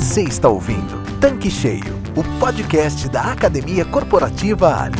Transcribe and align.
Você 0.00 0.22
está 0.22 0.48
ouvindo 0.48 1.02
Tanque 1.20 1.50
Cheio, 1.50 2.00
o 2.14 2.22
podcast 2.38 3.08
da 3.08 3.32
Academia 3.32 3.84
Corporativa 3.84 4.84
Ali. 4.84 4.96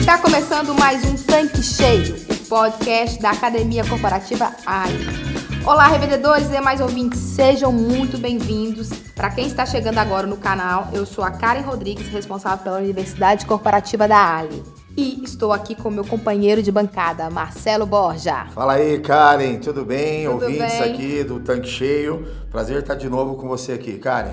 Está 0.00 0.18
começando 0.18 0.74
mais 0.74 1.04
um 1.04 1.14
Tanque 1.14 1.62
Cheio, 1.62 2.16
o 2.28 2.34
podcast 2.48 3.22
da 3.22 3.30
Academia 3.30 3.84
Corporativa 3.84 4.52
AI. 4.66 5.29
Olá, 5.64 5.86
revendedores 5.88 6.46
e 6.48 6.52
demais 6.52 6.80
ouvintes, 6.80 7.20
sejam 7.20 7.70
muito 7.70 8.18
bem-vindos. 8.18 8.88
Para 9.14 9.30
quem 9.30 9.46
está 9.46 9.66
chegando 9.66 9.98
agora 9.98 10.26
no 10.26 10.36
canal, 10.36 10.88
eu 10.92 11.04
sou 11.04 11.22
a 11.22 11.30
Karen 11.30 11.60
Rodrigues, 11.60 12.08
responsável 12.08 12.64
pela 12.64 12.78
Universidade 12.78 13.44
Corporativa 13.44 14.08
da 14.08 14.38
Ali. 14.38 14.62
E 14.96 15.22
estou 15.22 15.52
aqui 15.52 15.74
com 15.74 15.90
meu 15.90 16.04
companheiro 16.04 16.62
de 16.62 16.72
bancada, 16.72 17.28
Marcelo 17.30 17.86
Borja. 17.86 18.46
Fala 18.54 18.74
aí, 18.74 18.98
Karen, 19.00 19.58
tudo 19.58 19.84
bem? 19.84 20.24
Tudo 20.24 20.44
Ouvintes 20.44 20.78
bem. 20.78 20.92
aqui 20.94 21.24
do 21.24 21.38
Tanque 21.40 21.68
Cheio. 21.68 22.26
Prazer 22.50 22.80
estar 22.80 22.94
de 22.94 23.08
novo 23.08 23.36
com 23.36 23.46
você 23.46 23.72
aqui, 23.72 23.98
Karen. 23.98 24.32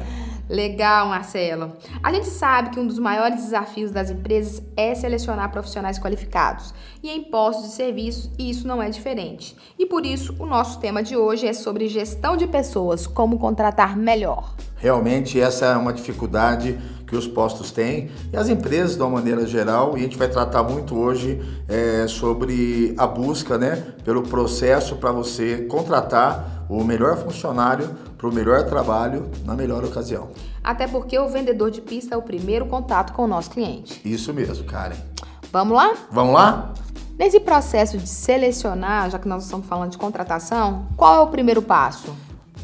Legal, 0.49 1.07
Marcelo. 1.07 1.73
A 2.01 2.11
gente 2.13 2.27
sabe 2.27 2.69
que 2.69 2.79
um 2.79 2.87
dos 2.87 2.99
maiores 2.99 3.43
desafios 3.43 3.91
das 3.91 4.09
empresas 4.09 4.61
é 4.77 4.95
selecionar 4.95 5.51
profissionais 5.51 5.99
qualificados 5.99 6.73
e 7.03 7.09
em 7.09 7.23
postos 7.23 7.67
de 7.67 7.71
serviço, 7.73 8.31
e 8.39 8.49
isso 8.49 8.67
não 8.67 8.81
é 8.81 8.89
diferente. 8.89 9.55
E 9.77 9.85
por 9.85 10.05
isso, 10.05 10.35
o 10.39 10.45
nosso 10.45 10.79
tema 10.79 11.03
de 11.03 11.17
hoje 11.17 11.47
é 11.47 11.53
sobre 11.53 11.87
gestão 11.87 12.37
de 12.37 12.47
pessoas, 12.47 13.05
como 13.05 13.37
contratar 13.37 13.97
melhor. 13.97 14.55
Realmente 14.77 15.39
essa 15.39 15.65
é 15.65 15.77
uma 15.77 15.91
dificuldade 15.91 16.77
que 17.07 17.15
os 17.15 17.25
postos 17.25 17.71
têm 17.71 18.11
e 18.31 18.37
as 18.37 18.49
empresas 18.49 18.95
de 18.95 19.01
uma 19.01 19.09
maneira 19.09 19.47
geral. 19.47 19.97
E 19.97 20.01
a 20.01 20.03
gente 20.03 20.17
vai 20.17 20.27
tratar 20.27 20.61
muito 20.61 20.95
hoje 20.95 21.41
é, 21.67 22.05
sobre 22.07 22.93
a 22.97 23.07
busca, 23.07 23.57
né, 23.57 23.81
pelo 24.03 24.21
processo 24.23 24.97
para 24.97 25.11
você 25.11 25.65
contratar 25.69 26.65
o 26.69 26.83
melhor 26.83 27.17
funcionário 27.17 27.89
para 28.17 28.27
o 28.27 28.33
melhor 28.33 28.65
trabalho 28.65 29.29
na 29.45 29.55
melhor 29.55 29.85
ocasião. 29.85 30.29
Até 30.63 30.87
porque 30.87 31.17
o 31.17 31.29
vendedor 31.29 31.71
de 31.71 31.79
pista 31.79 32.15
é 32.15 32.17
o 32.17 32.21
primeiro 32.21 32.65
contato 32.65 33.13
com 33.13 33.23
o 33.23 33.27
nosso 33.27 33.51
cliente. 33.51 34.01
Isso 34.03 34.33
mesmo, 34.33 34.65
Karen. 34.65 34.97
Vamos 35.51 35.77
lá? 35.77 35.93
Vamos 36.11 36.33
lá? 36.33 36.73
Nesse 37.17 37.39
processo 37.39 37.97
de 37.97 38.07
selecionar, 38.07 39.09
já 39.09 39.17
que 39.17 39.27
nós 39.27 39.43
estamos 39.43 39.65
falando 39.65 39.91
de 39.91 39.97
contratação, 39.97 40.87
qual 40.97 41.15
é 41.15 41.19
o 41.19 41.27
primeiro 41.27 41.61
passo? 41.61 42.13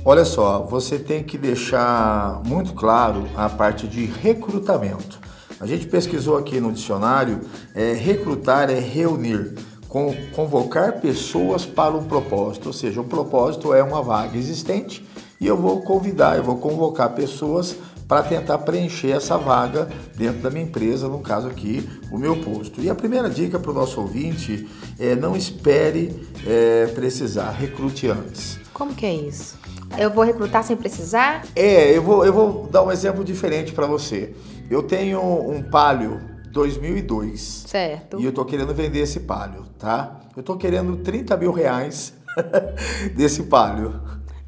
Olha 0.05 0.25
só, 0.25 0.59
você 0.63 0.99
tem 0.99 1.23
que 1.23 1.37
deixar 1.37 2.41
muito 2.45 2.73
claro 2.73 3.25
a 3.35 3.47
parte 3.47 3.87
de 3.87 4.05
recrutamento. 4.05 5.17
A 5.61 5.65
gente 5.65 5.87
pesquisou 5.87 6.37
aqui 6.37 6.59
no 6.59 6.73
dicionário, 6.73 7.39
é, 7.73 7.93
recrutar 7.93 8.69
é 8.69 8.77
reunir, 8.79 9.53
con- 9.87 10.13
convocar 10.35 10.99
pessoas 10.99 11.65
para 11.65 11.95
um 11.95 12.03
propósito, 12.03 12.67
ou 12.67 12.73
seja, 12.73 12.99
o 12.99 13.05
propósito 13.05 13.73
é 13.73 13.81
uma 13.81 14.01
vaga 14.03 14.37
existente 14.37 15.07
e 15.39 15.47
eu 15.47 15.55
vou 15.55 15.81
convidar, 15.83 16.35
eu 16.35 16.43
vou 16.43 16.57
convocar 16.57 17.13
pessoas 17.13 17.73
para 18.05 18.21
tentar 18.23 18.57
preencher 18.57 19.11
essa 19.11 19.37
vaga 19.37 19.87
dentro 20.17 20.41
da 20.41 20.49
minha 20.49 20.65
empresa, 20.65 21.07
no 21.07 21.19
caso 21.19 21.47
aqui, 21.47 21.89
o 22.11 22.17
meu 22.17 22.35
posto. 22.43 22.81
E 22.81 22.89
a 22.89 22.93
primeira 22.95 23.29
dica 23.29 23.57
para 23.57 23.71
o 23.71 23.73
nosso 23.73 24.01
ouvinte 24.01 24.67
é 24.99 25.15
não 25.15 25.33
espere 25.33 26.27
é, 26.45 26.87
precisar, 26.87 27.51
recrute 27.51 28.09
antes. 28.09 28.59
Como 28.73 28.93
que 28.93 29.05
é 29.05 29.13
isso? 29.15 29.62
Eu 29.97 30.09
vou 30.09 30.23
recrutar 30.23 30.63
sem 30.63 30.75
precisar? 30.75 31.43
É, 31.55 31.95
eu 31.95 32.01
vou, 32.01 32.25
eu 32.25 32.33
vou 32.33 32.67
dar 32.67 32.83
um 32.83 32.91
exemplo 32.91 33.23
diferente 33.23 33.71
para 33.73 33.85
você. 33.85 34.33
Eu 34.69 34.81
tenho 34.83 35.21
um 35.21 35.61
Palio 35.61 36.19
2002 36.51 37.65
Certo. 37.67 38.19
e 38.19 38.25
eu 38.25 38.31
tô 38.31 38.43
querendo 38.45 38.73
vender 38.73 38.99
esse 38.99 39.21
Palio, 39.21 39.65
tá? 39.77 40.19
Eu 40.35 40.41
tô 40.43 40.55
querendo 40.57 40.97
30 40.97 41.37
mil 41.37 41.51
reais 41.51 42.13
desse 43.15 43.43
Palio. 43.43 43.99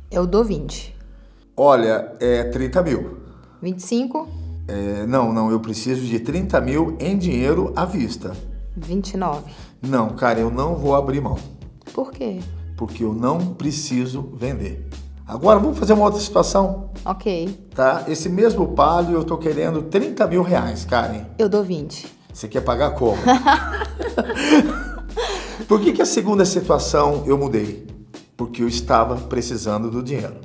Eu 0.10 0.26
dou 0.26 0.44
20. 0.44 0.96
Olha, 1.56 2.14
é 2.20 2.44
30 2.46 2.82
mil. 2.82 3.18
25, 3.62 4.28
É, 4.68 5.06
não, 5.06 5.32
não, 5.32 5.50
eu 5.52 5.60
preciso 5.60 6.02
de 6.06 6.20
30 6.20 6.60
mil 6.62 6.98
em 7.00 7.18
dinheiro 7.18 7.72
à 7.76 7.86
vista. 7.86 8.36
29. 8.76 9.52
Não, 9.82 10.10
cara, 10.10 10.40
eu 10.40 10.50
não 10.52 10.76
vou 10.76 10.96
abrir 10.96 11.22
mão, 11.22 11.38
Por 11.94 12.12
quê? 12.12 12.40
porque 12.76 13.04
eu 13.04 13.14
não 13.14 13.54
preciso 13.54 14.22
vender. 14.36 14.86
Agora 15.28 15.58
vamos 15.60 15.80
fazer 15.80 15.94
uma 15.94 16.06
outra 16.06 16.20
situação, 16.22 16.92
Ok. 17.04 17.68
tá? 17.74 18.04
Esse 18.08 18.30
mesmo 18.30 18.68
Palio 18.70 19.16
eu 19.16 19.24
tô 19.24 19.38
querendo 19.38 19.82
30 19.82 20.28
mil 20.28 20.44
reais, 20.44 20.86
Karen. 20.86 21.24
Eu 21.40 21.50
dou 21.50 21.64
20. 21.64 22.06
Você 22.32 22.48
quer 22.48 22.62
pagar 22.62 22.92
como? 22.92 23.18
Por 25.68 25.82
que, 25.82 25.94
que 25.94 26.02
a 26.02 26.06
segunda 26.06 26.46
situação 26.46 27.24
eu 27.26 27.40
mudei? 27.40 27.88
Porque 28.38 28.62
eu 28.62 28.68
estava 28.68 29.16
precisando 29.16 29.90
do 29.90 30.04
dinheiro. 30.04 30.36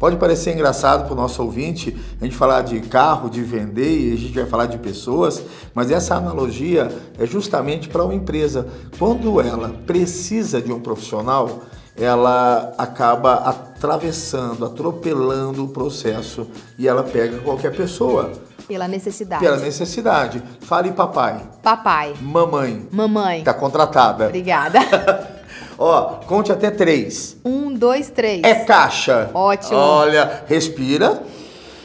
Pode 0.00 0.16
parecer 0.16 0.52
engraçado 0.52 1.04
para 1.04 1.12
o 1.12 1.16
nosso 1.16 1.40
ouvinte 1.40 1.96
a 2.20 2.24
gente 2.24 2.34
falar 2.34 2.62
de 2.62 2.80
carro, 2.80 3.30
de 3.30 3.40
vender 3.42 4.10
e 4.10 4.12
a 4.12 4.16
gente 4.16 4.34
vai 4.34 4.46
falar 4.46 4.66
de 4.66 4.78
pessoas, 4.78 5.40
mas 5.72 5.92
essa 5.92 6.16
analogia 6.16 6.90
é 7.16 7.24
justamente 7.24 7.88
para 7.88 8.02
uma 8.02 8.12
empresa. 8.14 8.66
Quando 8.98 9.40
ela 9.40 9.68
precisa 9.86 10.60
de 10.60 10.72
um 10.72 10.80
profissional, 10.80 11.60
ela 11.96 12.72
acaba 12.76 13.34
atravessando, 13.34 14.64
atropelando 14.66 15.64
o 15.64 15.68
processo 15.68 16.46
e 16.78 16.88
ela 16.88 17.02
pega 17.02 17.38
qualquer 17.38 17.74
pessoa 17.74 18.32
Pela 18.66 18.88
necessidade. 18.88 19.42
pela 19.44 19.56
necessidade. 19.58 20.42
Fale 20.60 20.90
papai, 20.92 21.40
Papai. 21.62 22.14
mamãe, 22.20 22.88
Mamãe. 22.90 23.44
tá 23.44 23.54
contratada. 23.54 24.26
Obrigada. 24.26 24.78
Ó, 25.78 26.02
conte 26.26 26.50
até 26.52 26.70
três. 26.70 27.36
um, 27.44 27.72
dois, 27.74 28.08
três. 28.10 28.42
É 28.44 28.54
caixa. 28.64 29.30
Ótimo. 29.34 29.76
Olha, 29.76 30.44
respira, 30.46 31.22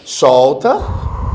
solta. 0.06 0.80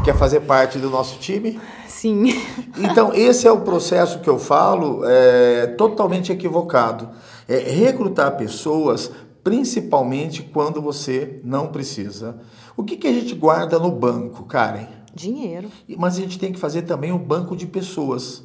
Quer 0.05 0.15
fazer 0.17 0.41
parte 0.41 0.79
do 0.79 0.91
nosso 0.91 1.19
time? 1.19 1.61
Sim. 1.89 2.43
Então, 2.77 3.12
esse 3.15 3.47
é 3.47 3.51
o 3.51 3.61
processo 3.61 4.19
que 4.19 4.29
eu 4.29 4.39
falo, 4.39 5.01
é 5.06 5.69
totalmente 5.79 6.31
equivocado. 6.31 7.09
É 7.49 7.59
recrutar 7.59 8.37
pessoas, 8.37 9.10
principalmente 9.43 10.43
quando 10.43 10.81
você 10.81 11.41
não 11.44 11.69
precisa. 11.69 12.41
O 12.77 12.82
que, 12.82 12.97
que 12.97 13.06
a 13.06 13.12
gente 13.12 13.34
guarda 13.34 13.78
no 13.78 13.91
banco, 13.91 14.44
Karen? 14.44 14.87
Dinheiro. 15.15 15.69
Mas 15.97 16.16
a 16.16 16.21
gente 16.21 16.38
tem 16.38 16.53
que 16.53 16.59
fazer 16.59 16.82
também 16.82 17.12
um 17.12 17.19
banco 17.19 17.55
de 17.55 17.66
pessoas. 17.66 18.43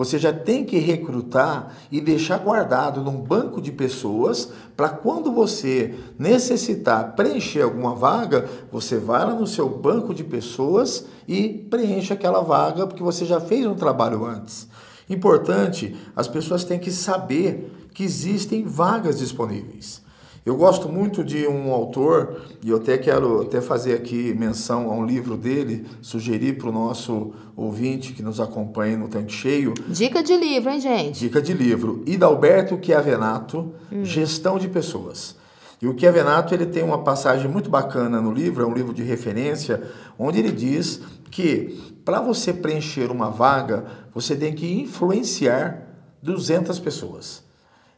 Você 0.00 0.18
já 0.18 0.32
tem 0.32 0.64
que 0.64 0.78
recrutar 0.78 1.76
e 1.92 2.00
deixar 2.00 2.38
guardado 2.38 3.02
num 3.02 3.18
banco 3.18 3.60
de 3.60 3.70
pessoas 3.70 4.50
para 4.74 4.88
quando 4.88 5.30
você 5.30 5.94
necessitar 6.18 7.14
preencher 7.14 7.60
alguma 7.60 7.94
vaga, 7.94 8.48
você 8.72 8.96
vai 8.96 9.26
lá 9.26 9.34
no 9.34 9.46
seu 9.46 9.68
banco 9.68 10.14
de 10.14 10.24
pessoas 10.24 11.04
e 11.28 11.50
preenche 11.50 12.14
aquela 12.14 12.40
vaga 12.40 12.86
porque 12.86 13.02
você 13.02 13.26
já 13.26 13.40
fez 13.40 13.66
um 13.66 13.74
trabalho 13.74 14.24
antes. 14.24 14.66
Importante, 15.10 15.96
as 16.14 16.28
pessoas 16.28 16.62
têm 16.64 16.78
que 16.78 16.92
saber 16.92 17.88
que 17.92 18.04
existem 18.04 18.64
vagas 18.64 19.18
disponíveis. 19.18 20.00
Eu 20.46 20.56
gosto 20.56 20.88
muito 20.88 21.22
de 21.22 21.46
um 21.46 21.70
autor, 21.70 22.40
e 22.64 22.70
eu 22.70 22.78
até 22.78 22.96
quero 22.96 23.42
até 23.42 23.60
fazer 23.60 23.92
aqui 23.92 24.32
menção 24.32 24.90
a 24.90 24.94
um 24.94 25.04
livro 25.04 25.36
dele, 25.36 25.84
sugerir 26.00 26.56
para 26.56 26.70
o 26.70 26.72
nosso 26.72 27.32
ouvinte 27.54 28.14
que 28.14 28.22
nos 28.22 28.40
acompanha 28.40 28.96
no 28.96 29.08
Tanque 29.08 29.32
Cheio, 29.32 29.74
Dica 29.88 30.22
de 30.22 30.34
livro, 30.36 30.70
hein, 30.70 30.80
gente? 30.80 31.18
dica 31.18 31.42
de 31.42 31.52
livro, 31.52 32.02
Idalberto 32.06 32.78
Chiavenato, 32.82 33.74
Gestão 34.02 34.58
de 34.58 34.68
Pessoas. 34.68 35.36
E 35.82 35.86
o 35.86 35.98
Chiavenato 35.98 36.54
ele 36.54 36.66
tem 36.66 36.82
uma 36.82 36.98
passagem 36.98 37.50
muito 37.50 37.68
bacana 37.68 38.20
no 38.20 38.32
livro, 38.32 38.62
é 38.62 38.66
um 38.66 38.74
livro 38.74 38.94
de 38.94 39.02
referência, 39.02 39.82
onde 40.18 40.38
ele 40.38 40.52
diz 40.52 41.00
que 41.30 41.78
para 42.04 42.20
você 42.20 42.52
preencher 42.52 43.10
uma 43.10 43.30
vaga, 43.30 43.84
você 44.14 44.36
tem 44.36 44.52
que 44.52 44.80
influenciar 44.80 45.86
200 46.22 46.78
pessoas. 46.78 47.42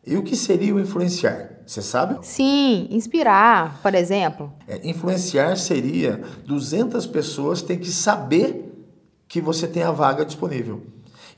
E 0.04 0.16
o 0.16 0.22
que 0.22 0.34
seria 0.34 0.74
o 0.74 0.80
influenciar? 0.80 1.60
Você 1.64 1.80
sabe? 1.80 2.18
Sim, 2.26 2.88
inspirar, 2.90 3.80
por 3.82 3.94
exemplo. 3.94 4.52
É, 4.66 4.80
influenciar 4.88 5.56
seria 5.56 6.20
200 6.44 7.06
pessoas 7.06 7.62
têm 7.62 7.78
que 7.78 7.90
saber 7.90 8.68
que 9.28 9.40
você 9.40 9.66
tem 9.66 9.82
a 9.84 9.92
vaga 9.92 10.24
disponível. 10.24 10.82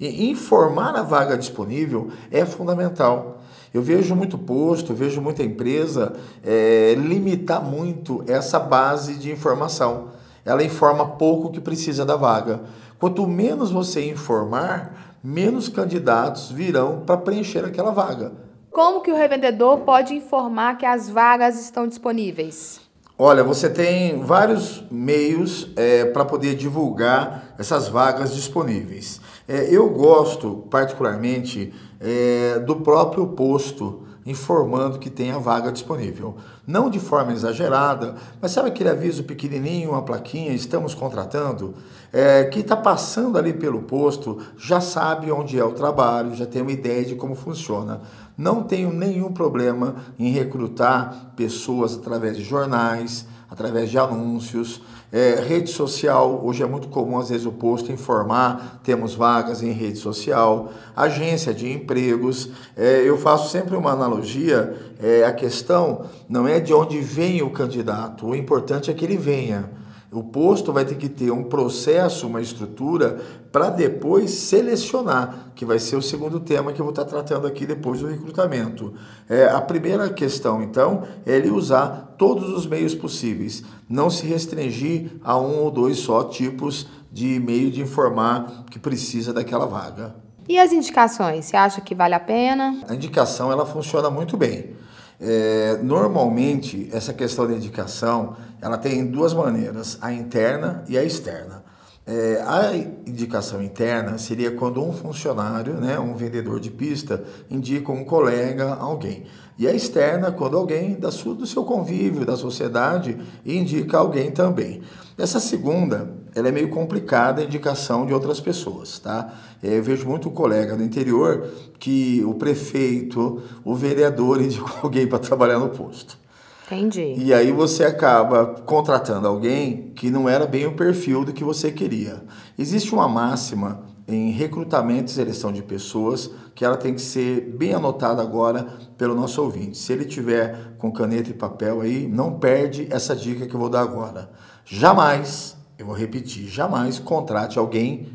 E 0.00 0.31
informar 0.31 0.97
a 0.97 1.03
vaga 1.03 1.37
disponível 1.37 2.11
é 2.31 2.44
fundamental. 2.44 3.43
Eu 3.73 3.82
vejo 3.82 4.15
muito 4.15 4.38
posto, 4.38 4.94
vejo 4.94 5.20
muita 5.20 5.43
empresa 5.43 6.15
é, 6.43 6.94
limitar 6.97 7.62
muito 7.62 8.25
essa 8.27 8.59
base 8.59 9.17
de 9.17 9.31
informação. 9.31 10.11
Ela 10.44 10.62
informa 10.62 11.06
pouco 11.06 11.50
que 11.50 11.61
precisa 11.61 12.05
da 12.05 12.17
vaga. 12.17 12.61
Quanto 13.05 13.27
menos 13.27 13.71
você 13.71 14.09
informar, 14.09 15.19
menos 15.23 15.69
candidatos 15.69 16.51
virão 16.51 17.03
para 17.05 17.19
preencher 17.19 17.62
aquela 17.62 17.91
vaga. 17.91 18.33
Como 18.71 19.03
que 19.03 19.12
o 19.12 19.15
revendedor 19.15 19.81
pode 19.81 20.15
informar 20.15 20.79
que 20.79 20.87
as 20.87 21.11
vagas 21.11 21.61
estão 21.61 21.87
disponíveis? 21.87 22.81
Olha, 23.19 23.45
você 23.45 23.69
tem 23.69 24.23
vários 24.23 24.83
meios 24.91 25.69
é, 25.77 26.06
para 26.06 26.25
poder 26.25 26.55
divulgar 26.55 27.55
essas 27.59 27.89
vagas 27.89 28.35
disponíveis. 28.35 29.21
É, 29.47 29.69
eu 29.71 29.91
gosto, 29.91 30.67
particularmente, 30.71 31.75
é, 32.01 32.59
do 32.61 32.77
próprio 32.77 33.27
posto 33.27 34.06
informando 34.26 34.99
que 34.99 35.11
tem 35.11 35.31
a 35.31 35.38
vaga 35.38 35.71
disponível. 35.71 36.37
Não 36.67 36.88
de 36.88 36.99
forma 36.99 37.32
exagerada, 37.32 38.15
mas 38.41 38.53
sabe 38.53 38.69
aquele 38.69 38.88
aviso 38.88 39.25
pequenininho, 39.25 39.91
uma 39.91 40.03
plaquinha, 40.03 40.53
estamos 40.53 40.94
contratando? 40.94 41.75
É, 42.12 42.44
que 42.44 42.61
está 42.61 42.76
passando 42.76 43.37
ali 43.37 43.53
pelo 43.53 43.82
posto 43.82 44.38
já 44.56 44.81
sabe 44.81 45.32
onde 45.32 45.59
é 45.59 45.65
o 45.65 45.73
trabalho, 45.73 46.35
já 46.35 46.47
tem 46.47 46.62
uma 46.62 46.73
ideia 46.73 47.05
de 47.05 47.17
como 47.17 47.35
funciona. 47.35 48.00
Não 48.37 48.62
tenho 48.62 48.93
nenhum 48.93 49.32
problema 49.32 49.97
em 50.19 50.31
recrutar 50.31 51.32
pessoas 51.37 51.94
através 51.94 52.37
de 52.37 52.43
jornais, 52.43 53.27
através 53.50 53.91
de 53.91 53.99
anúncios. 53.99 54.81
É, 55.12 55.44
rede 55.46 55.70
social, 55.70 56.41
hoje 56.44 56.62
é 56.62 56.67
muito 56.67 56.88
comum, 56.88 57.19
às 57.19 57.29
vezes, 57.29 57.46
o 57.46 57.52
posto 57.52 57.93
informar, 57.93 58.81
temos 58.82 59.14
vagas 59.14 59.62
em 59.62 59.70
rede 59.70 59.99
social, 59.99 60.73
agência 60.96 61.55
de 61.55 61.70
empregos. 61.70 62.50
É, 62.76 63.02
eu 63.05 63.17
faço 63.17 63.50
sempre 63.50 63.76
uma 63.76 63.93
analogia, 63.93 64.75
é, 65.00 65.25
a 65.25 65.32
questão 65.32 66.06
não 66.29 66.49
é 66.49 66.58
de 66.58 66.75
onde 66.75 67.00
vem 67.00 67.43
o 67.43 67.50
candidato, 67.50 68.26
o 68.26 68.35
importante 68.35 68.91
é 68.91 68.94
que 68.94 69.05
ele 69.05 69.17
venha. 69.17 69.84
O 70.15 70.23
posto 70.23 70.73
vai 70.73 70.85
ter 70.85 70.95
que 70.95 71.09
ter 71.09 71.33
um 71.33 71.43
processo, 71.43 72.29
uma 72.29 72.41
estrutura 72.41 73.21
para 73.51 73.69
depois 73.69 74.31
selecionar, 74.31 75.51
que 75.57 75.65
vai 75.65 75.81
ser 75.81 75.97
o 75.97 76.03
segundo 76.03 76.39
tema 76.39 76.73
que 76.73 76.81
eu 76.81 76.85
vou 76.85 76.93
estar 76.93 77.05
tratando 77.05 77.49
aqui 77.49 77.67
depois 77.67 77.99
do 77.99 78.07
recrutamento. 78.07 78.95
É, 79.29 79.47
a 79.47 79.61
primeira 79.61 80.09
questão, 80.09 80.63
então, 80.63 81.03
é 81.27 81.35
ele 81.35 81.51
usar 81.51 82.15
todos 82.17 82.49
os 82.51 82.65
meios 82.65 82.95
possíveis, 82.95 83.65
não 83.89 84.09
se 84.09 84.25
restringir 84.25 85.11
a 85.25 85.37
um 85.37 85.59
ou 85.65 85.71
dois 85.71 85.99
só 85.99 86.23
tipos 86.23 86.87
de 87.13 87.41
meio 87.41 87.71
de 87.73 87.81
informar 87.81 88.65
que 88.71 88.79
precisa 88.79 89.33
daquela 89.33 89.67
vaga. 89.67 90.15
E 90.49 90.59
as 90.59 90.73
indicações, 90.73 91.47
você 91.47 91.57
acha 91.57 91.81
que 91.81 91.95
vale 91.95 92.15
a 92.15 92.21
pena? 92.21 92.83
A 92.89 92.95
indicação 92.95 93.51
ela 93.51 93.67
funciona 93.67 94.11
muito 94.11 94.37
bem. 94.37 94.75
É, 95.21 95.79
normalmente, 95.83 96.89
essa 96.93 97.13
questão 97.13 97.47
de 97.47 97.55
indicação, 97.55 98.37
ela 98.65 98.79
tem 98.79 99.05
duas 99.05 99.35
maneiras, 99.35 99.99
a 100.01 100.11
interna 100.11 100.83
e 100.89 100.97
a 100.97 101.05
externa. 101.05 101.63
É, 102.07 102.43
a 102.47 102.75
indicação 102.75 103.63
interna 103.63 104.17
seria 104.17 104.53
quando 104.53 104.83
um 104.83 104.91
funcionário, 104.91 105.75
né, 105.75 105.99
um 105.99 106.15
vendedor 106.15 106.59
de 106.59 106.71
pista, 106.71 107.23
indica 107.51 107.93
um 107.93 108.05
colega, 108.05 108.73
alguém. 108.73 109.25
E 109.59 109.69
a 109.69 109.75
externa, 109.75 110.33
quando 110.33 110.57
alguém 110.57 110.95
da 110.95 111.11
sua, 111.11 111.35
do 111.35 111.47
seu 111.47 111.63
convívio, 111.63 112.25
da 112.25 112.39
sociedade, 112.39 113.19
indica 113.45 113.99
alguém 113.99 114.31
também. 114.31 114.81
Essa 115.19 115.39
segunda, 115.39 116.11
ela 116.35 116.49
é 116.49 116.53
meio 116.53 116.71
complicada 116.71 117.43
a 117.43 117.45
indicação 117.45 118.07
de 118.07 118.15
outras 118.15 118.41
pessoas, 118.41 118.99
tá? 118.99 119.31
É, 119.63 119.77
eu 119.77 119.83
vejo 119.83 120.09
muito 120.09 120.31
colega 120.31 120.75
do 120.75 120.83
interior 120.83 121.51
que 121.79 122.25
o 122.25 122.33
prefeito, 122.33 123.43
o 123.63 123.75
vereador 123.75 124.41
indicou 124.43 124.73
alguém 124.85 125.07
para 125.07 125.19
trabalhar 125.19 125.59
no 125.59 125.69
posto. 125.69 126.24
Entendi. 126.67 127.15
E 127.19 127.35
aí 127.35 127.53
você 127.53 127.85
acaba 127.85 128.47
contratando 128.65 129.29
alguém 129.29 129.93
que 129.95 130.11
não 130.11 130.29
era 130.29 130.47
bem 130.47 130.67
o 130.67 130.75
perfil 130.75 131.25
do 131.25 131.33
que 131.33 131.45
você 131.45 131.71
queria. 131.71 132.23
Existe 132.59 132.95
uma 132.95 133.07
máxima 133.07 133.83
em 134.09 134.31
recrutamento 134.31 135.11
e 135.11 135.15
seleção 135.15 135.53
de 135.53 135.63
pessoas 135.63 136.31
que 136.55 136.65
ela 136.65 136.77
tem 136.77 136.95
que 136.95 137.03
ser 137.03 137.41
bem 137.57 137.75
anotada 137.75 138.23
agora 138.23 138.67
pelo 138.97 139.15
nosso 139.15 139.43
ouvinte. 139.43 139.77
Se 139.77 139.93
ele 139.93 140.05
tiver 140.05 140.75
com 140.79 140.91
caneta 140.91 141.31
e 141.31 141.35
papel 141.35 141.81
aí, 141.81 142.07
não 142.07 142.39
perde 142.39 142.87
essa 142.91 143.15
dica 143.15 143.47
que 143.47 143.55
eu 143.55 143.61
vou 143.61 143.69
dar 143.69 143.81
agora. 143.81 144.31
Jamais, 144.65 145.57
eu 145.79 145.87
vou 145.87 145.95
repetir, 145.95 146.49
jamais 146.49 146.99
contrate 146.99 147.59
alguém 147.59 148.09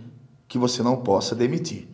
que 0.47 0.57
você 0.57 0.81
não 0.81 0.97
possa 0.97 1.35
demitir. 1.35 1.87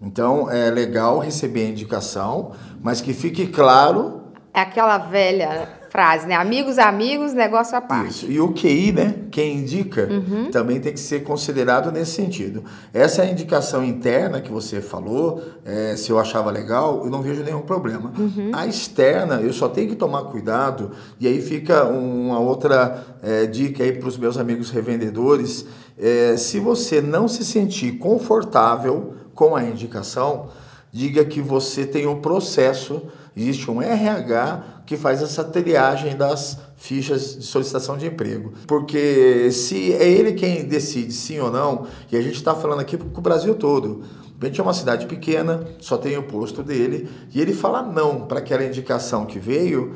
Então 0.00 0.50
é 0.50 0.70
legal 0.70 1.18
receber 1.18 1.66
a 1.66 1.70
indicação, 1.70 2.52
mas 2.82 3.00
que 3.00 3.14
fique 3.14 3.46
claro 3.46 4.25
é 4.56 4.60
aquela 4.62 4.96
velha 4.96 5.68
frase, 5.90 6.26
né? 6.26 6.34
Amigos, 6.34 6.78
amigos, 6.78 7.34
negócio 7.34 7.76
à 7.76 7.80
parte. 7.82 8.08
Isso. 8.08 8.32
E 8.32 8.40
o 8.40 8.54
QI, 8.54 8.90
né? 8.90 9.14
Quem 9.30 9.58
indica, 9.58 10.08
uhum. 10.10 10.50
também 10.50 10.80
tem 10.80 10.94
que 10.94 11.00
ser 11.00 11.22
considerado 11.24 11.92
nesse 11.92 12.12
sentido. 12.12 12.64
Essa 12.92 13.22
é 13.22 13.26
a 13.26 13.30
indicação 13.30 13.84
interna 13.84 14.40
que 14.40 14.50
você 14.50 14.80
falou, 14.80 15.42
é, 15.62 15.94
se 15.94 16.10
eu 16.10 16.18
achava 16.18 16.50
legal, 16.50 17.02
eu 17.04 17.10
não 17.10 17.20
vejo 17.20 17.42
nenhum 17.42 17.60
problema. 17.60 18.14
Uhum. 18.18 18.50
A 18.54 18.66
externa, 18.66 19.42
eu 19.42 19.52
só 19.52 19.68
tenho 19.68 19.90
que 19.90 19.94
tomar 19.94 20.22
cuidado, 20.22 20.92
e 21.20 21.28
aí 21.28 21.42
fica 21.42 21.84
uma 21.84 22.38
outra 22.38 23.04
é, 23.22 23.44
dica 23.44 23.84
aí 23.84 23.92
para 23.92 24.08
os 24.08 24.16
meus 24.16 24.38
amigos 24.38 24.70
revendedores. 24.70 25.66
É, 25.98 26.34
se 26.38 26.58
você 26.58 27.02
não 27.02 27.28
se 27.28 27.44
sentir 27.44 27.98
confortável 27.98 29.16
com 29.34 29.54
a 29.54 29.62
indicação, 29.62 30.48
diga 30.90 31.26
que 31.26 31.42
você 31.42 31.84
tem 31.84 32.06
um 32.06 32.22
processo 32.22 33.02
Existe 33.36 33.70
um 33.70 33.82
RH 33.82 34.82
que 34.86 34.96
faz 34.96 35.20
essa 35.20 35.44
triagem 35.44 36.16
das 36.16 36.58
fichas 36.76 37.36
de 37.36 37.44
solicitação 37.44 37.98
de 37.98 38.06
emprego. 38.06 38.54
Porque 38.66 39.50
se 39.50 39.92
é 39.92 40.08
ele 40.08 40.32
quem 40.32 40.64
decide 40.64 41.12
sim 41.12 41.38
ou 41.38 41.50
não, 41.50 41.86
e 42.10 42.16
a 42.16 42.22
gente 42.22 42.36
está 42.36 42.54
falando 42.54 42.80
aqui 42.80 42.96
para 42.96 43.06
o 43.06 43.20
Brasil 43.20 43.54
todo. 43.54 44.02
A 44.40 44.46
gente 44.46 44.60
é 44.60 44.62
uma 44.62 44.74
cidade 44.74 45.06
pequena, 45.06 45.66
só 45.80 45.96
tem 45.96 46.16
o 46.16 46.22
posto 46.22 46.62
dele, 46.62 47.08
e 47.34 47.40
ele 47.40 47.52
fala 47.52 47.82
não 47.82 48.26
para 48.26 48.38
aquela 48.38 48.64
indicação 48.64 49.24
que 49.24 49.38
veio, 49.38 49.94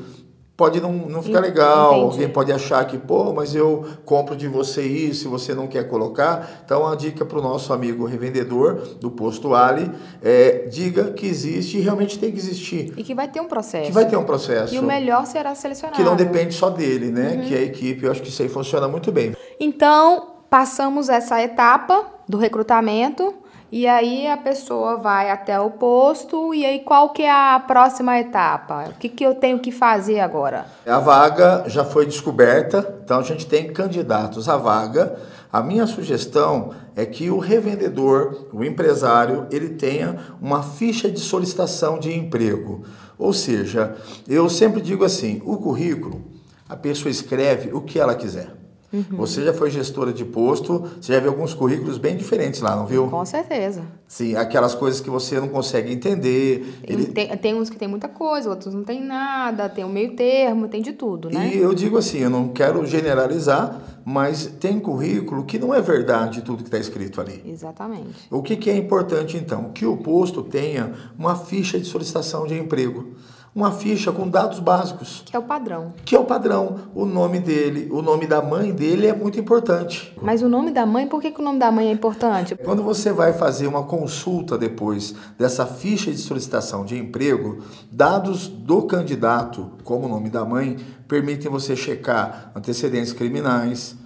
pode 0.60 0.78
não, 0.78 0.92
não 0.92 1.22
ficar 1.22 1.40
legal, 1.40 1.92
Entendi. 1.92 2.04
alguém 2.04 2.28
pode 2.28 2.52
achar 2.52 2.84
que, 2.84 2.98
pô, 2.98 3.32
mas 3.32 3.54
eu 3.54 3.82
compro 4.04 4.36
de 4.36 4.46
você 4.46 4.82
isso 4.82 5.26
e 5.26 5.30
você 5.30 5.54
não 5.54 5.66
quer 5.66 5.88
colocar. 5.88 6.60
Então, 6.62 6.86
a 6.86 6.94
dica 6.94 7.24
para 7.24 7.38
o 7.38 7.40
nosso 7.40 7.72
amigo 7.72 8.04
revendedor 8.04 8.74
do 9.00 9.10
posto 9.10 9.54
Ali 9.54 9.90
é 10.22 10.66
diga 10.70 11.12
que 11.12 11.26
existe 11.26 11.78
e 11.78 11.80
realmente 11.80 12.18
tem 12.18 12.30
que 12.30 12.36
existir. 12.36 12.92
E 12.94 13.02
que 13.02 13.14
vai 13.14 13.26
ter 13.26 13.40
um 13.40 13.46
processo. 13.46 13.86
Que 13.86 13.92
vai 13.92 14.06
ter 14.06 14.18
um 14.18 14.24
processo. 14.24 14.74
E 14.74 14.78
o 14.78 14.82
melhor 14.82 15.24
será 15.24 15.54
selecionado. 15.54 15.96
Que 15.96 16.02
não 16.02 16.14
depende 16.14 16.52
só 16.52 16.68
dele, 16.68 17.10
né? 17.10 17.36
Uhum. 17.36 17.48
Que 17.48 17.54
a 17.54 17.62
equipe, 17.62 18.04
eu 18.04 18.10
acho 18.10 18.20
que 18.20 18.28
isso 18.28 18.42
aí 18.42 18.48
funciona 18.50 18.86
muito 18.86 19.10
bem. 19.10 19.34
Então, 19.58 20.34
passamos 20.50 21.08
essa 21.08 21.42
etapa 21.42 22.04
do 22.28 22.36
recrutamento. 22.36 23.34
E 23.72 23.87
aí 23.87 24.26
a 24.26 24.37
pessoa 24.37 24.96
vai 24.96 25.31
até 25.31 25.61
o 25.61 25.70
posto 25.70 26.52
e 26.52 26.67
aí 26.67 26.81
qual 26.81 27.11
que 27.11 27.22
é 27.22 27.31
a 27.31 27.62
próxima 27.64 28.19
etapa? 28.19 28.87
O 28.88 28.94
que, 28.94 29.08
que 29.08 29.25
eu 29.25 29.32
tenho 29.32 29.61
que 29.61 29.70
fazer 29.70 30.19
agora? 30.19 30.67
A 30.84 30.99
vaga 30.99 31.62
já 31.69 31.84
foi 31.84 32.05
descoberta, 32.05 33.00
então 33.05 33.20
a 33.20 33.22
gente 33.22 33.47
tem 33.47 33.73
candidatos 33.73 34.49
à 34.49 34.56
vaga. 34.56 35.16
A 35.52 35.62
minha 35.62 35.87
sugestão 35.87 36.75
é 36.97 37.06
que 37.06 37.30
o 37.30 37.38
revendedor, 37.38 38.49
o 38.52 38.64
empresário, 38.64 39.47
ele 39.52 39.68
tenha 39.68 40.18
uma 40.40 40.64
ficha 40.64 41.09
de 41.09 41.21
solicitação 41.21 41.97
de 41.97 42.12
emprego. 42.12 42.85
Ou 43.16 43.33
seja, 43.33 43.94
eu 44.26 44.49
sempre 44.49 44.80
digo 44.80 45.04
assim, 45.04 45.40
o 45.44 45.56
currículo, 45.59 46.21
a 46.68 46.75
pessoa 46.75 47.11
escreve 47.11 47.73
o 47.73 47.83
que 47.83 48.00
ela 48.00 48.16
quiser. 48.16 48.60
Uhum. 48.92 49.04
Você 49.18 49.44
já 49.44 49.52
foi 49.52 49.70
gestora 49.70 50.12
de 50.12 50.25
posto, 50.25 50.85
você 51.00 51.12
já 51.12 51.20
viu 51.20 51.30
alguns 51.30 51.54
currículos 51.54 51.97
bem 51.97 52.16
diferentes 52.16 52.61
lá, 52.61 52.75
não 52.75 52.87
viu? 52.87 53.06
Com 53.09 53.25
certeza. 53.25 53.82
Sim, 54.09 54.35
aquelas 54.35 54.75
coisas 54.75 55.00
que 55.00 55.09
você 55.09 55.38
não 55.38 55.49
consegue 55.49 55.92
entender. 55.92 56.80
Ele... 56.82 57.06
Tem, 57.06 57.28
tem 57.37 57.54
uns 57.54 57.70
que 57.70 57.78
tem 57.78 57.87
muita 57.87 58.09
coisa, 58.09 58.50
outros 58.50 58.75
não 58.75 58.82
tem 58.82 59.00
nada, 59.02 59.68
tem 59.68 59.85
um 59.85 59.88
meio 59.88 60.16
termo, 60.16 60.66
tem 60.66 60.82
de 60.82 60.92
tudo, 60.92 61.30
né? 61.30 61.52
E 61.54 61.59
eu 61.59 61.73
digo 61.73 61.97
assim, 61.97 62.18
eu 62.18 62.30
não 62.30 62.49
quero 62.49 62.85
generalizar, 62.85 63.80
mas 64.04 64.47
tem 64.47 64.80
currículo 64.80 65.44
que 65.44 65.59
não 65.59 65.73
é 65.73 65.80
verdade 65.80 66.42
tudo 66.42 66.59
que 66.59 66.68
está 66.68 66.78
escrito 66.78 67.20
ali. 67.20 67.42
Exatamente. 67.47 68.26
O 68.28 68.42
que, 68.42 68.56
que 68.56 68.68
é 68.68 68.76
importante 68.76 69.37
então? 69.37 69.70
Que 69.73 69.87
o 69.87 69.97
posto 69.99 70.42
tenha 70.42 70.92
uma 71.16 71.37
ficha 71.37 71.78
de 71.78 71.87
solicitação 71.87 72.47
de 72.47 72.59
emprego 72.59 73.14
uma 73.54 73.73
ficha 73.73 74.12
com 74.12 74.28
dados 74.28 74.61
básicos. 74.61 75.23
Que 75.26 75.35
é 75.35 75.38
o 75.38 75.42
padrão. 75.42 75.92
Que 76.04 76.14
é 76.14 76.19
o 76.19 76.25
padrão. 76.25 76.76
O 76.95 77.04
nome 77.04 77.40
dele, 77.40 77.88
o 77.90 78.00
nome 78.00 78.26
da 78.26 78.40
mãe 78.40 78.73
dele 78.73 79.07
é 79.07 79.14
muito 79.14 79.40
importante. 79.40 80.14
Mas 80.23 80.42
o 80.42 80.49
nome 80.49 80.71
da 80.71 80.87
mãe, 80.87 81.07
por 81.07 81.21
que, 81.21 81.30
que 81.30 81.40
o 81.40 81.45
nome 81.45 81.59
da 81.59 81.71
mãe 81.71 81.88
é 81.88 81.92
importante? 81.92 82.54
Quando 82.54 82.83
você 82.83 83.12
vai 83.12 83.33
fazer 83.33 83.66
uma 83.66 83.83
consulta 83.83 84.57
depois 84.57 85.14
dessa 85.38 85.66
ficha 85.66 86.11
de 86.11 86.19
solicitação 86.19 86.85
de 86.85 86.97
emprego, 86.97 87.59
dados 87.90 88.47
do 88.47 88.83
candidato, 88.83 89.73
como 89.83 90.07
o 90.07 90.09
nome 90.09 90.30
da 90.30 90.45
mãe, 90.45 90.76
permitem 91.09 91.50
você 91.50 91.75
checar 91.75 92.52
antecedentes 92.54 93.12
criminais, 93.12 93.97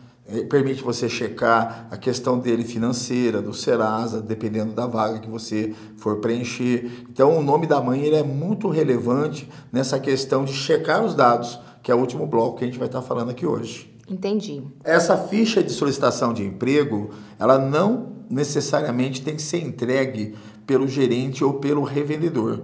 permite 0.48 0.82
você 0.82 1.08
checar 1.08 1.86
a 1.90 1.96
questão 1.96 2.38
dele 2.38 2.64
financeira, 2.64 3.42
do 3.42 3.52
Serasa, 3.52 4.22
dependendo 4.22 4.72
da 4.72 4.86
vaga 4.86 5.18
que 5.18 5.28
você 5.28 5.74
for 5.96 6.16
preencher. 6.16 7.04
Então, 7.10 7.36
o 7.36 7.42
nome 7.42 7.66
da 7.66 7.80
mãe 7.80 8.00
ele 8.00 8.16
é 8.16 8.22
muito 8.22 8.68
relevante 8.68 9.48
nessa 9.70 9.98
questão 9.98 10.44
de 10.44 10.52
checar 10.52 11.04
os 11.04 11.14
dados, 11.14 11.58
que 11.82 11.92
é 11.92 11.94
o 11.94 11.98
último 11.98 12.26
bloco 12.26 12.58
que 12.58 12.64
a 12.64 12.66
gente 12.66 12.78
vai 12.78 12.88
estar 12.88 13.02
falando 13.02 13.30
aqui 13.30 13.46
hoje. 13.46 13.94
Entendi. 14.08 14.62
Essa 14.82 15.16
ficha 15.16 15.62
de 15.62 15.72
solicitação 15.72 16.32
de 16.32 16.42
emprego, 16.42 17.10
ela 17.38 17.58
não 17.58 18.14
necessariamente 18.30 19.22
tem 19.22 19.36
que 19.36 19.42
ser 19.42 19.58
entregue 19.58 20.34
pelo 20.66 20.88
gerente 20.88 21.44
ou 21.44 21.54
pelo 21.54 21.82
revendedor. 21.82 22.62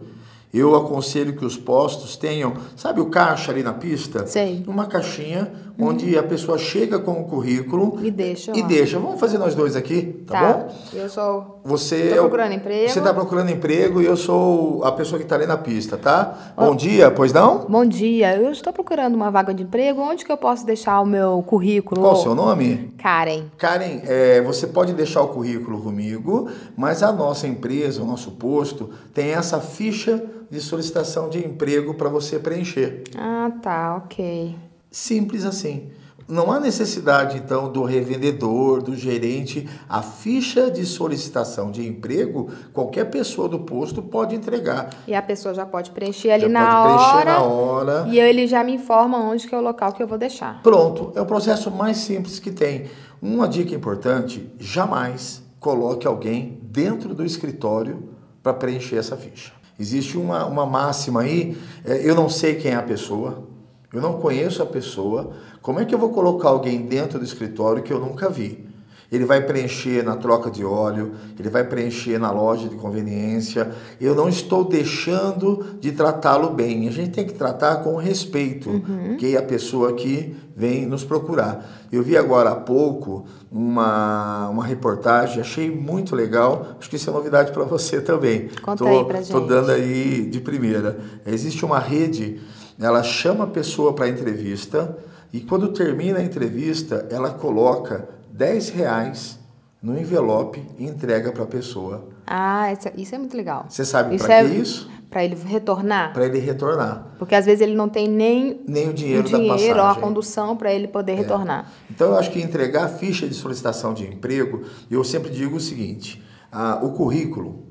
Eu 0.52 0.74
aconselho 0.74 1.36
que 1.36 1.44
os 1.44 1.56
postos 1.56 2.16
tenham, 2.16 2.54
sabe 2.74 3.00
o 3.00 3.06
caixa 3.06 3.52
ali 3.52 3.62
na 3.62 3.72
pista? 3.72 4.26
Sei. 4.26 4.64
Uma 4.66 4.86
caixinha 4.86 5.52
onde 5.80 6.16
a 6.18 6.22
pessoa 6.22 6.58
chega 6.58 6.98
com 6.98 7.20
o 7.20 7.24
currículo 7.24 7.98
E 8.02 8.10
deixa 8.10 8.52
e 8.56 8.62
deixa. 8.62 8.98
Vamos 8.98 9.18
fazer 9.18 9.38
nós 9.38 9.54
dois 9.54 9.76
aqui, 9.76 10.24
tá, 10.26 10.40
bom? 10.40 10.74
Eu 10.92 11.08
sou. 11.08 11.60
Você 11.64 12.08
Tô 12.08 12.14
é 12.14 12.18
procurando 12.18 12.52
emprego. 12.52 12.88
Você 12.88 12.98
está 12.98 13.14
procurando 13.14 13.50
emprego 13.50 14.00
e 14.00 14.06
eu 14.06 14.16
sou 14.16 14.84
a 14.84 14.92
pessoa 14.92 15.18
que 15.18 15.24
está 15.24 15.36
ali 15.36 15.46
na 15.46 15.56
pista, 15.56 15.96
tá? 15.96 16.52
Bom 16.56 16.74
dia, 16.74 17.10
pois 17.10 17.32
não? 17.32 17.66
Bom 17.68 17.84
dia, 17.84 18.36
eu 18.36 18.50
estou 18.50 18.72
procurando 18.72 19.14
uma 19.14 19.30
vaga 19.30 19.52
de 19.52 19.62
emprego. 19.62 20.00
Onde 20.00 20.24
que 20.24 20.32
eu 20.32 20.36
posso 20.36 20.64
deixar 20.64 21.00
o 21.00 21.06
meu 21.06 21.42
currículo? 21.46 22.00
Qual 22.00 22.14
o 22.14 22.16
seu 22.16 22.34
nome? 22.34 22.92
Karen. 22.98 23.44
Karen, 23.56 24.02
é, 24.06 24.40
você 24.42 24.66
pode 24.66 24.92
deixar 24.92 25.22
o 25.22 25.28
currículo 25.28 25.80
comigo, 25.80 26.48
mas 26.76 27.02
a 27.02 27.12
nossa 27.12 27.46
empresa, 27.46 28.02
o 28.02 28.06
nosso 28.06 28.32
posto, 28.32 28.90
tem 29.12 29.30
essa 29.30 29.60
ficha 29.60 30.22
de 30.50 30.60
solicitação 30.60 31.28
de 31.28 31.38
emprego 31.38 31.94
para 31.94 32.08
você 32.08 32.38
preencher. 32.38 33.04
Ah, 33.16 33.50
tá, 33.62 33.96
ok. 34.04 34.56
Simples 34.90 35.44
assim. 35.44 35.90
Não 36.30 36.52
há 36.52 36.60
necessidade, 36.60 37.38
então, 37.38 37.70
do 37.72 37.82
revendedor, 37.82 38.80
do 38.80 38.94
gerente. 38.94 39.68
A 39.88 40.00
ficha 40.00 40.70
de 40.70 40.86
solicitação 40.86 41.72
de 41.72 41.84
emprego, 41.84 42.48
qualquer 42.72 43.06
pessoa 43.10 43.48
do 43.48 43.58
posto 43.58 44.00
pode 44.00 44.36
entregar. 44.36 44.90
E 45.08 45.14
a 45.14 45.20
pessoa 45.20 45.52
já 45.52 45.66
pode 45.66 45.90
preencher 45.90 46.30
ali 46.30 46.42
Já 46.42 46.48
na 46.48 46.82
pode 46.82 46.94
preencher 46.94 47.16
hora. 47.16 47.24
na 47.24 47.42
hora. 47.42 48.06
E 48.08 48.20
ele 48.20 48.46
já 48.46 48.62
me 48.62 48.74
informa 48.74 49.18
onde 49.18 49.48
que 49.48 49.54
é 49.54 49.58
o 49.58 49.60
local 49.60 49.92
que 49.92 50.00
eu 50.00 50.06
vou 50.06 50.16
deixar. 50.16 50.62
Pronto, 50.62 51.12
é 51.16 51.20
o 51.20 51.26
processo 51.26 51.68
mais 51.68 51.96
simples 51.96 52.38
que 52.38 52.52
tem. 52.52 52.84
Uma 53.20 53.48
dica 53.48 53.74
importante: 53.74 54.48
jamais 54.56 55.42
coloque 55.58 56.06
alguém 56.06 56.60
dentro 56.62 57.12
do 57.12 57.24
escritório 57.24 58.08
para 58.40 58.54
preencher 58.54 58.96
essa 58.96 59.16
ficha. 59.16 59.52
Existe 59.78 60.16
uma, 60.16 60.46
uma 60.46 60.64
máxima 60.64 61.22
aí, 61.22 61.56
é, 61.84 62.08
eu 62.08 62.14
não 62.14 62.28
sei 62.28 62.54
quem 62.54 62.70
é 62.70 62.76
a 62.76 62.82
pessoa, 62.82 63.48
eu 63.92 64.00
não 64.00 64.14
conheço 64.14 64.62
a 64.62 64.66
pessoa, 64.66 65.32
como 65.60 65.80
é 65.80 65.84
que 65.84 65.94
eu 65.94 65.98
vou 65.98 66.10
colocar 66.10 66.48
alguém 66.48 66.82
dentro 66.82 67.18
do 67.18 67.24
escritório 67.24 67.82
que 67.82 67.92
eu 67.92 68.00
nunca 68.00 68.28
vi? 68.28 68.70
Ele 69.10 69.24
vai 69.24 69.44
preencher 69.44 70.04
na 70.04 70.14
troca 70.14 70.48
de 70.50 70.64
óleo, 70.64 71.12
ele 71.36 71.50
vai 71.50 71.64
preencher 71.64 72.16
na 72.18 72.30
loja 72.30 72.68
de 72.68 72.76
conveniência. 72.76 73.72
Eu 74.00 74.14
não 74.14 74.28
estou 74.28 74.62
deixando 74.62 75.64
de 75.80 75.90
tratá-lo 75.90 76.50
bem. 76.50 76.86
A 76.86 76.92
gente 76.92 77.10
tem 77.10 77.26
que 77.26 77.34
tratar 77.34 77.82
com 77.82 77.96
respeito, 77.96 78.70
que 79.18 79.34
é 79.34 79.38
a 79.38 79.42
pessoa 79.42 79.94
que 79.94 80.36
vem 80.54 80.86
nos 80.86 81.02
procurar. 81.02 81.88
Eu 81.90 82.04
vi 82.04 82.16
agora 82.16 82.50
há 82.50 82.54
pouco 82.54 83.24
uma, 83.50 84.48
uma 84.48 84.64
reportagem, 84.64 85.40
achei 85.40 85.68
muito 85.68 86.14
legal. 86.14 86.76
Acho 86.78 86.88
que 86.88 86.94
isso 86.94 87.10
é 87.10 87.12
novidade 87.12 87.50
para 87.50 87.64
você 87.64 88.00
também. 88.00 88.48
Conta 88.62 88.84
tô, 88.84 88.90
aí 88.90 89.04
pra 89.04 89.22
gente. 89.22 89.48
dando 89.48 89.72
aí 89.72 90.24
de 90.26 90.40
primeira. 90.40 91.00
Existe 91.26 91.64
uma 91.64 91.80
rede, 91.80 92.40
ela 92.86 93.02
chama 93.02 93.44
a 93.44 93.46
pessoa 93.46 93.92
para 93.92 94.08
entrevista 94.08 94.96
e 95.32 95.40
quando 95.40 95.68
termina 95.68 96.18
a 96.18 96.22
entrevista, 96.22 97.06
ela 97.10 97.30
coloca 97.30 98.08
10 98.32 98.70
reais 98.70 99.38
no 99.82 99.98
envelope 99.98 100.62
e 100.78 100.84
entrega 100.84 101.32
para 101.32 101.44
a 101.44 101.46
pessoa. 101.46 102.08
Ah, 102.26 102.72
isso, 102.96 103.14
é 103.14 103.18
muito 103.18 103.36
legal. 103.36 103.66
Você 103.68 103.84
sabe 103.84 104.16
para 104.18 104.34
é 104.34 104.44
que 104.44 104.54
isso? 104.54 104.90
Para 105.08 105.24
ele 105.24 105.34
retornar? 105.34 106.12
Para 106.12 106.26
ele 106.26 106.38
retornar. 106.38 107.14
Porque 107.18 107.34
às 107.34 107.44
vezes 107.44 107.60
ele 107.60 107.74
não 107.74 107.88
tem 107.88 108.08
nem 108.08 108.60
Nem 108.66 108.86
o 108.86 108.90
o 108.90 108.94
dinheiro, 108.94 109.28
da 109.28 109.38
dinheiro 109.38 109.78
ou 109.78 109.84
a 109.84 109.88
passagem. 109.88 110.02
condução 110.02 110.56
para 110.56 110.72
ele 110.72 110.86
poder 110.86 111.14
retornar. 111.14 111.70
Então, 111.90 112.08
eu 112.08 112.16
acho 112.18 112.30
que 112.30 112.40
entregar 112.40 112.84
a 112.84 112.88
ficha 112.88 113.26
de 113.26 113.34
solicitação 113.34 113.92
de 113.92 114.06
emprego, 114.06 114.62
eu 114.90 115.02
sempre 115.02 115.30
digo 115.30 115.56
o 115.56 115.60
seguinte: 115.60 116.22
ah, 116.52 116.78
o 116.82 116.92
currículo 116.92 117.64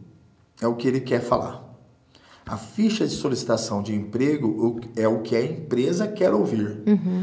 é 0.62 0.68
o 0.68 0.75
que 0.75 0.88
ele 0.88 1.00
quer 1.00 1.22
falar. 1.22 1.69
A 2.50 2.58
ficha 2.58 3.06
de 3.06 3.13
solicitação 3.13 3.84
de 3.84 3.94
emprego 3.94 4.82
é 4.96 5.08
o 5.08 5.22
que 5.22 5.36
a 5.36 5.46
empresa 5.46 6.08
quer 6.08 6.34
ouvir. 6.34 6.82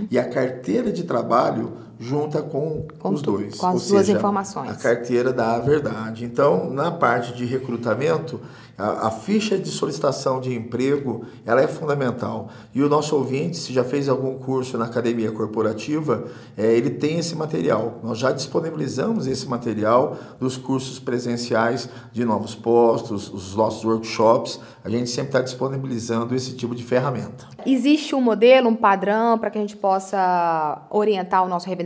E 0.08 0.16
a 0.20 0.28
carteira 0.28 0.92
de 0.92 1.02
trabalho 1.02 1.72
junta 1.98 2.42
com. 2.42 2.86
Com 2.98 3.10
os 3.10 3.22
dois. 3.22 3.56
com 3.56 3.66
as 3.66 3.82
Ou 3.84 3.88
duas 3.90 4.06
seja, 4.06 4.18
informações. 4.18 4.70
A 4.70 4.74
carteira 4.74 5.32
dá 5.32 5.54
a 5.54 5.58
verdade. 5.58 6.24
Então, 6.24 6.70
na 6.70 6.90
parte 6.90 7.34
de 7.34 7.44
recrutamento, 7.44 8.40
a, 8.78 9.06
a 9.06 9.10
ficha 9.10 9.58
de 9.58 9.70
solicitação 9.70 10.40
de 10.40 10.54
emprego, 10.54 11.24
ela 11.46 11.62
é 11.62 11.66
fundamental. 11.66 12.48
E 12.74 12.82
o 12.82 12.88
nosso 12.88 13.16
ouvinte, 13.16 13.56
se 13.56 13.72
já 13.72 13.82
fez 13.82 14.08
algum 14.08 14.34
curso 14.38 14.76
na 14.76 14.84
academia 14.84 15.32
corporativa, 15.32 16.26
eh, 16.56 16.76
ele 16.76 16.90
tem 16.90 17.18
esse 17.18 17.34
material. 17.34 18.00
Nós 18.02 18.18
já 18.18 18.32
disponibilizamos 18.32 19.26
esse 19.26 19.48
material 19.48 20.16
dos 20.38 20.58
cursos 20.58 20.98
presenciais 20.98 21.88
de 22.12 22.24
novos 22.24 22.54
postos, 22.54 23.32
os 23.32 23.56
nossos 23.56 23.84
workshops. 23.84 24.60
A 24.84 24.90
gente 24.90 25.08
sempre 25.08 25.30
está 25.30 25.40
disponibilizando 25.40 26.34
esse 26.34 26.52
tipo 26.52 26.74
de 26.74 26.84
ferramenta. 26.84 27.46
Existe 27.64 28.14
um 28.14 28.20
modelo, 28.20 28.68
um 28.68 28.76
padrão 28.76 29.38
para 29.38 29.50
que 29.50 29.58
a 29.58 29.60
gente 29.60 29.76
possa 29.76 30.86
orientar 30.90 31.44
o 31.44 31.48
nosso 31.48 31.66
revendedor? 31.66 31.85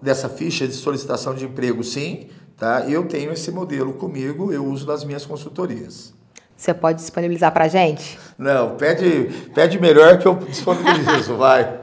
Dessa 0.00 0.28
ficha 0.28 0.66
de 0.66 0.74
solicitação 0.74 1.34
de 1.34 1.44
emprego, 1.44 1.82
sim. 1.82 2.28
Tá? 2.56 2.84
Eu 2.88 3.06
tenho 3.06 3.32
esse 3.32 3.50
modelo 3.50 3.94
comigo, 3.94 4.52
eu 4.52 4.64
uso 4.66 4.86
nas 4.86 5.02
minhas 5.02 5.24
consultorias. 5.24 6.12
Você 6.54 6.74
pode 6.74 6.98
disponibilizar 6.98 7.50
para 7.52 7.64
a 7.64 7.68
gente? 7.68 8.18
Não, 8.36 8.76
pede, 8.76 9.30
pede 9.54 9.80
melhor 9.80 10.18
que 10.18 10.28
eu 10.28 10.34
disponibilizo, 10.34 11.34
vai. 11.38 11.80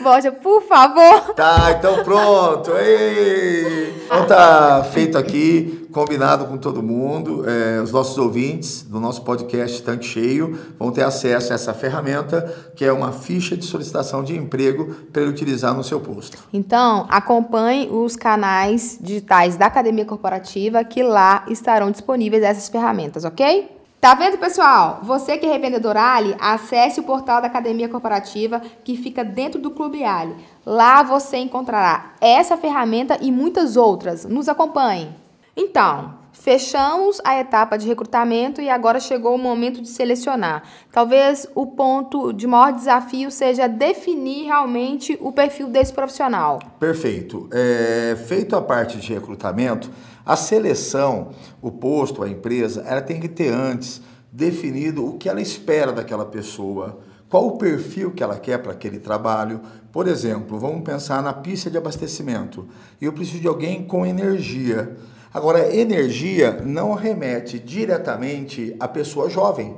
Volte, 0.00 0.30
por 0.30 0.62
favor. 0.62 1.34
Tá, 1.34 1.74
então 1.76 2.04
pronto. 2.04 2.70
Ei! 2.76 4.04
Então 4.04 4.24
tá 4.24 4.84
feito 4.92 5.18
aqui, 5.18 5.77
combinado 5.92 6.46
com 6.46 6.56
todo 6.56 6.82
mundo. 6.82 7.44
É, 7.48 7.80
os 7.80 7.92
nossos 7.92 8.16
ouvintes 8.18 8.82
do 8.82 9.00
nosso 9.00 9.22
podcast 9.22 9.82
Tanque 9.82 10.04
Cheio 10.04 10.58
vão 10.78 10.90
ter 10.90 11.02
acesso 11.02 11.52
a 11.52 11.54
essa 11.54 11.74
ferramenta, 11.74 12.72
que 12.76 12.84
é 12.84 12.92
uma 12.92 13.12
ficha 13.12 13.56
de 13.56 13.64
solicitação 13.64 14.22
de 14.22 14.36
emprego 14.36 14.94
para 15.12 15.22
ele 15.22 15.30
utilizar 15.30 15.74
no 15.74 15.84
seu 15.84 16.00
posto. 16.00 16.38
Então, 16.52 17.06
acompanhe 17.08 17.88
os 17.90 18.16
canais 18.16 18.98
digitais 19.00 19.56
da 19.56 19.66
Academia 19.66 20.04
Corporativa, 20.04 20.84
que 20.84 21.02
lá 21.02 21.44
estarão 21.48 21.90
disponíveis 21.90 22.42
essas 22.42 22.68
ferramentas, 22.68 23.24
ok? 23.24 23.78
Tá 24.00 24.14
vendo, 24.14 24.38
pessoal? 24.38 25.00
Você 25.02 25.36
que 25.36 25.44
é 25.44 25.48
revendedor 25.50 25.96
Ali, 25.96 26.36
acesse 26.38 27.00
o 27.00 27.02
portal 27.02 27.40
da 27.40 27.48
Academia 27.48 27.88
Corporativa, 27.88 28.62
que 28.84 28.96
fica 28.96 29.24
dentro 29.24 29.60
do 29.60 29.72
Clube 29.72 30.04
Ali. 30.04 30.36
Lá 30.64 31.02
você 31.02 31.38
encontrará 31.38 32.12
essa 32.20 32.56
ferramenta 32.56 33.18
e 33.20 33.32
muitas 33.32 33.76
outras. 33.76 34.24
Nos 34.24 34.48
acompanhe. 34.48 35.12
Então, 35.60 36.14
fechamos 36.30 37.20
a 37.24 37.40
etapa 37.40 37.76
de 37.76 37.88
recrutamento 37.88 38.60
e 38.62 38.70
agora 38.70 39.00
chegou 39.00 39.34
o 39.34 39.38
momento 39.38 39.82
de 39.82 39.88
selecionar. 39.88 40.62
Talvez 40.92 41.48
o 41.52 41.66
ponto 41.66 42.32
de 42.32 42.46
maior 42.46 42.72
desafio 42.72 43.28
seja 43.28 43.66
definir 43.66 44.44
realmente 44.44 45.18
o 45.20 45.32
perfil 45.32 45.66
desse 45.66 45.92
profissional. 45.92 46.60
Perfeito. 46.78 47.48
É, 47.52 48.16
feito 48.28 48.54
a 48.54 48.62
parte 48.62 48.98
de 48.98 49.12
recrutamento, 49.12 49.90
a 50.24 50.36
seleção, 50.36 51.30
o 51.60 51.72
posto, 51.72 52.22
a 52.22 52.28
empresa, 52.28 52.84
ela 52.86 53.02
tem 53.02 53.18
que 53.18 53.28
ter 53.28 53.52
antes 53.52 54.00
definido 54.30 55.04
o 55.04 55.18
que 55.18 55.28
ela 55.28 55.40
espera 55.40 55.90
daquela 55.90 56.24
pessoa, 56.24 57.00
qual 57.28 57.48
o 57.48 57.58
perfil 57.58 58.12
que 58.12 58.22
ela 58.22 58.38
quer 58.38 58.58
para 58.58 58.70
aquele 58.70 59.00
trabalho. 59.00 59.60
Por 59.90 60.06
exemplo, 60.06 60.56
vamos 60.56 60.84
pensar 60.84 61.20
na 61.20 61.32
pista 61.32 61.68
de 61.68 61.76
abastecimento. 61.76 62.68
Eu 63.00 63.12
preciso 63.12 63.40
de 63.40 63.48
alguém 63.48 63.82
com 63.82 64.06
energia. 64.06 64.96
Agora, 65.32 65.74
energia 65.74 66.62
não 66.64 66.94
remete 66.94 67.58
diretamente 67.58 68.74
à 68.80 68.88
pessoa 68.88 69.28
jovem. 69.28 69.76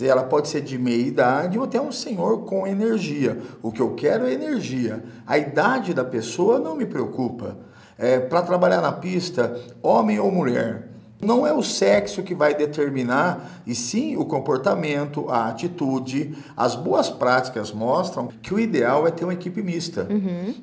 Ela 0.00 0.22
pode 0.22 0.48
ser 0.48 0.60
de 0.60 0.78
meia 0.78 1.06
idade 1.06 1.58
ou 1.58 1.64
até 1.64 1.80
um 1.80 1.90
senhor 1.90 2.44
com 2.44 2.66
energia. 2.66 3.38
O 3.62 3.72
que 3.72 3.80
eu 3.80 3.94
quero 3.94 4.26
é 4.26 4.32
energia. 4.32 5.02
A 5.26 5.36
idade 5.36 5.92
da 5.92 6.04
pessoa 6.04 6.58
não 6.58 6.76
me 6.76 6.86
preocupa. 6.86 7.56
É, 7.98 8.20
Para 8.20 8.42
trabalhar 8.42 8.80
na 8.80 8.92
pista, 8.92 9.58
homem 9.82 10.20
ou 10.20 10.30
mulher, 10.30 10.89
não 11.22 11.46
é 11.46 11.52
o 11.52 11.62
sexo 11.62 12.22
que 12.22 12.34
vai 12.34 12.54
determinar, 12.54 13.62
e 13.66 13.74
sim 13.74 14.16
o 14.16 14.24
comportamento, 14.24 15.28
a 15.28 15.48
atitude. 15.48 16.34
As 16.56 16.74
boas 16.74 17.10
práticas 17.10 17.72
mostram 17.72 18.28
que 18.42 18.54
o 18.54 18.58
ideal 18.58 19.06
é 19.06 19.10
ter 19.10 19.24
uma 19.24 19.34
equipe 19.34 19.62
mista. 19.62 20.08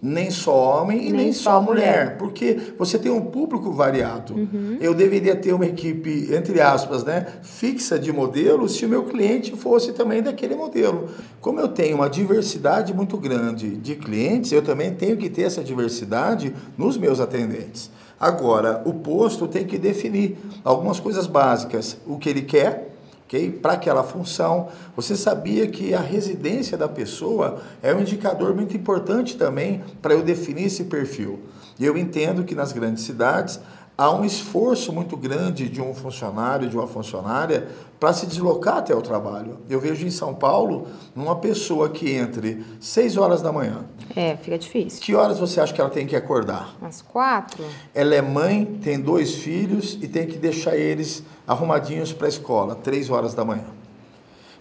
Nem 0.02 0.32
só 0.32 0.82
homem 0.82 1.08
e 1.08 1.12
nem, 1.12 1.26
Nem 1.28 1.34
só 1.34 1.62
mulher, 1.62 2.04
mulher. 2.06 2.18
porque 2.18 2.74
você 2.78 2.98
tem 2.98 3.12
um 3.12 3.22
público 3.22 3.72
variado. 3.72 4.48
Eu 4.82 4.94
deveria 4.94 5.36
ter 5.36 5.54
uma 5.54 5.66
equipe, 5.66 6.30
entre 6.34 6.60
aspas, 6.60 7.04
né, 7.04 7.26
fixa 7.44 8.00
de 8.00 8.12
modelos 8.12 8.76
se 8.76 8.86
o 8.86 8.90
meu 8.90 9.04
cliente 9.04 9.56
fosse 9.56 9.94
também 9.94 10.22
daquele 10.22 10.56
modelo. 10.56 11.10
Como 11.40 11.60
eu 11.60 11.68
tenho 11.68 11.96
uma 11.96 12.10
diversidade 12.10 12.94
muito 12.94 13.18
grande 13.18 13.78
de 13.78 13.96
clientes, 13.96 14.52
eu 14.52 14.62
também 14.62 14.94
tenho 14.94 15.18
que 15.18 15.30
ter 15.30 15.44
essa 15.44 15.64
diversidade 15.64 16.54
nos 16.78 16.98
meus 16.98 17.20
atendentes. 17.20 17.92
Agora, 18.20 18.82
o 18.86 18.94
posto 18.94 19.48
tem 19.48 19.66
que 19.66 19.78
definir 19.78 20.38
algumas 20.64 21.00
coisas 21.00 21.28
básicas, 21.28 21.98
o 22.06 22.18
que 22.18 22.30
ele 22.30 22.42
quer, 22.42 22.96
ok? 23.26 23.52
Para 23.52 23.74
aquela 23.74 24.04
função. 24.04 24.70
Você 24.96 25.16
sabia 25.16 25.68
que 25.68 25.94
a 25.94 26.00
residência 26.00 26.78
da 26.78 26.88
pessoa 26.88 27.62
é 27.84 27.94
um 27.94 28.00
indicador 28.00 28.56
muito 28.56 28.76
importante 28.76 29.38
também 29.38 29.84
para 30.02 30.14
eu 30.14 30.24
definir 30.24 30.66
esse 30.66 30.86
perfil. 30.86 31.40
E 31.80 31.86
eu 31.86 31.96
entendo 31.96 32.44
que 32.44 32.56
nas 32.56 32.72
grandes 32.72 33.04
cidades 33.04 33.60
há 33.98 34.12
um 34.12 34.24
esforço 34.24 34.94
muito 34.94 35.18
grande 35.18 35.68
de 35.68 35.82
um 35.82 35.94
funcionário, 35.94 36.70
de 36.70 36.78
uma 36.78 36.86
funcionária, 36.86 37.68
para 38.00 38.14
se 38.14 38.28
deslocar 38.28 38.78
até 38.78 38.96
o 38.96 39.02
trabalho. 39.02 39.58
Eu 39.68 39.80
vejo 39.80 40.06
em 40.06 40.12
São 40.12 40.36
Paulo 40.36 40.88
uma 41.16 41.36
pessoa 41.38 41.90
que 41.90 42.12
entre 42.12 42.64
6 42.80 43.18
horas 43.18 43.42
da 43.42 43.52
manhã. 43.52 43.86
É, 44.16 44.38
fica 44.38 44.58
difícil. 44.58 45.02
Que 45.02 45.16
horas 45.16 45.40
você 45.40 45.60
acha 45.60 45.74
que 45.74 45.82
ela 45.82 45.90
tem 45.90 46.06
que 46.06 46.16
acordar? 46.16 46.76
Umas 46.80 47.02
quatro? 47.02 47.64
Ela 47.96 48.14
é 48.14 48.22
mãe, 48.22 48.66
tem 48.84 49.00
dois 49.00 49.34
filhos 49.34 49.98
e 50.00 50.08
tem 50.08 50.28
que 50.28 50.38
deixar 50.38 50.78
eles 50.78 51.24
arrumadinhos 51.48 52.14
para 52.14 52.28
a 52.28 52.30
escola, 52.30 52.76
3 52.76 53.10
horas 53.10 53.34
da 53.34 53.44
manhã. 53.44 53.66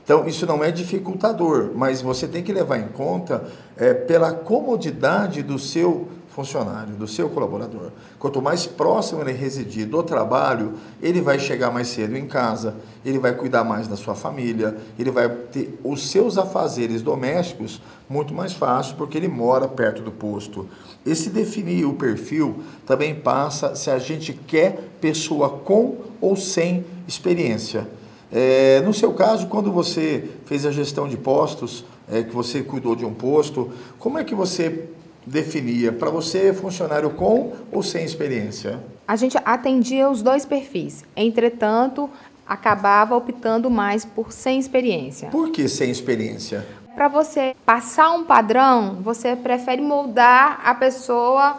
Então, 0.02 0.26
isso 0.26 0.46
não 0.46 0.62
é 0.62 0.70
dificultador, 0.70 1.72
mas 1.74 2.00
você 2.00 2.28
tem 2.28 2.40
que 2.40 2.52
levar 2.52 2.78
em 2.78 2.86
conta 2.88 3.44
é, 3.76 3.92
pela 3.92 4.32
comodidade 4.32 5.42
do 5.42 5.58
seu 5.58 6.08
funcionário, 6.36 6.94
do 6.96 7.08
seu 7.08 7.30
colaborador. 7.30 7.90
Quanto 8.18 8.42
mais 8.42 8.66
próximo 8.66 9.22
ele 9.22 9.32
residir 9.32 9.86
do 9.86 10.02
trabalho, 10.02 10.74
ele 11.00 11.22
vai 11.22 11.38
chegar 11.38 11.70
mais 11.70 11.88
cedo 11.88 12.14
em 12.14 12.26
casa, 12.26 12.76
ele 13.02 13.18
vai 13.18 13.34
cuidar 13.34 13.64
mais 13.64 13.88
da 13.88 13.96
sua 13.96 14.14
família, 14.14 14.76
ele 14.98 15.10
vai 15.10 15.30
ter 15.30 15.80
os 15.82 16.10
seus 16.10 16.36
afazeres 16.36 17.00
domésticos 17.00 17.80
muito 18.06 18.34
mais 18.34 18.52
fácil 18.52 18.96
porque 18.96 19.16
ele 19.16 19.28
mora 19.28 19.66
perto 19.66 20.02
do 20.02 20.12
posto. 20.12 20.68
Esse 21.06 21.30
definir 21.30 21.86
o 21.86 21.94
perfil 21.94 22.62
também 22.84 23.14
passa 23.14 23.74
se 23.74 23.90
a 23.90 23.98
gente 23.98 24.34
quer 24.34 24.90
pessoa 25.00 25.48
com 25.48 25.96
ou 26.20 26.36
sem 26.36 26.84
experiência. 27.08 27.88
É, 28.30 28.82
no 28.82 28.92
seu 28.92 29.14
caso, 29.14 29.46
quando 29.46 29.72
você 29.72 30.28
fez 30.44 30.66
a 30.66 30.70
gestão 30.70 31.08
de 31.08 31.16
postos, 31.16 31.82
é, 32.06 32.22
que 32.22 32.34
você 32.34 32.62
cuidou 32.62 32.94
de 32.94 33.06
um 33.06 33.14
posto, 33.14 33.70
como 33.98 34.18
é 34.18 34.24
que 34.24 34.34
você 34.34 34.90
definia? 35.26 35.92
Para 35.92 36.10
você, 36.10 36.52
funcionário 36.52 37.10
com 37.10 37.52
ou 37.72 37.82
sem 37.82 38.04
experiência? 38.04 38.80
A 39.06 39.16
gente 39.16 39.36
atendia 39.44 40.08
os 40.08 40.22
dois 40.22 40.46
perfis. 40.46 41.04
Entretanto, 41.16 42.08
acabava 42.46 43.16
optando 43.16 43.68
mais 43.68 44.04
por 44.04 44.32
sem 44.32 44.58
experiência. 44.58 45.28
Por 45.30 45.50
que 45.50 45.68
sem 45.68 45.90
experiência? 45.90 46.64
Para 46.94 47.08
você 47.08 47.54
passar 47.66 48.12
um 48.12 48.24
padrão, 48.24 48.98
você 49.02 49.36
prefere 49.36 49.82
moldar 49.82 50.60
a 50.64 50.74
pessoa 50.74 51.58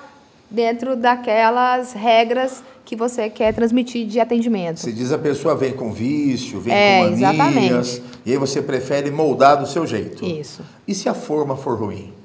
dentro 0.50 0.96
daquelas 0.96 1.94
regras 1.94 2.64
que 2.84 2.96
você 2.96 3.30
quer 3.30 3.54
transmitir 3.54 4.08
de 4.08 4.20
atendimento. 4.20 4.80
Se 4.80 4.94
diz 4.94 5.12
a 5.12 5.18
pessoa 5.18 5.54
vem 5.56 5.74
com 5.74 5.92
vício, 5.92 6.60
vem 6.60 6.74
é, 6.74 6.98
com 7.00 7.18
manias, 7.18 7.20
exatamente. 7.20 8.04
e 8.26 8.32
aí 8.32 8.38
você 8.38 8.62
prefere 8.62 9.12
moldar 9.12 9.60
do 9.60 9.68
seu 9.68 9.86
jeito. 9.86 10.26
Isso. 10.26 10.64
E 10.88 10.96
se 10.96 11.10
a 11.10 11.14
forma 11.14 11.58
for 11.58 11.78
ruim? 11.78 12.17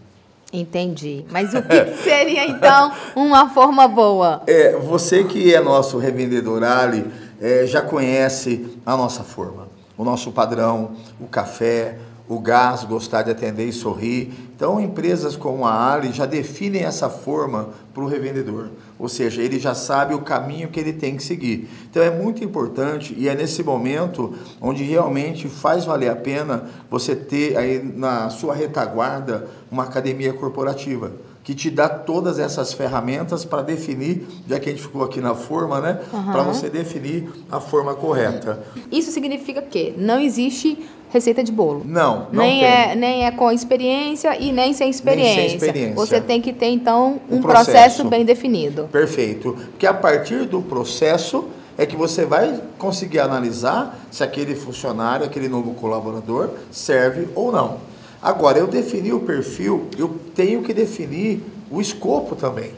Entendi. 0.52 1.24
Mas 1.30 1.54
o 1.54 1.62
que 1.62 1.96
seria 2.02 2.46
então 2.46 2.92
uma 3.16 3.48
forma 3.48 3.88
boa? 3.88 4.42
É, 4.46 4.76
você 4.76 5.24
que 5.24 5.54
é 5.54 5.60
nosso 5.60 5.96
revendedor 5.98 6.62
Ali, 6.62 7.06
é, 7.40 7.66
já 7.66 7.80
conhece 7.80 8.78
a 8.84 8.96
nossa 8.96 9.24
forma, 9.24 9.68
o 9.96 10.04
nosso 10.04 10.30
padrão, 10.30 10.92
o 11.18 11.26
café, 11.26 11.96
o 12.28 12.38
gás, 12.38 12.84
gostar 12.84 13.22
de 13.22 13.30
atender 13.30 13.66
e 13.66 13.72
sorrir. 13.72 14.32
Então, 14.54 14.80
empresas 14.80 15.36
como 15.36 15.66
a 15.66 15.92
Ali 15.92 16.12
já 16.12 16.26
definem 16.26 16.84
essa 16.84 17.08
forma 17.08 17.70
para 17.92 18.02
o 18.02 18.06
revendedor, 18.06 18.68
ou 19.02 19.08
seja, 19.08 19.42
ele 19.42 19.58
já 19.58 19.74
sabe 19.74 20.14
o 20.14 20.20
caminho 20.20 20.68
que 20.68 20.78
ele 20.78 20.92
tem 20.92 21.16
que 21.16 21.24
seguir. 21.24 21.68
Então, 21.90 22.00
é 22.00 22.08
muito 22.08 22.44
importante 22.44 23.12
e 23.18 23.28
é 23.28 23.34
nesse 23.34 23.60
momento 23.60 24.32
onde 24.60 24.84
realmente 24.84 25.48
faz 25.48 25.84
valer 25.84 26.08
a 26.08 26.14
pena 26.14 26.70
você 26.88 27.16
ter 27.16 27.56
aí 27.56 27.82
na 27.82 28.30
sua 28.30 28.54
retaguarda 28.54 29.48
uma 29.72 29.82
academia 29.82 30.32
corporativa 30.32 31.10
que 31.44 31.54
te 31.54 31.70
dá 31.70 31.88
todas 31.88 32.38
essas 32.38 32.72
ferramentas 32.72 33.44
para 33.44 33.62
definir, 33.62 34.26
já 34.48 34.60
que 34.60 34.68
a 34.68 34.72
gente 34.72 34.82
ficou 34.82 35.02
aqui 35.02 35.20
na 35.20 35.34
forma, 35.34 35.80
né? 35.80 36.00
Uhum. 36.12 36.32
Para 36.32 36.42
você 36.42 36.70
definir 36.70 37.28
a 37.50 37.60
forma 37.60 37.94
correta. 37.94 38.62
Isso 38.90 39.10
significa 39.10 39.60
que 39.60 39.92
não 39.96 40.20
existe 40.20 40.78
receita 41.10 41.42
de 41.42 41.52
bolo. 41.52 41.82
Não, 41.84 42.28
não 42.32 42.42
nem 42.42 42.60
tem. 42.60 42.68
é 42.68 42.94
nem 42.94 43.26
é 43.26 43.30
com 43.30 43.50
experiência 43.50 44.38
e 44.40 44.50
nem 44.50 44.72
sem 44.72 44.88
experiência. 44.88 45.36
Nem 45.36 45.48
sem 45.48 45.56
experiência. 45.56 45.94
Você 45.94 46.20
tem 46.20 46.40
que 46.40 46.52
ter 46.52 46.68
então 46.68 47.20
um, 47.30 47.36
um 47.36 47.42
processo. 47.42 47.70
processo 47.70 48.04
bem 48.04 48.24
definido. 48.24 48.88
Perfeito. 48.90 49.56
Porque 49.70 49.86
a 49.86 49.92
partir 49.92 50.46
do 50.46 50.62
processo 50.62 51.48
é 51.76 51.84
que 51.84 51.96
você 51.96 52.24
vai 52.24 52.60
conseguir 52.78 53.18
analisar 53.18 53.98
se 54.10 54.22
aquele 54.22 54.54
funcionário, 54.54 55.26
aquele 55.26 55.48
novo 55.48 55.74
colaborador 55.74 56.50
serve 56.70 57.28
ou 57.34 57.50
não. 57.50 57.91
Agora, 58.22 58.58
eu 58.58 58.66
defini 58.66 59.12
o 59.12 59.20
perfil, 59.20 59.88
eu 59.98 60.16
tenho 60.34 60.62
que 60.62 60.72
definir 60.72 61.42
o 61.70 61.80
escopo 61.80 62.36
também 62.36 62.72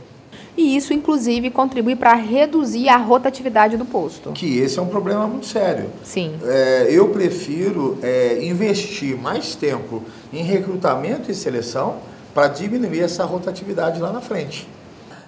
e 0.56 0.76
isso, 0.76 0.92
inclusive, 0.92 1.50
contribui 1.50 1.96
para 1.96 2.14
reduzir 2.14 2.88
a 2.88 2.96
rotatividade 2.96 3.76
do 3.76 3.84
posto. 3.84 4.30
Que 4.32 4.58
esse 4.58 4.78
é 4.78 4.82
um 4.82 4.86
problema 4.86 5.26
muito 5.26 5.46
sério. 5.46 5.90
Sim. 6.04 6.34
É, 6.44 6.86
eu 6.90 7.08
prefiro 7.08 7.98
é, 8.02 8.44
investir 8.44 9.16
mais 9.16 9.56
tempo 9.56 10.02
em 10.32 10.42
recrutamento 10.42 11.30
e 11.30 11.34
seleção 11.34 11.96
para 12.32 12.48
diminuir 12.48 13.00
essa 13.00 13.24
rotatividade 13.24 14.00
lá 14.00 14.12
na 14.12 14.20
frente. 14.20 14.68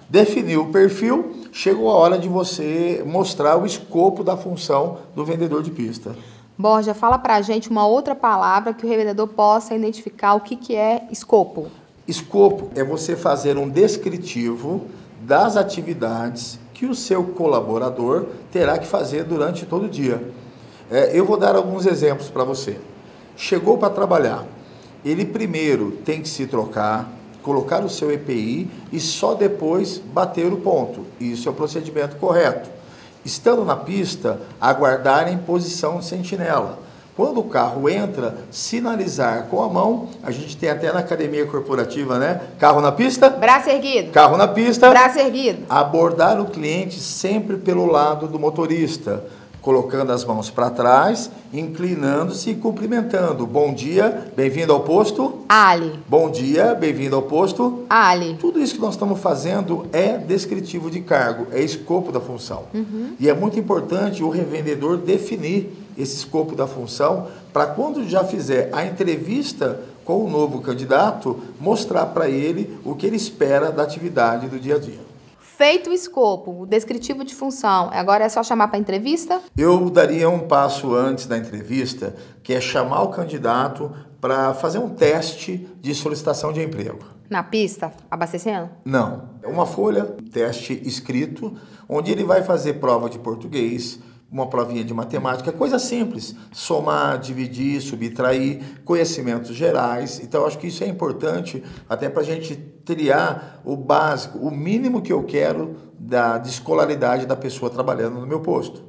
Definiu 0.09 0.61
o 0.61 0.71
perfil, 0.71 1.35
chegou 1.51 1.89
a 1.89 1.95
hora 1.95 2.17
de 2.17 2.29
você 2.29 3.03
mostrar 3.05 3.57
o 3.57 3.65
escopo 3.65 4.23
da 4.23 4.37
função 4.37 4.99
do 5.13 5.25
vendedor 5.25 5.61
de 5.61 5.71
pista. 5.71 6.15
Borja, 6.57 6.95
fala 6.95 7.19
para 7.19 7.35
a 7.35 7.41
gente 7.41 7.69
uma 7.69 7.85
outra 7.85 8.15
palavra 8.15 8.73
que 8.73 8.83
o 8.83 8.89
revendedor 8.89 9.27
possa 9.27 9.75
identificar 9.75 10.33
o 10.33 10.41
que, 10.41 10.55
que 10.55 10.75
é 10.75 11.03
escopo. 11.11 11.67
Escopo 12.07 12.71
é 12.73 12.83
você 12.83 13.15
fazer 13.15 13.57
um 13.57 13.69
descritivo 13.69 14.87
das 15.21 15.55
atividades 15.55 16.59
que 16.73 16.87
o 16.87 16.95
seu 16.95 17.23
colaborador 17.23 18.25
terá 18.51 18.79
que 18.79 18.87
fazer 18.87 19.23
durante 19.23 19.67
todo 19.67 19.85
o 19.85 19.89
dia. 19.89 20.31
É, 20.89 21.11
eu 21.17 21.25
vou 21.25 21.37
dar 21.37 21.55
alguns 21.55 21.85
exemplos 21.85 22.29
para 22.29 22.43
você. 22.43 22.79
Chegou 23.35 23.77
para 23.77 23.91
trabalhar, 23.91 24.43
ele 25.05 25.25
primeiro 25.25 25.91
tem 26.03 26.23
que 26.23 26.29
se 26.29 26.47
trocar, 26.47 27.07
colocar 27.43 27.85
o 27.85 27.89
seu 27.89 28.11
EPI 28.11 28.67
e 28.91 28.99
só 28.99 29.35
depois 29.35 29.99
bater 29.99 30.51
o 30.51 30.57
ponto. 30.57 31.05
Isso 31.19 31.47
é 31.47 31.51
o 31.51 31.55
procedimento 31.55 32.15
correto. 32.15 32.76
Estando 33.27 33.65
na 33.65 33.75
pista, 33.75 34.39
aguardar 34.59 35.27
em 35.27 35.37
posição 35.37 35.99
de 35.99 36.05
sentinela 36.05 36.79
quando 37.13 37.39
o 37.39 37.43
carro 37.45 37.89
entra, 37.89 38.37
sinalizar 38.49 39.47
com 39.49 39.61
a 39.61 39.67
mão. 39.67 40.07
A 40.23 40.31
gente 40.31 40.55
tem 40.55 40.69
até 40.69 40.93
na 40.93 40.99
academia 40.99 41.45
corporativa, 41.45 42.17
né? 42.19 42.39
Carro 42.57 42.79
na 42.79 42.91
pista. 42.91 43.29
Braço 43.29 43.69
erguido. 43.69 44.11
Carro 44.11 44.37
na 44.37 44.47
pista. 44.47 44.89
Braço 44.91 45.19
erguido. 45.19 45.65
Abordar 45.67 46.39
o 46.39 46.45
cliente 46.45 46.99
sempre 46.99 47.57
pelo 47.57 47.87
lado 47.87 48.27
do 48.27 48.39
motorista 48.39 49.25
colocando 49.67 50.13
as 50.13 50.23
mãos 50.23 50.49
para 50.49 50.69
trás, 50.69 51.29
inclinando-se 51.51 52.51
e 52.51 52.55
cumprimentando. 52.55 53.45
Bom 53.45 53.73
dia, 53.73 54.31
bem-vindo 54.33 54.71
ao 54.71 54.79
posto. 54.79 55.39
Ali. 55.49 55.99
Bom 56.07 56.31
dia, 56.31 56.73
bem-vindo 56.73 57.17
ao 57.17 57.23
posto. 57.23 57.83
Ali. 57.89 58.37
Tudo 58.39 58.61
isso 58.61 58.75
que 58.75 58.79
nós 58.79 58.93
estamos 58.93 59.19
fazendo 59.19 59.85
é 59.91 60.17
descritivo 60.17 60.89
de 60.89 61.01
cargo, 61.01 61.47
é 61.51 61.61
escopo 61.61 62.13
da 62.13 62.21
função. 62.21 62.63
Uhum. 62.73 63.09
E 63.19 63.27
é 63.27 63.33
muito 63.33 63.59
importante 63.59 64.23
o 64.23 64.29
revendedor 64.29 64.95
definir 64.95 65.69
esse 65.97 66.15
escopo 66.15 66.55
da 66.55 66.65
função 66.65 67.27
para 67.51 67.65
quando 67.65 68.07
já 68.07 68.23
fizer 68.23 68.69
a 68.71 68.85
entrevista 68.85 69.81
com 70.05 70.23
o 70.23 70.29
novo 70.29 70.61
candidato, 70.61 71.41
mostrar 71.59 72.05
para 72.05 72.29
ele 72.29 72.79
o 72.85 72.95
que 72.95 73.05
ele 73.05 73.17
espera 73.17 73.69
da 73.69 73.83
atividade 73.83 74.47
do 74.47 74.57
dia 74.57 74.77
a 74.77 74.79
dia. 74.79 75.16
Feito 75.57 75.89
o 75.89 75.93
escopo, 75.93 76.61
o 76.61 76.67
descritivo 76.67 77.23
de 77.23 77.33
função, 77.33 77.89
agora 77.91 78.23
é 78.23 78.29
só 78.29 78.43
chamar 78.43 78.67
para 78.67 78.77
entrevista? 78.77 79.41
Eu 79.57 79.89
daria 79.89 80.29
um 80.29 80.41
passo 80.41 80.93
antes 80.93 81.25
da 81.25 81.35
entrevista, 81.35 82.15
que 82.43 82.53
é 82.53 82.61
chamar 82.61 83.01
o 83.01 83.07
candidato 83.07 83.91
para 84.21 84.53
fazer 84.53 84.77
um 84.77 84.89
teste 84.89 85.67
de 85.81 85.95
solicitação 85.95 86.53
de 86.53 86.61
emprego. 86.61 86.99
Na 87.27 87.41
pista, 87.41 87.91
abastecendo? 88.11 88.69
Não. 88.85 89.29
É 89.41 89.47
uma 89.47 89.65
folha, 89.65 90.15
teste 90.31 90.79
escrito, 90.85 91.57
onde 91.89 92.11
ele 92.11 92.23
vai 92.23 92.43
fazer 92.43 92.73
prova 92.73 93.09
de 93.09 93.17
português, 93.17 93.99
uma 94.31 94.47
provinha 94.47 94.83
de 94.83 94.93
matemática, 94.93 95.51
coisa 95.51 95.79
simples, 95.79 96.35
somar, 96.51 97.17
dividir, 97.17 97.81
subtrair, 97.81 98.81
conhecimentos 98.83 99.55
gerais. 99.55 100.19
Então, 100.19 100.45
acho 100.45 100.57
que 100.57 100.67
isso 100.67 100.83
é 100.83 100.87
importante 100.87 101.63
até 101.87 102.09
para 102.09 102.21
a 102.21 102.25
gente 102.25 102.55
triar 102.55 103.61
o 103.63 103.75
básico, 103.75 104.37
o 104.39 104.51
mínimo 104.51 105.01
que 105.01 105.13
eu 105.13 105.23
quero 105.23 105.75
da 105.97 106.37
de 106.37 106.49
escolaridade 106.49 107.25
da 107.25 107.35
pessoa 107.35 107.71
trabalhando 107.71 108.19
no 108.19 108.27
meu 108.27 108.41
posto. 108.41 108.83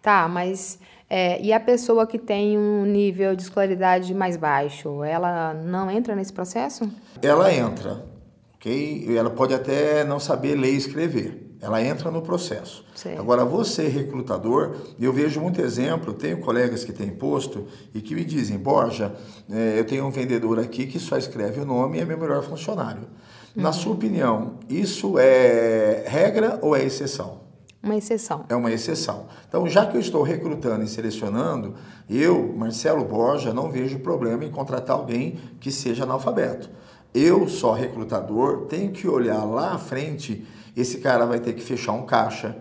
Tá, 0.00 0.26
mas 0.26 0.78
é, 1.08 1.40
e 1.42 1.52
a 1.52 1.60
pessoa 1.60 2.06
que 2.06 2.18
tem 2.18 2.58
um 2.58 2.84
nível 2.84 3.36
de 3.36 3.42
escolaridade 3.42 4.12
mais 4.14 4.36
baixo, 4.36 5.04
ela 5.04 5.52
não 5.52 5.90
entra 5.90 6.14
nesse 6.14 6.32
processo? 6.32 6.90
Ela 7.20 7.52
entra, 7.52 8.04
ok? 8.54 9.06
Ela 9.16 9.30
pode 9.30 9.52
até 9.52 10.02
não 10.04 10.18
saber 10.18 10.54
ler 10.54 10.72
e 10.72 10.76
escrever 10.76 11.47
ela 11.60 11.82
entra 11.82 12.10
no 12.10 12.22
processo. 12.22 12.84
Certo. 12.94 13.20
Agora, 13.20 13.44
você, 13.44 13.88
recrutador, 13.88 14.76
eu 14.98 15.12
vejo 15.12 15.40
muito 15.40 15.60
exemplo, 15.60 16.14
tenho 16.14 16.38
colegas 16.38 16.84
que 16.84 16.92
têm 16.92 17.10
posto 17.10 17.66
e 17.94 18.00
que 18.00 18.14
me 18.14 18.24
dizem, 18.24 18.56
Borja, 18.58 19.14
é, 19.50 19.78
eu 19.78 19.84
tenho 19.84 20.06
um 20.06 20.10
vendedor 20.10 20.58
aqui 20.58 20.86
que 20.86 20.98
só 20.98 21.16
escreve 21.16 21.60
o 21.60 21.64
nome 21.64 21.98
e 21.98 22.00
é 22.00 22.04
meu 22.04 22.18
melhor 22.18 22.42
funcionário. 22.42 23.02
Uhum. 23.56 23.62
Na 23.62 23.72
sua 23.72 23.94
opinião, 23.94 24.54
isso 24.68 25.18
é 25.18 26.04
regra 26.06 26.58
ou 26.62 26.76
é 26.76 26.84
exceção? 26.84 27.48
Uma 27.82 27.96
exceção. 27.96 28.44
É 28.48 28.56
uma 28.56 28.72
exceção. 28.72 29.26
Então, 29.48 29.66
já 29.68 29.86
que 29.86 29.96
eu 29.96 30.00
estou 30.00 30.22
recrutando 30.22 30.84
e 30.84 30.88
selecionando, 30.88 31.74
eu, 32.10 32.52
Marcelo 32.56 33.04
Borja, 33.04 33.54
não 33.54 33.70
vejo 33.70 34.00
problema 34.00 34.44
em 34.44 34.50
contratar 34.50 34.96
alguém 34.96 35.38
que 35.60 35.70
seja 35.70 36.02
analfabeto. 36.02 36.68
Eu, 37.14 37.48
só 37.48 37.72
recrutador, 37.72 38.66
tenho 38.66 38.90
que 38.90 39.08
olhar 39.08 39.44
lá 39.44 39.72
à 39.74 39.78
frente, 39.78 40.44
esse 40.80 40.98
cara 40.98 41.26
vai 41.26 41.40
ter 41.40 41.52
que 41.52 41.62
fechar 41.62 41.92
um 41.92 42.06
caixa, 42.06 42.56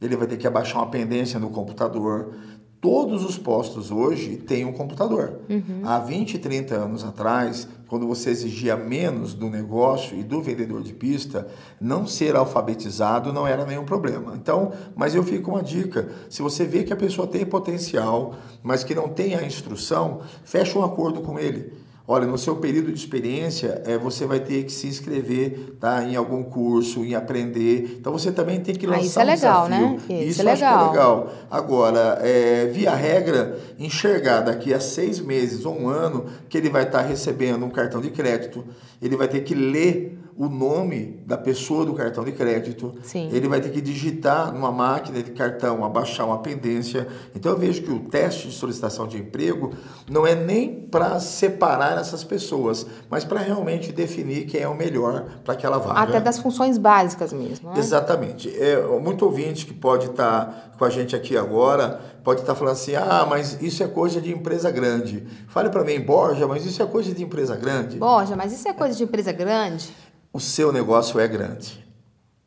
ele 0.00 0.16
vai 0.16 0.26
ter 0.26 0.36
que 0.36 0.46
abaixar 0.46 0.82
uma 0.82 0.90
pendência 0.90 1.38
no 1.38 1.50
computador, 1.50 2.34
Todos 2.80 3.26
os 3.26 3.36
postos 3.36 3.90
hoje 3.90 4.38
têm 4.38 4.64
um 4.64 4.72
computador. 4.72 5.40
Uhum. 5.50 5.82
Há 5.84 5.98
20, 5.98 6.38
30 6.38 6.74
anos 6.76 7.04
atrás, 7.04 7.68
quando 7.86 8.06
você 8.06 8.30
exigia 8.30 8.74
menos 8.74 9.34
do 9.34 9.50
negócio 9.50 10.18
e 10.18 10.22
do 10.22 10.40
vendedor 10.40 10.82
de 10.82 10.94
pista, 10.94 11.46
não 11.78 12.06
ser 12.06 12.34
alfabetizado 12.34 13.34
não 13.34 13.46
era 13.46 13.66
nenhum 13.66 13.84
problema. 13.84 14.34
Então, 14.34 14.72
mas 14.96 15.14
eu 15.14 15.22
fico 15.22 15.44
com 15.44 15.50
uma 15.50 15.62
dica: 15.62 16.08
se 16.30 16.40
você 16.40 16.64
vê 16.64 16.82
que 16.82 16.92
a 16.92 16.96
pessoa 16.96 17.28
tem 17.28 17.44
potencial, 17.44 18.34
mas 18.62 18.82
que 18.82 18.94
não 18.94 19.08
tem 19.08 19.34
a 19.34 19.44
instrução, 19.44 20.22
fecha 20.42 20.78
um 20.78 20.84
acordo 20.84 21.20
com 21.20 21.38
ele. 21.38 21.74
Olha, 22.12 22.26
no 22.26 22.36
seu 22.36 22.56
período 22.56 22.90
de 22.90 22.98
experiência, 22.98 23.82
é, 23.86 23.96
você 23.96 24.26
vai 24.26 24.40
ter 24.40 24.64
que 24.64 24.72
se 24.72 24.88
inscrever 24.88 25.76
tá, 25.78 26.02
em 26.02 26.16
algum 26.16 26.42
curso, 26.42 27.04
em 27.04 27.14
aprender. 27.14 27.98
Então 28.00 28.12
você 28.12 28.32
também 28.32 28.58
tem 28.58 28.74
que 28.74 28.84
lançar 28.84 29.00
ah, 29.00 29.06
isso 29.06 29.20
é 29.20 29.24
legal, 29.24 29.66
um 29.66 29.68
desafio. 29.68 30.16
Né? 30.16 30.22
Isso, 30.24 30.30
isso 30.30 30.40
é 30.40 30.44
legal. 30.52 30.84
é 30.84 30.90
legal. 30.90 31.32
Agora, 31.48 32.18
é, 32.20 32.66
via 32.66 32.92
regra, 32.96 33.56
enxergar 33.78 34.40
daqui 34.40 34.74
a 34.74 34.80
seis 34.80 35.20
meses 35.20 35.64
ou 35.64 35.80
um 35.80 35.88
ano 35.88 36.26
que 36.48 36.58
ele 36.58 36.68
vai 36.68 36.82
estar 36.82 37.02
recebendo 37.02 37.64
um 37.64 37.70
cartão 37.70 38.00
de 38.00 38.10
crédito, 38.10 38.64
ele 39.00 39.16
vai 39.16 39.28
ter 39.28 39.42
que 39.42 39.54
ler 39.54 40.18
o 40.40 40.48
nome 40.48 41.22
da 41.26 41.36
pessoa 41.36 41.84
do 41.84 41.92
cartão 41.92 42.24
de 42.24 42.32
crédito. 42.32 42.94
Sim. 43.02 43.28
Ele 43.30 43.46
vai 43.46 43.60
ter 43.60 43.68
que 43.68 43.78
digitar 43.78 44.50
numa 44.50 44.72
máquina 44.72 45.22
de 45.22 45.32
cartão, 45.32 45.84
abaixar 45.84 46.26
uma 46.26 46.38
pendência. 46.38 47.06
Então 47.34 47.52
eu 47.52 47.58
vejo 47.58 47.82
que 47.82 47.90
o 47.90 48.00
teste 48.00 48.48
de 48.48 48.54
solicitação 48.54 49.06
de 49.06 49.18
emprego 49.18 49.74
não 50.10 50.26
é 50.26 50.34
nem 50.34 50.80
para 50.90 51.20
separar 51.20 51.99
essas 52.00 52.24
pessoas, 52.24 52.86
mas 53.08 53.24
para 53.24 53.40
realmente 53.40 53.92
definir 53.92 54.46
quem 54.46 54.60
é 54.60 54.68
o 54.68 54.74
melhor 54.74 55.26
para 55.44 55.54
aquela 55.54 55.78
vaga. 55.78 56.00
Até 56.00 56.20
das 56.20 56.38
funções 56.38 56.78
básicas 56.78 57.32
mesmo. 57.32 57.70
Né? 57.70 57.78
Exatamente. 57.78 58.48
É, 58.60 58.80
muito 58.98 59.24
ouvinte 59.24 59.66
que 59.66 59.74
pode 59.74 60.06
estar 60.06 60.46
tá 60.46 60.70
com 60.78 60.84
a 60.84 60.90
gente 60.90 61.14
aqui 61.14 61.36
agora 61.36 62.00
pode 62.22 62.40
estar 62.40 62.52
tá 62.52 62.58
falando 62.58 62.74
assim: 62.74 62.94
ah, 62.94 63.26
mas 63.28 63.60
isso 63.62 63.82
é 63.82 63.88
coisa 63.88 64.20
de 64.20 64.30
empresa 64.30 64.70
grande. 64.70 65.26
Fale 65.48 65.70
para 65.70 65.82
mim, 65.82 65.98
Borja, 66.00 66.46
mas 66.46 66.66
isso 66.66 66.82
é 66.82 66.86
coisa 66.86 67.14
de 67.14 67.22
empresa 67.22 67.56
grande? 67.56 67.96
Borja, 67.98 68.36
mas 68.36 68.52
isso 68.52 68.68
é 68.68 68.74
coisa 68.74 68.94
de 68.94 69.02
empresa 69.02 69.32
grande? 69.32 69.90
o 70.32 70.38
seu 70.38 70.72
negócio 70.72 71.18
é 71.18 71.26
grande. 71.26 71.84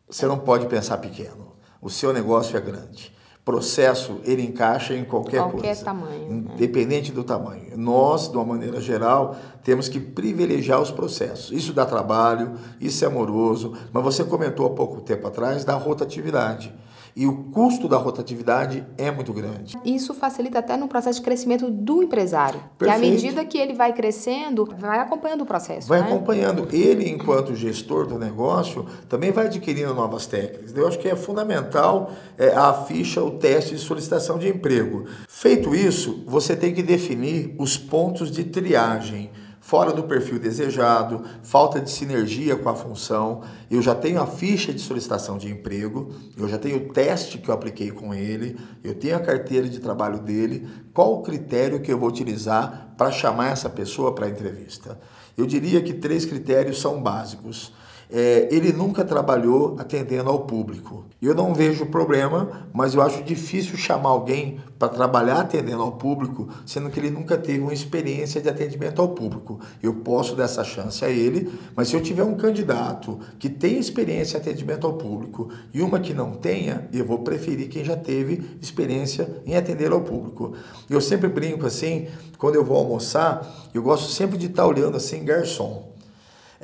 Você 0.07 0.25
não 0.25 0.39
pode 0.39 0.67
pensar 0.67 0.97
pequeno. 0.97 1.53
O 1.81 1.89
seu 1.89 2.13
negócio 2.13 2.55
é 2.55 2.61
grande. 2.61 3.13
Processo, 3.45 4.21
ele 4.23 4.41
encaixa 4.41 4.93
em 4.93 5.03
qualquer, 5.03 5.41
qualquer 5.41 5.61
coisa. 5.61 5.83
Tamanho. 5.83 6.29
Né? 6.29 6.53
Independente 6.53 7.09
né? 7.09 7.15
do 7.15 7.25
tamanho. 7.25 7.77
Nós, 7.77 8.29
de 8.29 8.37
uma 8.37 8.45
maneira 8.45 8.79
geral, 8.79 9.35
temos 9.63 9.89
que 9.89 9.99
privilegiar 9.99 10.81
os 10.81 10.91
processos. 10.91 11.51
Isso 11.51 11.73
dá 11.73 11.85
trabalho, 11.85 12.53
isso 12.79 13.03
é 13.03 13.07
amoroso, 13.07 13.73
mas 13.91 14.01
você 14.01 14.23
comentou 14.23 14.65
há 14.65 14.69
pouco 14.69 15.01
tempo 15.01 15.27
atrás 15.27 15.65
da 15.65 15.73
rotatividade. 15.73 16.73
E 17.15 17.27
o 17.27 17.43
custo 17.51 17.87
da 17.87 17.97
rotatividade 17.97 18.85
é 18.97 19.11
muito 19.11 19.31
grande. 19.31 19.77
Isso 19.85 20.13
facilita 20.13 20.59
até 20.59 20.75
no 20.75 20.87
processo 20.87 21.19
de 21.19 21.25
crescimento 21.25 21.69
do 21.69 22.01
empresário. 22.01 22.59
Perfeito. 22.77 23.01
Que 23.01 23.07
à 23.07 23.11
medida 23.11 23.45
que 23.45 23.57
ele 23.57 23.73
vai 23.73 23.93
crescendo, 23.93 24.67
vai 24.77 24.99
acompanhando 24.99 25.41
o 25.41 25.45
processo. 25.45 25.87
Vai 25.87 26.01
né? 26.01 26.07
acompanhando. 26.07 26.67
Ele, 26.71 27.09
enquanto 27.09 27.55
gestor 27.55 28.07
do 28.07 28.17
negócio, 28.17 28.85
também 29.07 29.31
vai 29.31 29.45
adquirindo 29.45 29.93
novas 29.93 30.25
técnicas. 30.25 30.75
Eu 30.75 30.87
acho 30.87 30.97
que 30.97 31.07
é 31.07 31.15
fundamental 31.15 32.11
é, 32.37 32.49
a 32.49 32.73
ficha, 32.73 33.23
o 33.23 33.31
teste 33.31 33.75
de 33.75 33.81
solicitação 33.81 34.39
de 34.39 34.47
emprego. 34.47 35.05
Feito 35.27 35.75
isso, 35.75 36.23
você 36.25 36.55
tem 36.55 36.73
que 36.73 36.81
definir 36.81 37.55
os 37.59 37.77
pontos 37.77 38.31
de 38.31 38.43
triagem 38.43 39.29
fora 39.63 39.93
do 39.93 40.03
perfil 40.03 40.37
desejado, 40.37 41.23
falta 41.41 41.79
de 41.79 41.89
sinergia 41.89 42.53
com 42.53 42.67
a 42.67 42.75
função. 42.75 43.43
Eu 43.71 43.81
já 43.81 43.95
tenho 43.95 44.21
a 44.21 44.27
ficha 44.27 44.73
de 44.73 44.81
solicitação 44.81 45.37
de 45.37 45.49
emprego, 45.49 46.13
eu 46.37 46.49
já 46.49 46.57
tenho 46.57 46.77
o 46.77 46.89
teste 46.91 47.37
que 47.37 47.47
eu 47.47 47.55
apliquei 47.55 47.89
com 47.89 48.13
ele, 48.13 48.59
eu 48.83 48.93
tenho 48.93 49.15
a 49.15 49.21
carteira 49.21 49.69
de 49.69 49.79
trabalho 49.79 50.19
dele. 50.19 50.67
Qual 50.93 51.13
o 51.13 51.21
critério 51.21 51.79
que 51.79 51.93
eu 51.93 51.97
vou 51.97 52.09
utilizar 52.09 52.93
para 52.97 53.09
chamar 53.09 53.53
essa 53.53 53.69
pessoa 53.69 54.13
para 54.13 54.25
a 54.25 54.29
entrevista? 54.29 54.99
Eu 55.37 55.45
diria 55.45 55.81
que 55.81 55.93
três 55.93 56.25
critérios 56.25 56.81
são 56.81 57.01
básicos 57.01 57.71
é, 58.15 58.47
ele 58.51 58.71
nunca 58.71 59.03
trabalhou 59.03 59.75
atendendo 59.79 60.29
ao 60.29 60.41
público. 60.41 61.03
Eu 61.19 61.33
não 61.33 61.51
vejo 61.51 61.87
problema, 61.87 62.69
mas 62.71 62.93
eu 62.93 63.01
acho 63.01 63.23
difícil 63.23 63.75
chamar 63.75 64.09
alguém 64.09 64.59
para 64.77 64.87
trabalhar 64.87 65.39
atendendo 65.39 65.81
ao 65.81 65.93
público, 65.93 66.47
sendo 66.63 66.91
que 66.91 66.99
ele 66.99 67.09
nunca 67.09 67.35
teve 67.39 67.61
uma 67.61 67.73
experiência 67.73 68.39
de 68.39 68.47
atendimento 68.47 69.01
ao 69.01 69.09
público. 69.09 69.59
Eu 69.81 69.95
posso 69.95 70.35
dar 70.35 70.43
essa 70.43 70.63
chance 70.63 71.03
a 71.03 71.09
ele, 71.09 71.51
mas 71.75 71.87
se 71.87 71.95
eu 71.95 72.03
tiver 72.03 72.23
um 72.23 72.35
candidato 72.35 73.19
que 73.39 73.49
tem 73.49 73.79
experiência 73.79 74.37
em 74.37 74.41
atendimento 74.41 74.85
ao 74.85 74.93
público 74.93 75.49
e 75.73 75.81
uma 75.81 75.99
que 75.99 76.13
não 76.13 76.33
tenha, 76.33 76.87
eu 76.93 77.05
vou 77.05 77.19
preferir 77.19 77.67
quem 77.67 77.83
já 77.83 77.97
teve 77.97 78.57
experiência 78.61 79.41
em 79.43 79.55
atender 79.55 79.91
ao 79.91 80.01
público. 80.01 80.53
Eu 80.87 81.01
sempre 81.01 81.29
brinco 81.29 81.65
assim, 81.65 82.07
quando 82.37 82.55
eu 82.55 82.63
vou 82.63 82.77
almoçar, 82.77 83.71
eu 83.73 83.81
gosto 83.81 84.11
sempre 84.11 84.37
de 84.37 84.45
estar 84.45 84.67
olhando 84.67 84.97
assim, 84.97 85.25
garçom. 85.25 85.92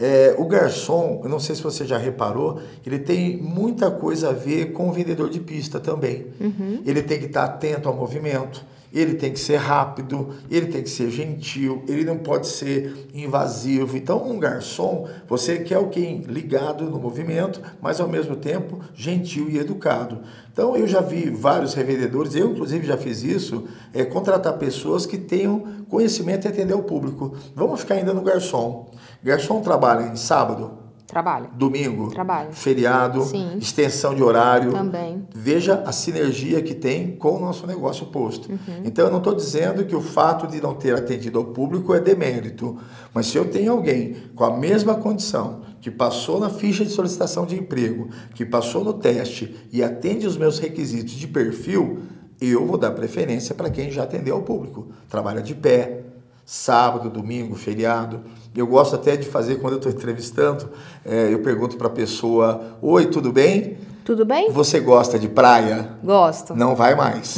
É, 0.02 0.34
o 0.38 0.46
garçom, 0.46 1.20
eu 1.24 1.30
não 1.30 1.40
sei 1.40 1.56
se 1.56 1.62
você 1.62 1.86
já 1.86 1.98
reparou, 1.98 2.62
ele 2.86 3.00
tem 3.00 3.36
muita 3.36 3.92
coisa 3.92 4.30
a 4.30 4.32
ver 4.32 4.72
com 4.72 4.88
o 4.88 4.94
vendedor 4.94 5.30
de 5.30 5.42
pista 5.42 5.78
também. 5.78 6.28
Uhum. 6.40 6.82
Ele 6.86 7.04
tem 7.04 7.20
que 7.20 7.26
estar 7.26 7.44
atento 7.44 7.90
ao 7.90 7.96
movimento, 7.96 8.66
ele 8.94 9.16
tem 9.16 9.32
que 9.32 9.40
ser 9.40 9.58
rápido, 9.58 10.30
ele 10.50 10.68
tem 10.68 10.82
que 10.82 10.90
ser 10.90 11.12
gentil, 11.12 11.84
ele 11.88 12.04
não 12.04 12.18
pode 12.18 12.48
ser 12.48 13.10
invasivo. 13.14 13.98
Então, 13.98 14.26
um 14.26 14.40
garçom, 14.40 15.08
você 15.28 15.60
quer 15.60 15.76
alguém 15.76 16.22
ligado 16.22 16.86
no 16.90 16.98
movimento, 16.98 17.62
mas 17.82 18.00
ao 18.00 18.08
mesmo 18.08 18.36
tempo 18.38 18.80
gentil 18.96 19.50
e 19.50 19.58
educado. 19.58 20.20
Então, 20.52 20.76
eu 20.76 20.88
já 20.88 21.02
vi 21.02 21.30
vários 21.30 21.74
revendedores, 21.74 22.36
eu 22.36 22.52
inclusive 22.52 22.88
já 22.88 22.98
fiz 22.98 23.22
isso, 23.22 23.66
é, 23.94 24.04
contratar 24.04 24.58
pessoas 24.58 25.06
que 25.06 25.18
tenham 25.18 25.84
conhecimento 25.88 26.46
e 26.46 26.48
atender 26.48 26.74
o 26.74 26.84
público. 26.84 27.36
Vamos 27.56 27.82
ficar 27.82 27.96
ainda 27.96 28.14
no 28.14 28.22
garçom. 28.22 28.89
Garçom 29.24 29.62
trabalha 29.62 30.08
em 30.08 30.16
sábado? 30.16 30.80
Trabalha. 31.10 31.50
Domingo? 31.56 32.10
Trabalha. 32.12 32.52
Feriado? 32.52 33.24
Sim. 33.24 33.58
Extensão 33.58 34.14
de 34.14 34.22
horário? 34.22 34.72
Também. 34.72 35.28
Veja 35.34 35.84
a 35.86 35.92
sinergia 35.92 36.62
que 36.62 36.76
tem 36.76 37.16
com 37.16 37.36
o 37.36 37.40
nosso 37.40 37.66
negócio 37.66 38.06
posto. 38.06 38.52
Uhum. 38.52 38.82
Então, 38.86 39.06
eu 39.06 39.12
não 39.12 39.18
estou 39.18 39.34
dizendo 39.34 39.84
que 39.86 39.96
o 39.96 40.02
fato 40.02 40.46
de 40.46 40.62
não 40.62 40.76
ter 40.76 40.96
atendido 40.96 41.40
ao 41.40 41.46
público 41.46 41.96
é 41.96 42.00
demérito. 42.00 42.78
Mas 43.12 43.26
se 43.26 43.38
eu 43.38 43.50
tenho 43.50 43.72
alguém 43.72 44.18
com 44.36 44.44
a 44.44 44.56
mesma 44.56 44.94
condição, 44.94 45.62
que 45.82 45.90
passou 45.90 46.40
na 46.40 46.50
ficha 46.50 46.86
de 46.86 46.92
solicitação 46.92 47.44
de 47.46 47.56
emprego, 47.58 48.10
que 48.36 48.46
passou 48.46 48.84
no 48.84 48.94
teste 48.94 49.68
e 49.72 49.82
atende 49.82 50.28
os 50.28 50.38
meus 50.38 50.60
requisitos 50.60 51.14
de 51.14 51.28
perfil, 51.28 52.04
eu 52.40 52.68
vou 52.68 52.78
dar 52.78 52.92
preferência 52.92 53.56
para 53.56 53.72
quem 53.72 53.90
já 53.90 54.04
atendeu 54.04 54.36
ao 54.36 54.44
público. 54.44 54.90
Trabalha 55.10 55.42
de 55.42 55.56
pé, 55.56 56.04
sábado, 56.46 57.10
domingo, 57.10 57.56
feriado. 57.56 58.22
Eu 58.60 58.68
gosto 58.68 58.94
até 58.94 59.16
de 59.16 59.26
fazer, 59.26 59.56
quando 59.62 59.74
eu 59.74 59.78
estou 59.78 59.90
entrevistando, 59.90 60.68
é, 61.06 61.34
eu 61.34 61.40
pergunto 61.40 61.78
para 61.78 61.88
a 61.88 61.90
pessoa: 61.90 62.78
Oi, 62.82 63.06
tudo 63.06 63.32
bem? 63.32 63.78
Tudo 64.04 64.26
bem? 64.26 64.52
Você 64.52 64.82
gosta 64.82 65.18
de 65.18 65.30
praia? 65.30 65.92
Gosto. 66.04 66.54
Não 66.54 66.76
vai 66.76 66.94
mais. 66.94 67.38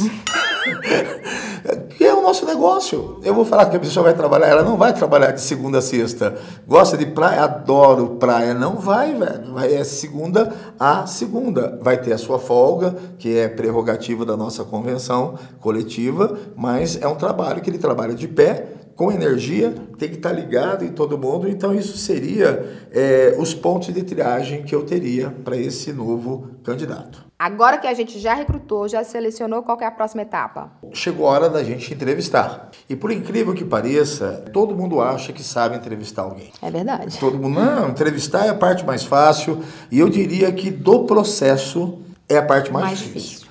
que 1.96 2.02
é 2.04 2.12
o 2.12 2.22
nosso 2.22 2.44
negócio. 2.44 3.20
Eu 3.22 3.34
vou 3.34 3.44
falar 3.44 3.66
que 3.66 3.76
a 3.76 3.78
pessoa 3.78 4.02
vai 4.02 4.14
trabalhar, 4.14 4.48
ela 4.48 4.64
não 4.64 4.76
vai 4.76 4.92
trabalhar 4.92 5.30
de 5.30 5.40
segunda 5.40 5.78
a 5.78 5.82
sexta. 5.82 6.36
Gosta 6.66 6.96
de 6.96 7.06
praia? 7.06 7.42
Adoro 7.42 8.16
praia. 8.16 8.52
Não 8.52 8.74
vai, 8.74 9.14
velho. 9.14 9.52
Vai, 9.52 9.72
é 9.72 9.84
segunda 9.84 10.52
a 10.76 11.06
segunda. 11.06 11.78
Vai 11.80 11.98
ter 11.98 12.14
a 12.14 12.18
sua 12.18 12.40
folga, 12.40 12.96
que 13.16 13.38
é 13.38 13.46
prerrogativa 13.46 14.24
da 14.24 14.36
nossa 14.36 14.64
convenção 14.64 15.38
coletiva, 15.60 16.36
mas 16.56 17.00
é 17.00 17.06
um 17.06 17.14
trabalho 17.14 17.60
que 17.60 17.70
ele 17.70 17.78
trabalha 17.78 18.12
de 18.12 18.26
pé 18.26 18.81
com 18.96 19.10
energia, 19.10 19.74
tem 19.98 20.08
que 20.08 20.16
estar 20.16 20.32
ligado 20.32 20.84
em 20.84 20.92
todo 20.92 21.18
mundo. 21.18 21.48
Então, 21.48 21.74
isso 21.74 21.96
seria 21.96 22.86
é, 22.92 23.34
os 23.38 23.54
pontos 23.54 23.92
de 23.92 24.02
triagem 24.02 24.62
que 24.62 24.74
eu 24.74 24.84
teria 24.84 25.30
para 25.30 25.56
esse 25.56 25.92
novo 25.92 26.50
candidato. 26.62 27.24
Agora 27.38 27.76
que 27.78 27.88
a 27.88 27.94
gente 27.94 28.20
já 28.20 28.34
recrutou, 28.34 28.86
já 28.86 29.02
selecionou, 29.02 29.64
qual 29.64 29.76
é 29.80 29.84
a 29.84 29.90
próxima 29.90 30.22
etapa? 30.22 30.70
Chegou 30.92 31.26
a 31.26 31.30
hora 31.32 31.50
da 31.50 31.64
gente 31.64 31.92
entrevistar. 31.92 32.70
E 32.88 32.94
por 32.94 33.10
incrível 33.10 33.52
que 33.52 33.64
pareça, 33.64 34.44
todo 34.52 34.76
mundo 34.76 35.00
acha 35.00 35.32
que 35.32 35.42
sabe 35.42 35.76
entrevistar 35.76 36.22
alguém. 36.22 36.52
É 36.62 36.70
verdade. 36.70 37.18
Todo 37.18 37.36
mundo, 37.36 37.58
não, 37.58 37.88
entrevistar 37.88 38.46
é 38.46 38.50
a 38.50 38.54
parte 38.54 38.86
mais 38.86 39.02
fácil. 39.04 39.60
E 39.90 39.98
eu 39.98 40.08
diria 40.08 40.52
que 40.52 40.70
do 40.70 41.04
processo 41.04 41.98
é 42.28 42.36
a 42.36 42.42
parte 42.42 42.72
mais, 42.72 42.86
mais 42.86 42.98
difícil. 42.98 43.20
difícil. 43.30 43.41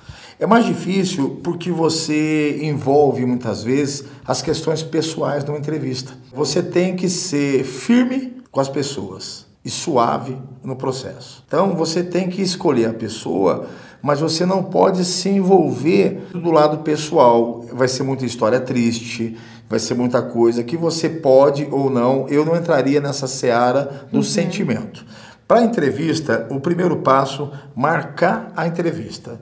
É 0.42 0.46
mais 0.46 0.64
difícil 0.64 1.38
porque 1.40 1.70
você 1.70 2.58
envolve 2.62 3.24
muitas 3.24 3.62
vezes 3.62 4.06
as 4.26 4.42
questões 4.42 4.82
pessoais 4.82 5.44
numa 5.44 5.56
entrevista. 5.56 6.14
Você 6.34 6.60
tem 6.60 6.96
que 6.96 7.08
ser 7.08 7.62
firme 7.62 8.42
com 8.50 8.58
as 8.58 8.68
pessoas 8.68 9.46
e 9.64 9.70
suave 9.70 10.36
no 10.64 10.74
processo. 10.74 11.44
Então 11.46 11.76
você 11.76 12.02
tem 12.02 12.28
que 12.28 12.42
escolher 12.42 12.86
a 12.86 12.92
pessoa 12.92 13.68
mas 14.02 14.18
você 14.18 14.44
não 14.44 14.64
pode 14.64 15.04
se 15.04 15.28
envolver 15.28 16.26
do 16.32 16.50
lado 16.50 16.78
pessoal. 16.78 17.64
Vai 17.72 17.86
ser 17.86 18.02
muita 18.02 18.26
história 18.26 18.58
triste, 18.58 19.36
vai 19.68 19.78
ser 19.78 19.94
muita 19.94 20.20
coisa 20.20 20.64
que 20.64 20.76
você 20.76 21.08
pode 21.08 21.68
ou 21.70 21.88
não. 21.88 22.26
Eu 22.28 22.44
não 22.44 22.56
entraria 22.56 23.00
nessa 23.00 23.28
seara 23.28 24.08
do 24.10 24.16
uhum. 24.16 24.22
sentimento. 24.24 25.06
Para 25.46 25.60
a 25.60 25.64
entrevista, 25.64 26.48
o 26.50 26.58
primeiro 26.58 26.96
passo, 26.96 27.52
marcar 27.76 28.52
a 28.56 28.66
entrevista. 28.66 29.38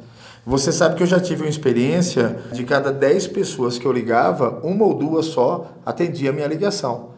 Você 0.46 0.72
sabe 0.72 0.96
que 0.96 1.03
eu 1.03 1.07
já 1.07 1.20
tive 1.20 1.42
uma 1.42 1.50
experiência 1.50 2.38
de 2.53 2.64
cada 2.64 2.92
10 2.92 3.29
pessoas 3.29 3.79
que 3.79 3.87
eu 3.87 3.92
ligava, 3.92 4.61
uma 4.64 4.85
ou 4.85 4.94
duas 4.94 5.26
só 5.26 5.72
atendia 5.85 6.31
a 6.31 6.33
minha 6.33 6.46
ligação. 6.46 7.11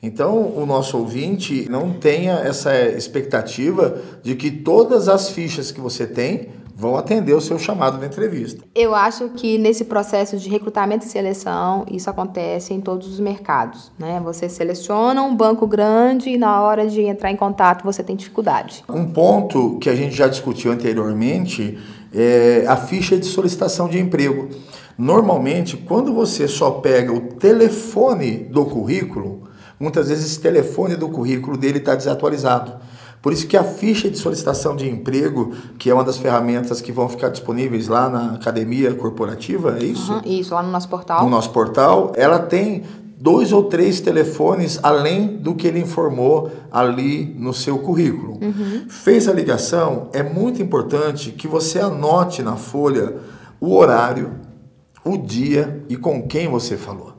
Então, 0.00 0.52
o 0.56 0.64
nosso 0.64 0.96
ouvinte 0.96 1.66
não 1.68 1.92
tenha 1.92 2.34
essa 2.34 2.72
expectativa 2.88 4.00
de 4.22 4.36
que 4.36 4.50
todas 4.50 5.08
as 5.08 5.30
fichas 5.30 5.72
que 5.72 5.80
você 5.80 6.06
tem 6.06 6.50
vão 6.78 6.96
atender 6.96 7.34
o 7.34 7.40
seu 7.40 7.58
chamado 7.58 7.98
de 7.98 8.06
entrevista. 8.06 8.62
Eu 8.72 8.94
acho 8.94 9.30
que 9.30 9.58
nesse 9.58 9.84
processo 9.84 10.36
de 10.36 10.48
recrutamento 10.48 11.04
e 11.04 11.08
seleção, 11.08 11.84
isso 11.90 12.08
acontece 12.08 12.72
em 12.72 12.80
todos 12.80 13.08
os 13.08 13.18
mercados. 13.18 13.90
Né? 13.98 14.20
Você 14.22 14.48
seleciona 14.48 15.20
um 15.20 15.34
banco 15.34 15.66
grande 15.66 16.30
e 16.30 16.38
na 16.38 16.62
hora 16.62 16.86
de 16.86 17.00
entrar 17.02 17.32
em 17.32 17.36
contato 17.36 17.82
você 17.82 18.04
tem 18.04 18.14
dificuldade. 18.14 18.84
Um 18.88 19.06
ponto 19.06 19.76
que 19.80 19.90
a 19.90 19.96
gente 19.96 20.14
já 20.14 20.28
discutiu 20.28 20.70
anteriormente 20.70 21.76
é 22.12 22.64
a 22.66 22.76
ficha 22.76 23.16
de 23.16 23.26
solicitação 23.26 23.88
de 23.88 23.98
emprego. 23.98 24.48
Normalmente, 24.96 25.76
quando 25.76 26.12
você 26.12 26.48
só 26.48 26.72
pega 26.72 27.12
o 27.12 27.20
telefone 27.20 28.38
do 28.50 28.64
currículo, 28.64 29.44
muitas 29.78 30.08
vezes 30.08 30.26
esse 30.26 30.40
telefone 30.40 30.96
do 30.96 31.08
currículo 31.08 31.56
dele 31.56 31.78
está 31.78 31.94
desatualizado. 31.94 32.74
Por 33.20 33.32
isso 33.32 33.46
que 33.46 33.56
a 33.56 33.64
ficha 33.64 34.08
de 34.08 34.16
solicitação 34.16 34.76
de 34.76 34.88
emprego, 34.88 35.52
que 35.76 35.90
é 35.90 35.94
uma 35.94 36.04
das 36.04 36.18
ferramentas 36.18 36.80
que 36.80 36.92
vão 36.92 37.08
ficar 37.08 37.28
disponíveis 37.30 37.88
lá 37.88 38.08
na 38.08 38.34
academia 38.34 38.94
corporativa, 38.94 39.76
é 39.80 39.84
isso? 39.84 40.12
Uhum, 40.12 40.20
isso, 40.24 40.54
lá 40.54 40.62
no 40.62 40.70
nosso 40.70 40.88
portal. 40.88 41.24
No 41.24 41.30
nosso 41.30 41.50
portal, 41.50 42.12
ela 42.16 42.38
tem 42.38 42.84
dois 43.20 43.52
ou 43.52 43.64
três 43.64 44.00
telefones 44.00 44.78
além 44.82 45.26
do 45.26 45.54
que 45.54 45.66
ele 45.66 45.80
informou 45.80 46.50
ali 46.70 47.34
no 47.36 47.52
seu 47.52 47.78
currículo. 47.78 48.38
Uhum. 48.40 48.86
Fez 48.88 49.28
a 49.28 49.32
ligação, 49.32 50.08
é 50.12 50.22
muito 50.22 50.62
importante 50.62 51.32
que 51.32 51.48
você 51.48 51.80
anote 51.80 52.42
na 52.42 52.56
folha 52.56 53.16
o 53.60 53.74
horário, 53.74 54.32
o 55.04 55.16
dia 55.16 55.84
e 55.88 55.96
com 55.96 56.22
quem 56.22 56.48
você 56.48 56.76
falou. 56.76 57.14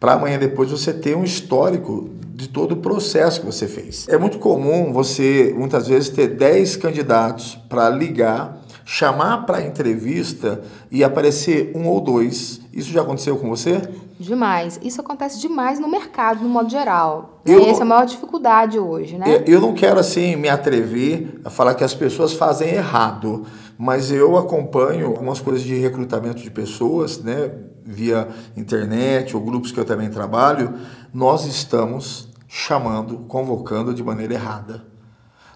Para 0.00 0.14
amanhã 0.14 0.38
depois 0.38 0.70
você 0.70 0.92
ter 0.92 1.16
um 1.16 1.22
histórico 1.22 2.10
de 2.34 2.48
todo 2.48 2.72
o 2.72 2.76
processo 2.78 3.40
que 3.40 3.46
você 3.46 3.68
fez. 3.68 4.08
É 4.08 4.18
muito 4.18 4.38
comum 4.38 4.92
você, 4.92 5.54
muitas 5.56 5.86
vezes, 5.86 6.08
ter 6.08 6.28
10 6.28 6.76
candidatos 6.76 7.56
para 7.68 7.88
ligar, 7.88 8.60
chamar 8.84 9.46
para 9.46 9.64
entrevista 9.64 10.60
e 10.90 11.04
aparecer 11.04 11.70
um 11.74 11.86
ou 11.86 12.00
dois. 12.00 12.60
Isso 12.72 12.90
já 12.90 13.02
aconteceu 13.02 13.36
com 13.36 13.48
você? 13.48 13.80
Demais. 14.22 14.78
Isso 14.82 15.00
acontece 15.00 15.40
demais 15.40 15.80
no 15.80 15.88
mercado, 15.88 16.42
no 16.42 16.48
modo 16.48 16.70
geral. 16.70 17.40
Eu, 17.44 17.66
Essa 17.66 17.80
é 17.80 17.82
a 17.82 17.86
maior 17.86 18.06
dificuldade 18.06 18.78
hoje, 18.78 19.18
né? 19.18 19.42
Eu 19.46 19.60
não 19.60 19.74
quero, 19.74 19.98
assim, 19.98 20.36
me 20.36 20.48
atrever 20.48 21.40
a 21.44 21.50
falar 21.50 21.74
que 21.74 21.82
as 21.82 21.94
pessoas 21.94 22.32
fazem 22.32 22.68
errado, 22.68 23.44
mas 23.76 24.12
eu 24.12 24.36
acompanho 24.36 25.08
algumas 25.08 25.40
coisas 25.40 25.62
de 25.62 25.74
recrutamento 25.74 26.40
de 26.40 26.50
pessoas, 26.50 27.18
né, 27.18 27.50
via 27.84 28.28
internet 28.56 29.36
ou 29.36 29.42
grupos 29.42 29.72
que 29.72 29.80
eu 29.80 29.84
também 29.84 30.08
trabalho. 30.08 30.74
Nós 31.12 31.44
estamos 31.44 32.28
chamando, 32.46 33.18
convocando 33.26 33.92
de 33.92 34.04
maneira 34.04 34.34
errada. 34.34 34.84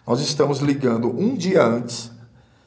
Nós 0.07 0.21
estamos 0.21 0.59
ligando 0.59 1.09
um 1.09 1.35
dia 1.35 1.65
antes, 1.65 2.11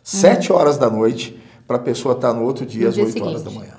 sete 0.03 0.51
horas 0.51 0.77
da 0.77 0.89
noite, 0.89 1.41
para 1.67 1.77
a 1.77 1.79
pessoa 1.79 2.15
estar 2.15 2.29
tá 2.29 2.33
no 2.33 2.43
outro 2.43 2.65
dia, 2.65 2.85
no 2.85 2.89
às 2.89 2.97
oito 2.97 3.23
horas 3.23 3.43
da 3.43 3.51
manhã. 3.51 3.78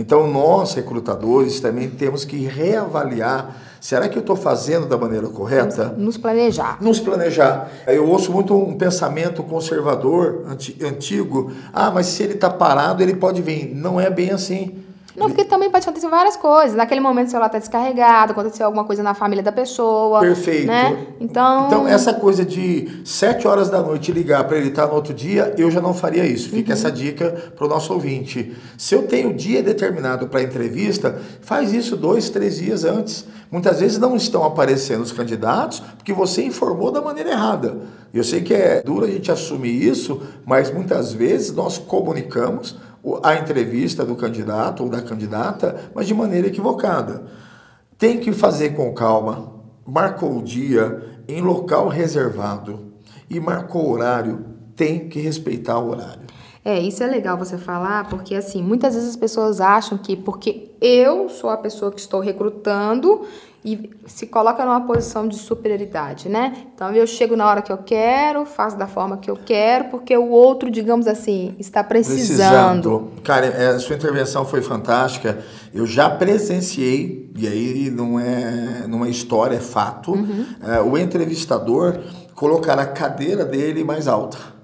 Então, 0.00 0.26
nós, 0.26 0.72
recrutadores, 0.72 1.60
também 1.60 1.90
temos 1.90 2.24
que 2.24 2.38
reavaliar. 2.38 3.54
Será 3.78 4.08
que 4.08 4.16
eu 4.16 4.20
estou 4.20 4.34
fazendo 4.34 4.86
da 4.86 4.96
maneira 4.96 5.28
correta? 5.28 5.94
Nos 5.94 6.16
planejar. 6.16 6.78
Nos 6.80 6.98
planejar. 6.98 7.70
Eu 7.86 8.08
ouço 8.08 8.32
muito 8.32 8.56
um 8.56 8.78
pensamento 8.78 9.42
conservador, 9.42 10.46
antigo. 10.82 11.52
Ah, 11.70 11.90
mas 11.90 12.06
se 12.06 12.22
ele 12.22 12.32
está 12.32 12.48
parado, 12.48 13.02
ele 13.02 13.14
pode 13.14 13.42
vir. 13.42 13.74
Não 13.74 14.00
é 14.00 14.08
bem 14.08 14.30
assim. 14.30 14.82
Não, 15.20 15.28
porque 15.28 15.44
também 15.44 15.70
pode 15.70 15.84
acontecer 15.84 16.08
várias 16.08 16.36
coisas. 16.36 16.74
Naquele 16.74 17.00
momento 17.00 17.28
o 17.28 17.30
celular 17.30 17.46
está 17.46 17.58
descarregado, 17.58 18.32
aconteceu 18.32 18.64
alguma 18.66 18.84
coisa 18.84 19.02
na 19.02 19.14
família 19.14 19.42
da 19.42 19.52
pessoa. 19.52 20.20
Perfeito. 20.20 20.66
Né? 20.66 21.06
Então... 21.20 21.66
então, 21.66 21.88
essa 21.88 22.14
coisa 22.14 22.44
de 22.44 23.02
sete 23.04 23.46
horas 23.46 23.68
da 23.68 23.82
noite 23.82 24.10
ligar 24.10 24.44
para 24.44 24.56
ele 24.56 24.68
estar 24.68 24.86
no 24.86 24.94
outro 24.94 25.12
dia, 25.12 25.54
eu 25.58 25.70
já 25.70 25.80
não 25.80 25.92
faria 25.92 26.24
isso. 26.24 26.48
Fica 26.48 26.70
uhum. 26.70 26.78
essa 26.78 26.90
dica 26.90 27.52
para 27.54 27.66
o 27.66 27.68
nosso 27.68 27.92
ouvinte. 27.92 28.56
Se 28.78 28.94
eu 28.94 29.06
tenho 29.06 29.34
dia 29.34 29.62
determinado 29.62 30.26
para 30.28 30.42
entrevista, 30.42 31.20
faz 31.42 31.72
isso 31.72 31.96
dois, 31.96 32.30
três 32.30 32.56
dias 32.56 32.84
antes. 32.84 33.26
Muitas 33.50 33.80
vezes 33.80 33.98
não 33.98 34.16
estão 34.16 34.44
aparecendo 34.44 35.02
os 35.02 35.12
candidatos 35.12 35.80
porque 35.96 36.12
você 36.12 36.42
informou 36.42 36.90
da 36.90 37.02
maneira 37.02 37.30
errada. 37.30 37.78
Eu 38.12 38.24
sei 38.24 38.42
que 38.42 38.54
é 38.54 38.82
duro 38.82 39.04
a 39.04 39.10
gente 39.10 39.30
assumir 39.30 39.70
isso, 39.70 40.20
mas 40.44 40.72
muitas 40.72 41.12
vezes 41.12 41.52
nós 41.52 41.78
comunicamos 41.78 42.76
a 43.22 43.34
entrevista 43.34 44.04
do 44.04 44.16
candidato 44.16 44.82
ou 44.82 44.88
da 44.88 45.02
candidata, 45.02 45.90
mas 45.94 46.06
de 46.06 46.14
maneira 46.14 46.48
equivocada. 46.48 47.24
Tem 47.98 48.18
que 48.18 48.32
fazer 48.32 48.70
com 48.70 48.92
calma, 48.94 49.52
marcou 49.86 50.38
o 50.38 50.42
dia 50.42 51.22
em 51.28 51.40
local 51.40 51.88
reservado 51.88 52.92
e 53.28 53.38
marcou 53.38 53.86
o 53.86 53.92
horário, 53.92 54.44
tem 54.74 55.08
que 55.08 55.20
respeitar 55.20 55.78
o 55.78 55.90
horário. 55.90 56.30
É, 56.64 56.78
isso 56.78 57.02
é 57.02 57.06
legal 57.06 57.38
você 57.38 57.56
falar, 57.56 58.08
porque 58.08 58.34
assim, 58.34 58.62
muitas 58.62 58.94
vezes 58.94 59.10
as 59.10 59.16
pessoas 59.16 59.60
acham 59.60 59.96
que 59.96 60.14
porque 60.14 60.70
eu 60.80 61.28
sou 61.28 61.48
a 61.48 61.56
pessoa 61.56 61.90
que 61.90 62.00
estou 62.00 62.20
recrutando, 62.20 63.22
e 63.64 63.90
se 64.06 64.26
coloca 64.26 64.64
numa 64.64 64.80
posição 64.80 65.28
de 65.28 65.36
superioridade, 65.36 66.28
né? 66.28 66.64
Então 66.74 66.92
eu 66.92 67.06
chego 67.06 67.36
na 67.36 67.46
hora 67.46 67.60
que 67.60 67.70
eu 67.70 67.78
quero, 67.78 68.46
faço 68.46 68.76
da 68.78 68.86
forma 68.86 69.18
que 69.18 69.30
eu 69.30 69.36
quero, 69.36 69.86
porque 69.90 70.16
o 70.16 70.30
outro, 70.30 70.70
digamos 70.70 71.06
assim, 71.06 71.54
está 71.58 71.84
precisando. 71.84 72.22
precisando. 72.24 73.10
Cara, 73.22 73.46
é, 73.46 73.68
a 73.68 73.78
sua 73.78 73.96
intervenção 73.96 74.46
foi 74.46 74.62
fantástica. 74.62 75.38
Eu 75.74 75.86
já 75.86 76.08
presenciei, 76.08 77.30
e 77.36 77.46
aí 77.46 77.90
não 77.90 78.18
é, 78.18 78.86
não 78.88 79.04
é 79.04 79.10
história, 79.10 79.56
é 79.56 79.60
fato, 79.60 80.12
uhum. 80.12 80.46
é, 80.62 80.80
o 80.80 80.96
entrevistador 80.96 82.00
colocar 82.34 82.78
a 82.78 82.86
cadeira 82.86 83.44
dele 83.44 83.84
mais 83.84 84.08
alta 84.08 84.59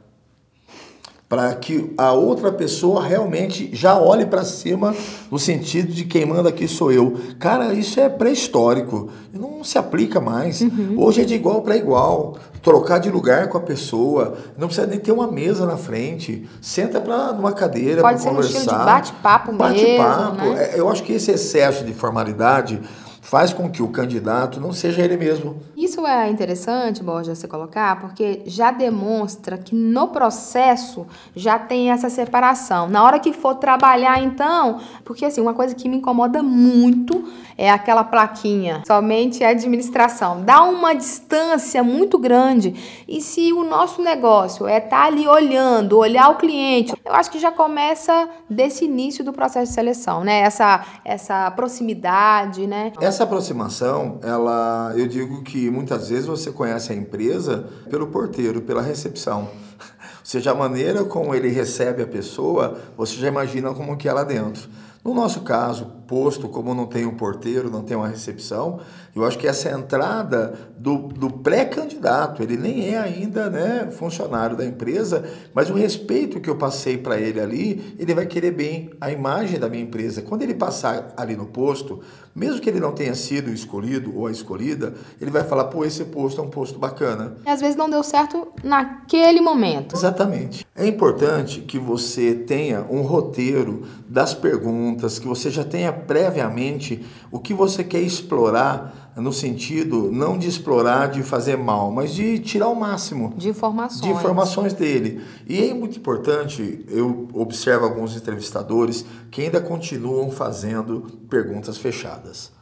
para 1.28 1.52
que 1.56 1.92
a 1.98 2.12
outra 2.12 2.52
pessoa 2.52 3.04
realmente 3.04 3.70
já 3.72 3.98
olhe 3.98 4.24
para 4.24 4.44
cima 4.44 4.94
no 5.30 5.38
sentido 5.38 5.92
de 5.92 6.04
quem 6.04 6.24
manda 6.24 6.50
aqui 6.50 6.68
sou 6.68 6.92
eu. 6.92 7.16
Cara, 7.38 7.74
isso 7.74 7.98
é 7.98 8.08
pré-histórico, 8.08 9.08
não 9.32 9.64
se 9.64 9.76
aplica 9.76 10.20
mais. 10.20 10.60
Uhum. 10.60 10.94
Hoje 10.96 11.22
é 11.22 11.24
de 11.24 11.34
igual 11.34 11.62
para 11.62 11.76
igual. 11.76 12.36
Trocar 12.62 12.98
de 12.98 13.10
lugar 13.10 13.48
com 13.48 13.58
a 13.58 13.60
pessoa, 13.60 14.36
não 14.56 14.68
precisa 14.68 14.86
nem 14.86 15.00
ter 15.00 15.12
uma 15.12 15.30
mesa 15.30 15.66
na 15.66 15.76
frente. 15.76 16.48
Senta 16.60 17.00
para 17.00 17.32
numa 17.32 17.52
cadeira 17.52 18.02
para 18.02 18.16
conversar. 18.16 18.30
Pode 18.34 18.48
ser 18.48 18.58
um 18.58 18.60
estilo 18.60 18.78
de 18.78 18.84
bate-papo 18.84 19.52
mesmo. 19.52 19.98
Bate-papo. 19.98 20.44
Né? 20.44 20.70
É, 20.74 20.80
eu 20.80 20.88
acho 20.88 21.02
que 21.02 21.12
esse 21.12 21.32
excesso 21.32 21.84
de 21.84 21.92
formalidade 21.92 22.80
faz 23.26 23.52
com 23.52 23.68
que 23.68 23.82
o 23.82 23.88
candidato 23.88 24.60
não 24.60 24.72
seja 24.72 25.02
ele 25.02 25.16
mesmo. 25.16 25.60
Isso 25.76 26.06
é 26.06 26.30
interessante, 26.30 27.02
Borja, 27.02 27.34
você 27.34 27.48
colocar, 27.48 28.00
porque 28.00 28.42
já 28.46 28.70
demonstra 28.70 29.58
que 29.58 29.74
no 29.74 30.08
processo 30.08 31.04
já 31.34 31.58
tem 31.58 31.90
essa 31.90 32.08
separação. 32.08 32.88
Na 32.88 33.02
hora 33.02 33.18
que 33.18 33.32
for 33.32 33.56
trabalhar, 33.56 34.22
então, 34.22 34.80
porque 35.04 35.24
assim, 35.24 35.40
uma 35.40 35.54
coisa 35.54 35.74
que 35.74 35.88
me 35.88 35.96
incomoda 35.96 36.40
muito 36.40 37.24
é 37.58 37.70
aquela 37.70 38.04
plaquinha, 38.04 38.82
somente 38.86 39.42
a 39.42 39.48
administração. 39.48 40.42
Dá 40.44 40.62
uma 40.62 40.94
distância 40.94 41.82
muito 41.82 42.18
grande. 42.18 43.02
E 43.08 43.20
se 43.20 43.52
o 43.52 43.64
nosso 43.64 44.02
negócio 44.02 44.68
é 44.68 44.76
estar 44.76 44.90
tá 44.90 45.04
ali 45.04 45.26
olhando, 45.26 45.98
olhar 45.98 46.28
o 46.28 46.36
cliente, 46.36 46.94
eu 47.04 47.14
acho 47.14 47.30
que 47.30 47.38
já 47.38 47.50
começa 47.50 48.28
desse 48.48 48.84
início 48.84 49.24
do 49.24 49.32
processo 49.32 49.68
de 49.70 49.74
seleção, 49.74 50.22
né? 50.22 50.40
Essa, 50.40 50.84
essa 51.04 51.50
proximidade, 51.52 52.66
né? 52.66 52.92
Essa 53.00 53.15
aproximação, 53.22 54.18
ela, 54.22 54.92
eu 54.96 55.06
digo 55.06 55.42
que 55.42 55.70
muitas 55.70 56.08
vezes 56.08 56.26
você 56.26 56.50
conhece 56.50 56.92
a 56.92 56.96
empresa 56.96 57.68
pelo 57.90 58.08
porteiro, 58.08 58.62
pela 58.62 58.82
recepção. 58.82 59.42
Ou 60.20 60.24
seja, 60.24 60.50
a 60.50 60.54
maneira 60.54 61.04
como 61.04 61.34
ele 61.34 61.48
recebe 61.48 62.02
a 62.02 62.06
pessoa, 62.06 62.78
você 62.96 63.16
já 63.16 63.28
imagina 63.28 63.72
como 63.72 63.96
que 63.96 64.08
é 64.08 64.12
lá 64.12 64.24
dentro. 64.24 64.68
No 65.06 65.14
nosso 65.14 65.42
caso, 65.42 65.86
posto, 66.08 66.48
como 66.48 66.74
não 66.74 66.84
tem 66.84 67.06
um 67.06 67.14
porteiro, 67.14 67.70
não 67.70 67.82
tem 67.82 67.96
uma 67.96 68.08
recepção, 68.08 68.80
eu 69.14 69.24
acho 69.24 69.38
que 69.38 69.46
essa 69.46 69.70
entrada 69.70 70.54
do, 70.76 70.96
do 70.96 71.30
pré-candidato, 71.30 72.42
ele 72.42 72.56
nem 72.56 72.92
é 72.92 72.98
ainda 72.98 73.48
né, 73.48 73.88
funcionário 73.92 74.56
da 74.56 74.64
empresa, 74.64 75.24
mas 75.54 75.70
o 75.70 75.74
respeito 75.74 76.40
que 76.40 76.50
eu 76.50 76.56
passei 76.56 76.98
para 76.98 77.20
ele 77.20 77.40
ali, 77.40 77.94
ele 78.00 78.16
vai 78.16 78.26
querer 78.26 78.50
bem 78.50 78.90
a 79.00 79.08
imagem 79.08 79.60
da 79.60 79.68
minha 79.68 79.84
empresa. 79.84 80.22
Quando 80.22 80.42
ele 80.42 80.54
passar 80.54 81.14
ali 81.16 81.36
no 81.36 81.46
posto, 81.46 82.00
mesmo 82.36 82.60
que 82.60 82.68
ele 82.68 82.78
não 82.78 82.92
tenha 82.92 83.14
sido 83.14 83.50
escolhido 83.50 84.14
ou 84.14 84.26
a 84.26 84.30
escolhida, 84.30 84.92
ele 85.18 85.30
vai 85.30 85.42
falar, 85.42 85.64
pô, 85.64 85.86
esse 85.86 86.04
posto 86.04 86.38
é 86.38 86.44
um 86.44 86.50
posto 86.50 86.78
bacana. 86.78 87.38
E 87.46 87.48
às 87.48 87.62
vezes 87.62 87.76
não 87.76 87.88
deu 87.88 88.02
certo 88.02 88.48
naquele 88.62 89.40
momento. 89.40 89.96
Exatamente. 89.96 90.66
É 90.76 90.86
importante 90.86 91.62
que 91.62 91.78
você 91.78 92.34
tenha 92.34 92.86
um 92.90 93.00
roteiro 93.00 93.84
das 94.06 94.34
perguntas, 94.34 95.18
que 95.18 95.26
você 95.26 95.48
já 95.48 95.64
tenha 95.64 95.90
previamente 95.90 97.02
o 97.32 97.38
que 97.38 97.54
você 97.54 97.82
quer 97.82 98.00
explorar 98.00 99.05
no 99.16 99.32
sentido 99.32 100.12
não 100.12 100.36
de 100.36 100.46
explorar, 100.46 101.08
de 101.08 101.22
fazer 101.22 101.56
mal, 101.56 101.90
mas 101.90 102.12
de 102.12 102.38
tirar 102.38 102.68
o 102.68 102.74
máximo 102.74 103.32
de 103.36 103.48
informações, 103.48 104.02
de 104.02 104.08
informações 104.10 104.72
dele. 104.74 105.22
E 105.48 105.70
é 105.70 105.74
muito 105.74 105.98
importante, 105.98 106.84
eu 106.88 107.28
observo 107.32 107.86
alguns 107.86 108.14
entrevistadores 108.14 109.06
que 109.30 109.42
ainda 109.42 109.60
continuam 109.60 110.30
fazendo 110.30 111.06
perguntas 111.30 111.78
fechadas. 111.78 112.52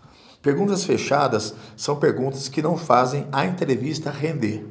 Perguntas 0.41 0.85
fechadas 0.85 1.55
são 1.77 1.97
perguntas 1.97 2.49
que 2.49 2.63
não 2.63 2.77
fazem 2.77 3.27
a 3.33 3.47
entrevista 3.47 4.11
render. 4.11 4.65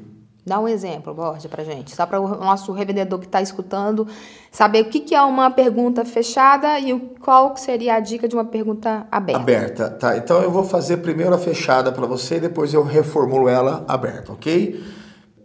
Dá 0.46 0.60
um 0.60 0.68
exemplo, 0.68 1.14
Borja, 1.14 1.48
para 1.48 1.64
gente. 1.64 1.96
Só 1.96 2.06
para 2.06 2.20
o 2.20 2.28
nosso 2.28 2.74
revendedor 2.74 3.18
que 3.18 3.26
está 3.26 3.42
escutando 3.42 4.06
saber 4.52 4.82
o 4.82 4.90
que, 4.90 5.00
que 5.00 5.16
é 5.16 5.22
uma 5.22 5.50
pergunta 5.50 6.04
fechada 6.04 6.78
e 6.80 7.00
qual 7.22 7.56
seria 7.56 7.96
a 7.96 8.00
dica 8.02 8.28
de 8.28 8.36
uma 8.36 8.44
pergunta 8.44 9.08
aberta. 9.10 9.42
Aberta, 9.42 9.90
tá. 9.90 10.18
Então 10.18 10.42
eu 10.42 10.52
vou 10.52 10.66
fazer 10.66 10.98
primeiro 10.98 11.34
a 11.34 11.38
fechada 11.38 11.94
para 11.94 12.06
você, 12.06 12.42
depois 12.42 12.74
eu 12.74 12.84
reformulo 12.84 13.48
ela 13.48 13.86
aberta, 13.88 14.34
ok? 14.34 14.84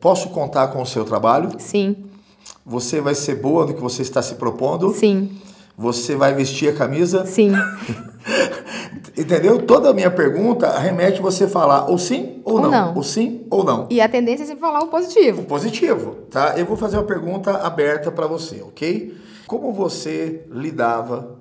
Posso 0.00 0.30
contar 0.30 0.68
com 0.68 0.82
o 0.82 0.86
seu 0.86 1.04
trabalho? 1.04 1.50
Sim. 1.58 2.04
Você 2.66 3.00
vai 3.00 3.14
ser 3.14 3.36
boa 3.36 3.66
no 3.66 3.74
que 3.74 3.80
você 3.80 4.02
está 4.02 4.20
se 4.20 4.34
propondo? 4.34 4.92
Sim. 4.92 5.38
Você 5.76 6.16
vai 6.16 6.34
vestir 6.34 6.70
a 6.70 6.76
camisa? 6.76 7.24
Sim. 7.24 7.52
Entendeu? 9.18 9.60
Toda 9.66 9.90
a 9.90 9.92
minha 9.92 10.10
pergunta 10.10 10.78
remete 10.78 11.20
você 11.20 11.48
falar 11.48 11.90
ou 11.90 11.98
sim 11.98 12.40
ou, 12.44 12.54
ou 12.54 12.60
não. 12.60 12.70
não. 12.70 12.94
Ou 12.94 13.02
sim 13.02 13.46
ou 13.50 13.64
não. 13.64 13.88
E 13.90 14.00
a 14.00 14.08
tendência 14.08 14.44
é 14.44 14.46
sempre 14.46 14.60
falar 14.60 14.78
o 14.80 14.86
positivo. 14.86 15.42
O 15.42 15.44
positivo, 15.44 16.14
tá? 16.30 16.56
Eu 16.56 16.64
vou 16.64 16.76
fazer 16.76 16.96
uma 16.96 17.04
pergunta 17.04 17.58
aberta 17.58 18.12
para 18.12 18.28
você, 18.28 18.62
ok? 18.62 19.16
Como 19.48 19.72
você 19.72 20.46
lidava 20.50 21.36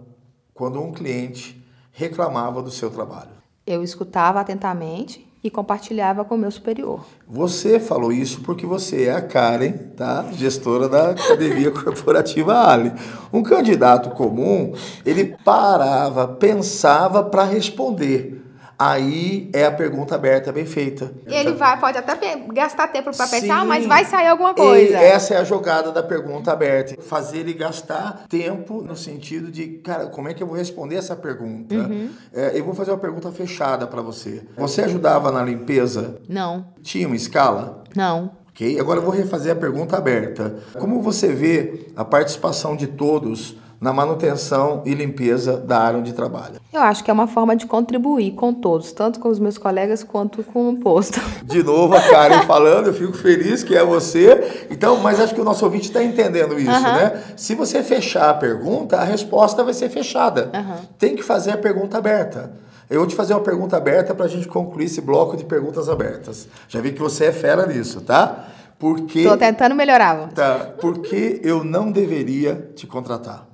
quando 0.55 0.81
um 0.81 0.91
cliente 0.91 1.63
reclamava 1.91 2.63
do 2.63 2.71
seu 2.71 2.89
trabalho? 2.89 3.29
Eu 3.65 3.83
escutava 3.83 4.39
atentamente 4.39 5.26
e 5.43 5.49
compartilhava 5.49 6.25
com 6.25 6.35
o 6.35 6.37
meu 6.37 6.51
superior. 6.51 7.05
Você 7.27 7.79
falou 7.79 8.11
isso 8.11 8.41
porque 8.41 8.65
você 8.65 9.05
é 9.05 9.11
a 9.11 9.21
Karen, 9.21 9.73
tá? 9.95 10.25
Gestora 10.33 10.89
da 10.89 11.11
Academia 11.11 11.71
Corporativa 11.71 12.67
Ali. 12.67 12.91
Um 13.31 13.43
candidato 13.43 14.09
comum, 14.11 14.73
ele 15.05 15.35
parava, 15.43 16.27
pensava 16.27 17.23
para 17.23 17.43
responder. 17.43 18.46
Aí 18.79 19.49
é 19.53 19.65
a 19.65 19.71
pergunta 19.71 20.13
aberta, 20.13 20.51
bem 20.51 20.65
feita. 20.65 21.11
Ele 21.25 21.53
vai, 21.53 21.79
pode 21.79 21.97
até 21.97 22.15
gastar 22.53 22.87
tempo 22.89 23.15
para 23.15 23.27
pensar, 23.27 23.65
mas 23.65 23.85
vai 23.87 24.05
sair 24.05 24.27
alguma 24.27 24.53
coisa. 24.53 24.97
essa 24.97 25.33
é 25.33 25.37
a 25.37 25.43
jogada 25.43 25.91
da 25.91 26.03
pergunta 26.03 26.51
aberta. 26.51 27.01
Fazer 27.01 27.39
ele 27.39 27.53
gastar 27.53 28.25
tempo 28.29 28.83
no 28.83 28.95
sentido 28.95 29.51
de, 29.51 29.67
cara, 29.79 30.07
como 30.07 30.29
é 30.29 30.33
que 30.33 30.43
eu 30.43 30.47
vou 30.47 30.55
responder 30.55 30.95
essa 30.95 31.15
pergunta? 31.15 31.73
Uhum. 31.73 32.09
É, 32.31 32.57
eu 32.57 32.63
vou 32.63 32.75
fazer 32.75 32.91
uma 32.91 32.97
pergunta 32.99 33.31
fechada 33.31 33.87
para 33.87 34.01
você. 34.01 34.43
Você 34.55 34.81
ajudava 34.81 35.31
na 35.31 35.41
limpeza? 35.43 36.19
Não. 36.29 36.67
Tinha 36.83 37.07
uma 37.07 37.15
escala? 37.15 37.83
Não. 37.95 38.31
Ok? 38.49 38.79
Agora 38.79 38.99
eu 38.99 39.03
vou 39.03 39.13
refazer 39.13 39.53
a 39.53 39.55
pergunta 39.55 39.97
aberta. 39.97 40.55
Como 40.79 41.01
você 41.01 41.29
vê 41.29 41.87
a 41.95 42.05
participação 42.05 42.75
de 42.75 42.87
todos 42.87 43.55
na 43.79 43.93
manutenção 43.93 44.81
e 44.85 44.93
limpeza 44.93 45.57
da 45.57 45.79
área 45.79 45.99
onde 45.99 46.13
trabalha. 46.13 46.59
Eu 46.73 46.81
acho 46.81 47.03
que 47.03 47.11
é 47.11 47.13
uma 47.13 47.27
forma 47.27 47.55
de 47.55 47.65
contribuir 47.65 48.31
com 48.31 48.53
todos, 48.53 48.91
tanto 48.91 49.19
com 49.19 49.29
os 49.29 49.39
meus 49.39 49.57
colegas 49.57 50.03
quanto 50.03 50.43
com 50.43 50.69
o 50.69 50.77
posto. 50.77 51.19
De 51.43 51.63
novo 51.63 51.95
a 51.95 52.01
Karen 52.01 52.41
falando, 52.41 52.87
eu 52.87 52.93
fico 52.93 53.13
feliz 53.13 53.63
que 53.63 53.75
é 53.75 53.83
você. 53.83 54.67
Então, 54.69 54.97
mas 54.97 55.19
acho 55.19 55.33
que 55.33 55.41
o 55.41 55.43
nosso 55.43 55.63
ouvinte 55.63 55.87
está 55.87 56.03
entendendo 56.03 56.59
isso, 56.59 56.71
uhum. 56.71 56.81
né? 56.81 57.23
Se 57.35 57.55
você 57.55 57.83
fechar 57.83 58.29
a 58.29 58.33
pergunta, 58.33 58.97
a 58.97 59.03
resposta 59.03 59.63
vai 59.63 59.73
ser 59.73 59.89
fechada. 59.89 60.51
Uhum. 60.53 60.85
Tem 60.97 61.15
que 61.15 61.23
fazer 61.23 61.51
a 61.51 61.57
pergunta 61.57 61.97
aberta. 61.97 62.51
Eu 62.89 62.99
vou 62.99 63.07
te 63.07 63.15
fazer 63.15 63.33
uma 63.33 63.41
pergunta 63.41 63.75
aberta 63.75 64.15
para 64.15 64.25
a 64.25 64.29
gente 64.29 64.47
concluir 64.47 64.85
esse 64.85 65.01
bloco 65.01 65.35
de 65.35 65.43
perguntas 65.43 65.89
abertas. 65.89 66.47
Já 66.69 66.79
vi 66.79 66.93
que 66.93 67.01
você 67.01 67.25
é 67.25 67.31
fera 67.31 67.65
nisso, 67.65 68.01
tá? 68.01 68.47
Porque. 68.79 69.19
Estou 69.19 69.37
tentando 69.37 69.75
melhorar. 69.75 70.29
Tá. 70.29 70.69
Porque 70.79 71.41
eu 71.43 71.63
não 71.63 71.91
deveria 71.91 72.71
te 72.75 72.87
contratar. 72.87 73.45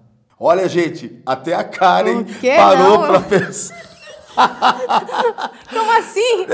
Olha, 0.45 0.67
gente, 0.67 1.21
até 1.25 1.53
a 1.53 1.63
Karen 1.63 2.25
parou 2.57 2.99
para 2.99 3.21
pensar. 3.21 3.81
Como 5.71 5.97
assim? 5.97 6.45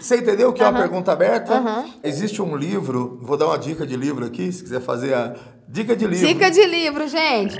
Você 0.00 0.16
entendeu 0.16 0.48
o 0.48 0.52
que 0.52 0.60
é 0.60 0.68
uma 0.68 0.80
pergunta 0.80 1.12
aberta? 1.12 1.60
Uhum. 1.60 1.84
Existe 2.02 2.42
um 2.42 2.56
livro, 2.56 3.20
vou 3.22 3.36
dar 3.36 3.46
uma 3.46 3.58
dica 3.60 3.86
de 3.86 3.94
livro 3.94 4.26
aqui, 4.26 4.50
se 4.50 4.64
quiser 4.64 4.80
fazer 4.80 5.14
a 5.14 5.36
dica 5.68 5.94
de 5.94 6.04
livro. 6.04 6.26
Dica 6.26 6.50
de 6.50 6.66
livro, 6.66 7.06
gente. 7.06 7.56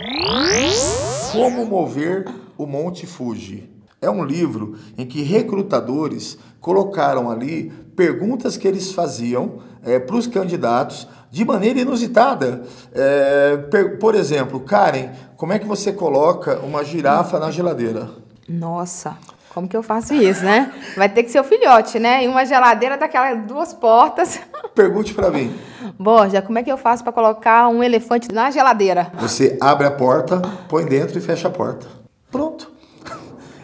Como 1.31 1.65
mover 1.65 2.29
o 2.59 2.67
Monte 2.67 3.07
Fuji. 3.07 3.71
É 4.01 4.11
um 4.11 4.25
livro 4.25 4.77
em 4.99 5.07
que 5.07 5.23
recrutadores 5.23 6.39
colocaram 6.61 7.31
ali 7.31 7.73
perguntas 7.95 8.57
que 8.57 8.67
eles 8.67 8.91
faziam 8.91 9.61
é, 9.85 10.01
para 10.01 10.17
os 10.17 10.27
candidatos 10.27 11.07
de 11.31 11.45
maneira 11.45 11.81
inusitada. 11.81 12.63
É, 12.93 13.57
por 13.99 14.15
exemplo, 14.15 14.61
Karen, 14.61 15.11
como 15.43 15.53
é 15.53 15.59
que 15.59 15.67
você 15.67 15.93
coloca 15.93 16.61
uma 16.61 16.85
girafa 16.85 17.37
na 17.37 17.51
geladeira? 17.51 18.09
Nossa, 18.49 19.17
como 19.53 19.67
que 19.67 19.77
eu 19.77 19.83
faço 19.83 20.15
isso, 20.15 20.45
né? 20.45 20.73
Vai 20.97 21.09
ter 21.09 21.25
que 21.25 21.33
ser 21.33 21.41
o 21.41 21.43
filhote, 21.43 21.99
né? 21.99 22.23
E 22.23 22.29
uma 22.29 22.47
geladeira 22.47 22.97
daquelas 22.97 23.45
duas 23.45 23.75
portas. 23.75 24.39
Pergunte 24.73 25.13
para 25.13 25.33
mim. 25.33 25.53
Borja, 25.99 26.41
como 26.41 26.61
é 26.61 26.63
que 26.63 26.71
eu 26.71 26.79
faço 26.79 27.03
para 27.03 27.13
colocar 27.13 27.67
um 27.67 27.83
elefante 27.83 28.33
na 28.33 28.53
geladeira? 28.53 29.11
Você 29.19 29.59
abre 29.61 29.85
a 29.85 29.91
porta, 29.91 30.41
põe 30.69 30.85
dentro 30.85 31.19
e 31.19 31.21
fecha 31.21 31.49
a 31.49 31.51
porta. 31.51 31.89
Pronto. 32.31 32.71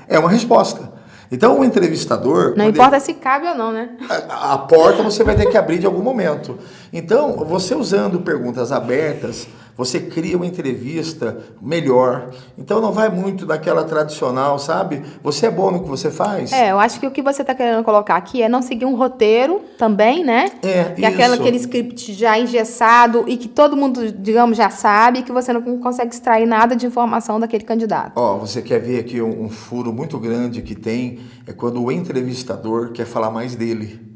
É 0.08 0.18
uma 0.18 0.30
resposta. 0.30 0.98
Então, 1.30 1.60
o 1.60 1.64
entrevistador. 1.64 2.54
Não 2.56 2.64
importa 2.64 2.96
ele... 2.96 3.04
se 3.04 3.14
cabe 3.14 3.46
ou 3.46 3.54
não, 3.54 3.70
né? 3.70 3.90
A, 4.08 4.54
a 4.54 4.58
porta 4.58 5.02
você 5.02 5.22
vai 5.22 5.36
ter 5.36 5.46
que 5.46 5.56
abrir 5.56 5.78
de 5.78 5.86
algum 5.86 6.02
momento. 6.02 6.58
Então, 6.92 7.44
você 7.44 7.74
usando 7.74 8.20
perguntas 8.20 8.72
abertas, 8.72 9.46
você 9.78 10.00
cria 10.00 10.36
uma 10.36 10.44
entrevista 10.44 11.38
melhor. 11.62 12.30
Então 12.58 12.80
não 12.80 12.90
vai 12.90 13.08
muito 13.08 13.46
daquela 13.46 13.84
tradicional, 13.84 14.58
sabe? 14.58 15.04
Você 15.22 15.46
é 15.46 15.50
bom 15.50 15.70
no 15.70 15.84
que 15.84 15.88
você 15.88 16.10
faz. 16.10 16.52
É, 16.52 16.72
eu 16.72 16.80
acho 16.80 16.98
que 16.98 17.06
o 17.06 17.12
que 17.12 17.22
você 17.22 17.42
está 17.42 17.54
querendo 17.54 17.84
colocar 17.84 18.16
aqui 18.16 18.42
é 18.42 18.48
não 18.48 18.60
seguir 18.60 18.84
um 18.84 18.96
roteiro 18.96 19.62
também, 19.78 20.24
né? 20.24 20.50
É, 20.64 20.94
e 20.98 21.04
aquela, 21.06 21.36
aquele 21.36 21.56
script 21.58 22.12
já 22.12 22.36
engessado 22.36 23.24
e 23.28 23.36
que 23.36 23.46
todo 23.46 23.76
mundo, 23.76 24.10
digamos, 24.10 24.58
já 24.58 24.68
sabe 24.68 25.22
que 25.22 25.30
você 25.30 25.52
não 25.52 25.62
consegue 25.78 26.12
extrair 26.12 26.44
nada 26.44 26.74
de 26.74 26.84
informação 26.84 27.38
daquele 27.38 27.64
candidato. 27.64 28.12
Ó, 28.16 28.36
você 28.36 28.60
quer 28.60 28.80
ver 28.80 28.98
aqui 28.98 29.22
um, 29.22 29.44
um 29.44 29.48
furo 29.48 29.92
muito 29.92 30.18
grande 30.18 30.60
que 30.60 30.74
tem, 30.74 31.20
é 31.46 31.52
quando 31.52 31.80
o 31.80 31.92
entrevistador 31.92 32.90
quer 32.90 33.06
falar 33.06 33.30
mais 33.30 33.54
dele. 33.54 34.07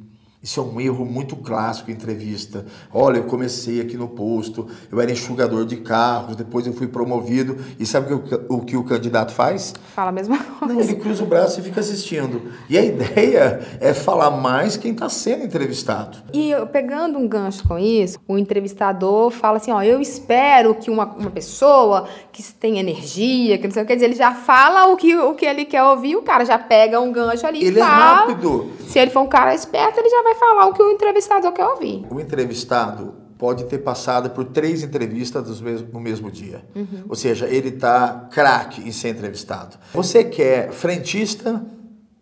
Isso 0.43 0.59
é 0.59 0.63
um 0.63 0.81
erro 0.81 1.05
muito 1.05 1.37
clássico 1.37 1.91
em 1.91 1.95
entrevista. 1.95 2.67
Olha, 2.93 3.19
eu 3.19 3.25
comecei 3.25 3.81
aqui 3.81 3.97
no 3.97 4.09
posto, 4.09 4.67
eu 4.91 5.01
era 5.01 5.13
enxugador 5.13 5.65
de 5.65 5.77
carros, 5.77 6.35
depois 6.35 6.67
eu 6.67 6.73
fui 6.73 6.89
promovido. 6.89 7.57
E 7.79 7.87
sabe 7.87 8.13
o 8.13 8.19
que 8.21 8.35
o, 8.49 8.61
que 8.61 8.77
o 8.77 8.83
candidato 8.83 9.33
faz? 9.33 9.73
Fala 9.95 10.09
a 10.09 10.13
mesma 10.13 10.39
coisa. 10.39 10.75
Não, 10.75 10.81
ele 10.81 10.97
cruza 10.97 11.23
o 11.23 11.27
braço 11.27 11.61
e 11.61 11.63
fica 11.63 11.81
assistindo. 11.81 12.43
E 12.69 12.77
a 12.77 12.85
ideia 12.85 13.61
é 13.81 13.95
falar 13.95 14.31
mais 14.31 14.77
quem 14.77 14.93
está 14.93 15.09
sendo 15.09 15.45
entrevistado. 15.45 16.19
E 16.33 16.53
pegando 16.73 17.19
um 17.19 17.29
gancho 17.29 17.67
com 17.69 17.79
isso, 17.79 18.19
o 18.27 18.37
entrevistador 18.37 19.31
fala 19.31 19.59
assim: 19.59 19.71
ó, 19.71 19.81
eu 19.83 20.01
espero 20.01 20.75
que 20.75 20.91
uma, 20.91 21.05
uma 21.05 21.31
pessoa 21.31 22.09
que 22.33 22.43
tem 22.43 22.79
energia, 22.79 23.59
que 23.59 23.65
não 23.65 23.73
sei 23.73 23.83
o 23.83 23.87
que 23.87 23.95
dizer, 23.95 24.07
ele 24.07 24.17
já 24.17 24.35
fala 24.35 24.87
o 24.87 24.97
que, 24.97 25.17
o 25.17 25.35
que 25.35 25.47
ele 25.47 25.65
quer 25.65 25.85
ouvir, 25.85 26.17
o 26.17 26.23
cara 26.23 26.45
já 26.45 26.59
pega 26.59 27.01
um 27.01 27.13
gancho 27.13 27.47
ali 27.47 27.65
ele 27.65 27.79
e 27.79 27.83
fala. 27.83 28.25
Ele 28.25 28.33
é 28.33 28.35
rápido. 28.35 28.71
Se 28.89 28.99
ele 28.99 29.11
for 29.11 29.21
um 29.21 29.29
cara 29.29 29.55
esperto, 29.55 30.01
ele 30.01 30.09
já 30.09 30.23
vai 30.23 30.32
falar 30.35 30.67
o 30.67 30.73
que 30.73 30.83
o 30.83 30.91
entrevistador 30.91 31.53
quer 31.53 31.67
ouvir. 31.67 32.07
O 32.11 32.21
entrevistado 32.21 33.15
pode 33.39 33.65
ter 33.65 33.79
passado 33.79 34.31
por 34.31 34.45
três 34.45 34.85
entrevistas 34.85 35.61
no 35.93 36.01
mesmo 36.01 36.31
dia. 36.31 36.65
Uhum. 36.77 37.05
Ou 37.09 37.17
seja, 37.17 37.49
ele 37.49 37.71
está 37.71 38.29
craque 38.31 38.87
em 38.87 38.93
ser 38.93 39.09
entrevistado. 39.09 39.77
Você 39.93 40.23
quer 40.23 40.71
frentista 40.71 41.65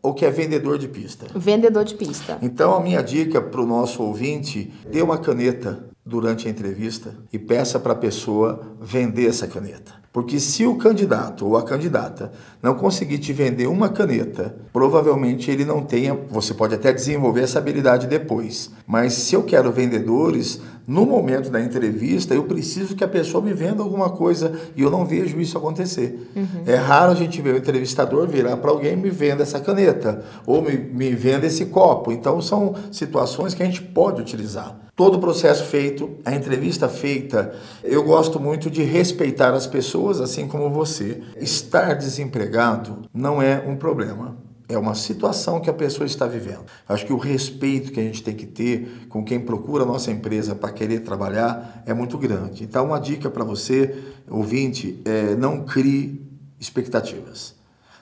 ou 0.03 0.15
quer 0.15 0.33
vendedor 0.33 0.79
de 0.79 0.89
pista? 0.89 1.27
Vendedor 1.35 1.85
de 1.85 1.95
pista. 1.95 2.39
Então, 2.41 2.75
a 2.75 2.81
minha 2.81 3.03
dica 3.03 3.39
para 3.41 3.61
o 3.61 3.67
nosso 3.67 4.03
ouvinte, 4.03 4.73
dê 4.91 5.03
uma 5.03 5.19
caneta 5.19 5.90
durante 6.11 6.49
a 6.49 6.51
entrevista 6.51 7.15
e 7.33 7.39
peça 7.39 7.79
para 7.79 7.93
a 7.93 7.97
pessoa 7.97 8.61
vender 8.81 9.29
essa 9.29 9.47
caneta. 9.47 10.01
Porque 10.13 10.41
se 10.41 10.67
o 10.67 10.75
candidato 10.75 11.47
ou 11.47 11.57
a 11.57 11.63
candidata 11.63 12.33
não 12.61 12.75
conseguir 12.75 13.19
te 13.19 13.33
vender 13.33 13.69
uma 13.69 13.89
caneta, 13.89 14.57
provavelmente 14.73 15.49
ele 15.53 15.65
não 15.65 15.85
tenha. 15.85 16.19
Você 16.29 16.53
pode 16.53 16.75
até 16.75 16.93
desenvolver 16.93 17.43
essa 17.43 17.61
habilidade 17.61 18.09
depois. 18.09 18.73
Mas 18.85 19.13
se 19.13 19.37
eu 19.37 19.45
quero 19.45 19.71
vendedores, 19.71 20.61
no 20.91 21.07
momento 21.07 21.51
da 21.51 21.61
entrevista, 21.61 22.35
eu 22.35 22.43
preciso 22.43 22.97
que 22.97 23.05
a 23.05 23.09
pessoa 23.09 23.41
me 23.41 23.53
venda 23.53 23.81
alguma 23.81 24.11
coisa 24.11 24.53
e 24.75 24.83
eu 24.83 24.91
não 24.91 25.07
vejo 25.07 25.41
isso 25.41 25.57
acontecer. 25.57 26.29
Uhum. 26.35 26.65
É 26.67 26.75
raro 26.75 27.13
a 27.13 27.15
gente 27.15 27.41
ver 27.41 27.55
o 27.55 27.59
entrevistador 27.59 28.27
virar 28.27 28.57
para 28.57 28.73
alguém 28.73 28.95
e 28.95 28.97
me 28.97 29.09
venda 29.09 29.45
essa 29.45 29.61
caneta 29.61 30.25
ou 30.45 30.61
me, 30.61 30.77
me 30.77 31.15
venda 31.15 31.47
esse 31.47 31.67
copo. 31.67 32.11
Então 32.11 32.43
são 32.43 32.75
situações 32.91 33.55
que 33.55 33.63
a 33.63 33.67
gente 33.67 33.81
pode 33.81 34.21
utilizar. 34.21 34.81
Todo 34.97 35.19
o 35.19 35.21
processo 35.21 35.63
feito, 35.67 36.11
a 36.25 36.35
entrevista 36.35 36.89
feita, 36.89 37.55
eu 37.85 38.03
gosto 38.03 38.41
muito 38.41 38.69
de 38.69 38.83
respeitar 38.83 39.55
as 39.55 39.69
pessoas, 39.69 40.21
assim 40.21 40.49
como 40.49 40.71
você. 40.71 41.23
Estar 41.37 41.95
desempregado 41.95 43.03
não 43.15 43.41
é 43.41 43.63
um 43.65 43.77
problema. 43.77 44.50
É 44.71 44.79
uma 44.79 44.95
situação 44.95 45.59
que 45.61 45.69
a 45.69 45.73
pessoa 45.73 46.07
está 46.07 46.27
vivendo. 46.27 46.65
Acho 46.89 47.05
que 47.05 47.13
o 47.13 47.17
respeito 47.17 47.91
que 47.91 47.99
a 47.99 48.03
gente 48.05 48.23
tem 48.23 48.35
que 48.35 48.47
ter 48.47 49.07
com 49.09 49.25
quem 49.25 49.41
procura 49.41 49.83
a 49.83 49.87
nossa 49.87 50.13
empresa 50.13 50.55
para 50.55 50.71
querer 50.71 51.01
trabalhar 51.01 51.83
é 51.85 51.93
muito 51.93 52.17
grande. 52.17 52.63
Então, 52.63 52.87
uma 52.87 53.01
dica 53.01 53.29
para 53.29 53.43
você, 53.43 53.93
ouvinte, 54.29 55.03
é 55.05 55.35
não 55.35 55.65
crie 55.65 56.25
expectativas. 56.61 57.57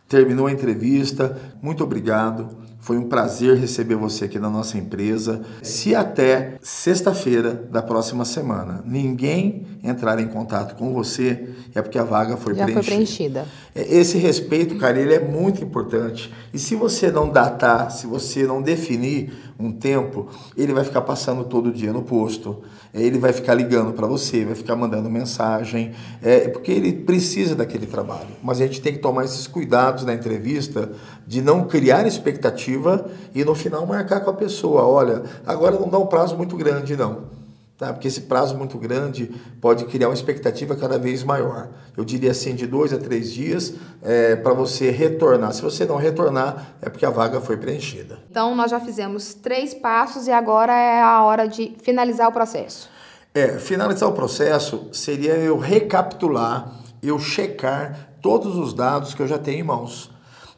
Terminou 0.06 0.46
a 0.46 0.52
entrevista, 0.52 1.40
muito 1.62 1.82
obrigado. 1.82 2.56
Foi 2.80 2.96
um 2.96 3.08
prazer 3.08 3.56
receber 3.56 3.96
você 3.96 4.26
aqui 4.26 4.38
na 4.38 4.48
nossa 4.48 4.78
empresa. 4.78 5.42
Se 5.62 5.94
até 5.94 6.54
sexta-feira 6.62 7.52
da 7.52 7.82
próxima 7.82 8.24
semana 8.24 8.82
ninguém 8.86 9.66
entrar 9.82 10.18
em 10.20 10.28
contato 10.28 10.76
com 10.76 10.92
você, 10.92 11.48
é 11.74 11.82
porque 11.82 11.98
a 11.98 12.04
vaga 12.04 12.36
foi 12.36 12.54
Já 12.54 12.64
preenchida. 12.64 12.82
foi 12.84 12.94
preenchida. 12.94 13.46
É, 13.74 13.94
esse 13.96 14.16
respeito, 14.16 14.76
cara, 14.76 14.98
ele 14.98 15.12
é 15.12 15.20
muito 15.20 15.62
importante. 15.62 16.32
E 16.52 16.58
se 16.58 16.74
você 16.76 17.10
não 17.10 17.28
datar, 17.28 17.90
se 17.90 18.06
você 18.06 18.46
não 18.46 18.62
definir 18.62 19.32
um 19.58 19.72
tempo, 19.72 20.28
ele 20.56 20.72
vai 20.72 20.84
ficar 20.84 21.00
passando 21.00 21.44
todo 21.44 21.72
dia 21.72 21.92
no 21.92 22.02
posto. 22.02 22.62
É, 22.94 23.02
ele 23.02 23.18
vai 23.18 23.32
ficar 23.32 23.54
ligando 23.54 23.92
para 23.92 24.06
você, 24.06 24.44
vai 24.44 24.54
ficar 24.54 24.76
mandando 24.76 25.10
mensagem, 25.10 25.92
é, 26.22 26.48
porque 26.48 26.70
ele 26.70 26.92
precisa 26.92 27.54
daquele 27.54 27.86
trabalho. 27.86 28.28
Mas 28.42 28.60
a 28.60 28.66
gente 28.66 28.80
tem 28.80 28.92
que 28.92 29.00
tomar 29.00 29.24
esses 29.24 29.46
cuidados 29.46 30.04
na 30.04 30.14
entrevista 30.14 30.90
de 31.28 31.42
não 31.42 31.64
criar 31.64 32.06
expectativa 32.06 33.04
e 33.34 33.44
no 33.44 33.54
final 33.54 33.86
marcar 33.86 34.20
com 34.20 34.30
a 34.30 34.32
pessoa. 34.32 34.82
Olha, 34.84 35.22
agora 35.46 35.78
não 35.78 35.86
dá 35.86 35.98
um 35.98 36.06
prazo 36.06 36.34
muito 36.34 36.56
grande, 36.56 36.96
não. 36.96 37.36
Tá? 37.76 37.92
Porque 37.92 38.08
esse 38.08 38.22
prazo 38.22 38.56
muito 38.56 38.78
grande 38.78 39.30
pode 39.60 39.84
criar 39.84 40.08
uma 40.08 40.14
expectativa 40.14 40.74
cada 40.74 40.98
vez 40.98 41.22
maior. 41.22 41.68
Eu 41.94 42.02
diria 42.02 42.30
assim, 42.30 42.54
de 42.54 42.66
dois 42.66 42.94
a 42.94 42.98
três 42.98 43.30
dias 43.30 43.74
é, 44.02 44.36
para 44.36 44.54
você 44.54 44.90
retornar. 44.90 45.52
Se 45.52 45.60
você 45.60 45.84
não 45.84 45.96
retornar, 45.96 46.76
é 46.80 46.88
porque 46.88 47.04
a 47.04 47.10
vaga 47.10 47.42
foi 47.42 47.58
preenchida. 47.58 48.18
Então, 48.30 48.54
nós 48.54 48.70
já 48.70 48.80
fizemos 48.80 49.34
três 49.34 49.74
passos 49.74 50.26
e 50.26 50.32
agora 50.32 50.72
é 50.72 51.02
a 51.02 51.22
hora 51.22 51.46
de 51.46 51.76
finalizar 51.82 52.26
o 52.26 52.32
processo. 52.32 52.88
É, 53.34 53.58
finalizar 53.58 54.08
o 54.08 54.12
processo 54.12 54.88
seria 54.92 55.34
eu 55.34 55.58
recapitular, 55.58 56.72
eu 57.02 57.18
checar 57.18 58.14
todos 58.22 58.56
os 58.56 58.72
dados 58.72 59.12
que 59.12 59.20
eu 59.20 59.28
já 59.28 59.38
tenho 59.38 59.60
em 59.60 59.62
mãos. 59.62 60.10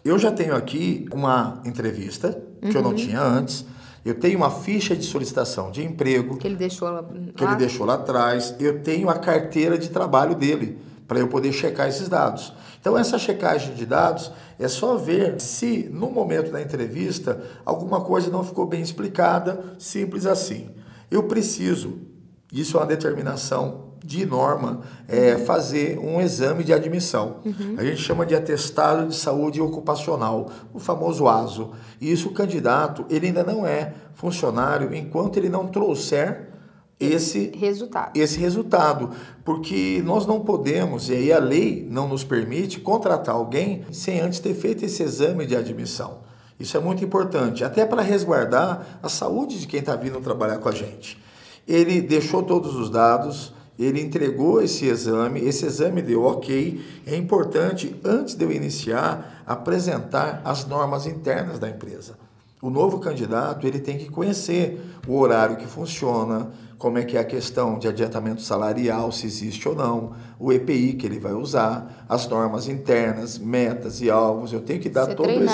Eu 0.05 0.19
já 0.19 0.33
tenho 0.33 0.55
aqui 0.55 1.07
uma 1.13 1.61
entrevista, 1.65 2.41
que 2.61 2.69
uhum. 2.69 2.73
eu 2.75 2.83
não 2.83 2.91
uhum. 2.91 2.97
tinha 2.97 3.21
antes 3.21 3.65
eu 4.05 4.15
tenho 4.15 4.39
uma 4.39 4.51
ficha 4.51 4.97
de 4.97 5.05
solicitação 5.05 5.71
de 5.71 5.85
emprego. 5.85 6.39
Que 6.39 6.47
ele 6.47 6.57
deixou 6.57 6.89
lá, 6.89 7.05
que 7.37 7.45
ele 7.45 7.57
deixou 7.57 7.85
lá 7.85 7.95
atrás. 7.95 8.55
Eu 8.59 8.83
tenho 8.83 9.11
a 9.11 9.19
carteira 9.19 9.77
de 9.77 9.91
trabalho 9.91 10.35
dele, 10.35 10.79
para 11.07 11.19
eu 11.19 11.29
poder 11.29 11.53
checar 11.53 11.89
esses 11.89 12.09
dados. 12.09 12.53
Então, 12.81 12.97
essa 12.97 13.19
checagem 13.19 13.75
de 13.75 13.85
dados 13.85 14.33
é 14.59 14.69
só 14.69 14.97
ver 14.97 15.39
se, 15.41 15.89
no 15.93 16.11
momento 16.11 16.51
da 16.51 16.63
entrevista, 16.63 17.43
alguma 17.65 18.01
coisa 18.01 18.31
não 18.31 18.43
ficou 18.43 18.67
bem 18.67 18.81
explicada, 18.81 19.75
simples 19.79 20.25
assim. 20.25 20.71
Eu 21.11 21.25
preciso, 21.25 21.99
isso 22.51 22.77
é 22.77 22.81
uma 22.81 22.87
determinação 22.87 23.90
de 24.11 24.27
norma 24.27 24.81
é, 25.07 25.39
fazer 25.39 25.97
um 26.01 26.21
exame 26.21 26.65
de 26.65 26.73
admissão. 26.73 27.37
Uhum. 27.45 27.77
A 27.79 27.85
gente 27.85 28.03
chama 28.03 28.27
de 28.27 28.35
atestado 28.35 29.07
de 29.07 29.15
saúde 29.15 29.61
ocupacional, 29.61 30.51
o 30.75 30.81
famoso 30.81 31.29
ASO. 31.29 31.71
E 32.01 32.11
isso 32.11 32.31
o 32.31 32.33
candidato, 32.33 33.07
ele 33.09 33.29
ainda 33.29 33.45
não 33.45 33.65
é 33.65 33.95
funcionário 34.15 34.93
enquanto 34.93 35.37
ele 35.37 35.49
não 35.49 35.69
trouxer 35.69 36.51
esse 36.99 37.53
resultado. 37.57 38.11
Esse 38.19 38.37
resultado, 38.37 39.11
porque 39.45 40.03
nós 40.05 40.27
não 40.27 40.41
podemos, 40.41 41.09
e 41.09 41.13
aí 41.13 41.33
a 41.33 41.39
lei 41.39 41.87
não 41.89 42.09
nos 42.09 42.25
permite 42.25 42.81
contratar 42.81 43.37
alguém 43.37 43.85
sem 43.93 44.21
antes 44.21 44.41
ter 44.41 44.55
feito 44.55 44.85
esse 44.85 45.05
exame 45.05 45.47
de 45.47 45.55
admissão. 45.55 46.19
Isso 46.59 46.77
é 46.77 46.81
muito 46.81 47.05
importante, 47.05 47.63
até 47.63 47.87
para 47.87 48.03
resguardar 48.03 48.99
a 49.01 49.09
saúde 49.09 49.61
de 49.61 49.69
quem 49.69 49.79
está 49.79 49.95
vindo 49.95 50.21
trabalhar 50.21 50.59
com 50.59 50.69
a 50.69 50.73
gente. 50.73 51.17
Ele 51.67 52.03
deixou 52.03 52.43
todos 52.43 52.75
os 52.75 52.91
dados, 52.91 53.55
ele 53.81 54.03
entregou 54.03 54.61
esse 54.61 54.85
exame, 54.85 55.41
esse 55.41 55.65
exame 55.65 56.03
deu 56.03 56.23
ok. 56.25 56.85
É 57.07 57.17
importante, 57.17 57.99
antes 58.05 58.35
de 58.35 58.45
eu 58.45 58.53
iniciar, 58.53 59.43
apresentar 59.47 60.43
as 60.45 60.67
normas 60.67 61.07
internas 61.07 61.59
da 61.59 61.67
empresa. 61.67 62.19
O 62.61 62.69
novo 62.69 62.99
candidato 62.99 63.67
ele 63.67 63.81
tem 63.81 63.97
que 63.97 64.11
conhecer 64.11 64.79
o 65.09 65.19
horário 65.19 65.57
que 65.57 65.67
funciona, 65.67 66.51
como 66.77 66.99
é 66.99 67.05
que 67.05 67.17
é 67.17 67.21
a 67.21 67.25
questão 67.25 67.79
de 67.79 67.89
adiantamento 67.89 68.43
salarial, 68.43 69.11
se 69.11 69.25
existe 69.25 69.67
ou 69.67 69.75
não, 69.75 70.13
o 70.39 70.53
EPI 70.53 70.93
que 70.93 71.07
ele 71.07 71.19
vai 71.19 71.33
usar, 71.33 72.05
as 72.07 72.29
normas 72.29 72.69
internas, 72.69 73.39
metas 73.39 74.03
e 74.03 74.11
alvos. 74.11 74.53
Eu 74.53 74.61
tenho 74.61 74.79
que 74.79 74.91
dar 74.91 75.07
Ser 75.07 75.15
todo 75.15 75.31
esse, 75.31 75.45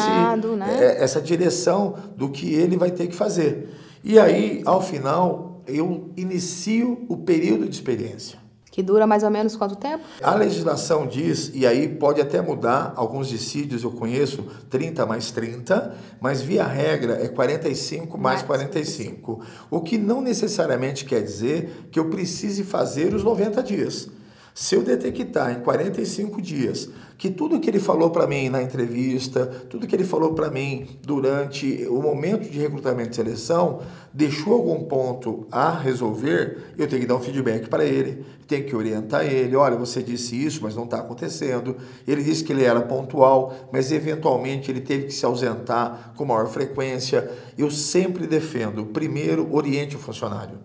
né? 0.57 0.79
É, 0.81 1.05
essa 1.05 1.21
direção 1.21 1.95
do 2.17 2.29
que 2.29 2.53
ele 2.55 2.77
vai 2.77 2.91
ter 2.91 3.07
que 3.07 3.15
fazer. 3.15 3.73
E 4.03 4.19
aí, 4.19 4.63
ao 4.65 4.83
final, 4.83 5.46
eu 5.67 6.11
inicio 6.17 7.05
o 7.09 7.17
período 7.17 7.69
de 7.69 7.75
experiência. 7.75 8.39
Que 8.77 8.83
dura 8.83 9.07
mais 9.07 9.23
ou 9.23 9.31
menos 9.31 9.57
quanto 9.57 9.75
tempo? 9.75 10.05
A 10.23 10.35
legislação 10.35 11.07
diz, 11.07 11.51
e 11.55 11.67
aí 11.67 11.89
pode 11.89 12.21
até 12.21 12.43
mudar, 12.43 12.93
alguns 12.95 13.27
dissídios 13.27 13.85
eu 13.85 13.91
conheço 13.91 14.45
30 14.69 15.07
mais 15.07 15.31
30, 15.31 15.95
mas 16.21 16.43
via 16.43 16.67
regra 16.67 17.15
é 17.15 17.27
45 17.27 18.19
mais, 18.19 18.41
mais 18.41 18.47
45. 18.47 19.41
O 19.71 19.81
que 19.81 19.97
não 19.97 20.21
necessariamente 20.21 21.07
quer 21.07 21.23
dizer 21.23 21.89
que 21.91 21.99
eu 21.99 22.11
precise 22.11 22.65
fazer 22.65 23.15
os 23.15 23.25
90 23.25 23.63
dias. 23.63 24.11
Se 24.59 24.75
eu 24.75 24.83
detectar 24.83 25.53
em 25.53 25.61
45 25.61 26.41
dias 26.41 26.89
que 27.19 27.29
tudo 27.29 27.61
que 27.61 27.69
ele 27.69 27.79
falou 27.79 28.09
para 28.09 28.27
mim 28.27 28.49
na 28.49 28.63
entrevista, 28.63 29.45
tudo 29.69 29.87
que 29.87 29.95
ele 29.95 30.03
falou 30.03 30.33
para 30.33 30.51
mim 30.51 30.99
durante 31.05 31.87
o 31.91 32.01
momento 32.01 32.49
de 32.49 32.59
recrutamento 32.59 33.11
e 33.11 33.17
seleção, 33.17 33.83
deixou 34.15 34.55
algum 34.55 34.85
ponto 34.85 35.47
a 35.53 35.79
resolver, 35.79 36.73
eu 36.79 36.89
tenho 36.89 37.03
que 37.03 37.07
dar 37.07 37.17
um 37.17 37.21
feedback 37.21 37.69
para 37.69 37.85
ele, 37.85 38.25
tenho 38.49 38.65
que 38.65 38.75
orientar 38.75 39.27
ele. 39.27 39.55
Olha, 39.55 39.77
você 39.77 40.03
disse 40.03 40.43
isso, 40.43 40.61
mas 40.63 40.75
não 40.75 40.85
está 40.85 41.01
acontecendo. 41.01 41.77
Ele 42.09 42.23
disse 42.23 42.43
que 42.43 42.51
ele 42.51 42.65
era 42.65 42.81
pontual, 42.81 43.55
mas 43.71 43.93
eventualmente 43.93 44.71
ele 44.71 44.81
teve 44.81 45.05
que 45.05 45.13
se 45.13 45.27
ausentar 45.27 46.15
com 46.17 46.25
maior 46.25 46.47
frequência. 46.47 47.31
Eu 47.59 47.71
sempre 47.71 48.27
defendo, 48.27 48.87
primeiro, 48.87 49.55
oriente 49.55 49.97
o 49.97 49.99
funcionário. 49.99 50.59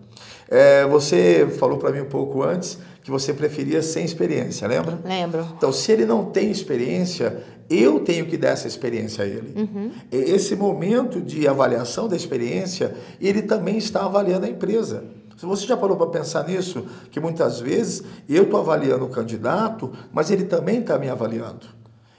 É, 0.48 0.86
você 0.86 1.46
falou 1.58 1.78
para 1.78 1.92
mim 1.92 2.00
um 2.00 2.08
pouco 2.08 2.42
antes 2.42 2.78
que 3.02 3.10
você 3.10 3.34
preferia 3.34 3.82
sem 3.82 4.04
experiência, 4.04 4.66
lembra? 4.68 4.98
Lembro. 5.04 5.46
Então, 5.56 5.72
se 5.72 5.90
ele 5.90 6.06
não 6.06 6.26
tem 6.26 6.50
experiência, 6.50 7.42
eu 7.68 8.00
tenho 8.00 8.26
que 8.26 8.36
dar 8.36 8.50
essa 8.50 8.68
experiência 8.68 9.24
a 9.24 9.26
ele. 9.26 9.54
Uhum. 9.56 9.90
Esse 10.10 10.54
momento 10.54 11.20
de 11.20 11.48
avaliação 11.48 12.06
da 12.06 12.14
experiência, 12.14 12.94
ele 13.20 13.42
também 13.42 13.76
está 13.76 14.04
avaliando 14.04 14.46
a 14.46 14.48
empresa. 14.48 15.04
Se 15.36 15.44
você 15.44 15.66
já 15.66 15.76
parou 15.76 15.96
para 15.96 16.06
pensar 16.06 16.46
nisso, 16.46 16.86
que 17.10 17.18
muitas 17.18 17.58
vezes 17.58 18.04
eu 18.28 18.44
estou 18.44 18.60
avaliando 18.60 19.04
o 19.04 19.08
candidato, 19.08 19.92
mas 20.12 20.30
ele 20.30 20.44
também 20.44 20.78
está 20.78 20.96
me 20.96 21.08
avaliando. 21.08 21.66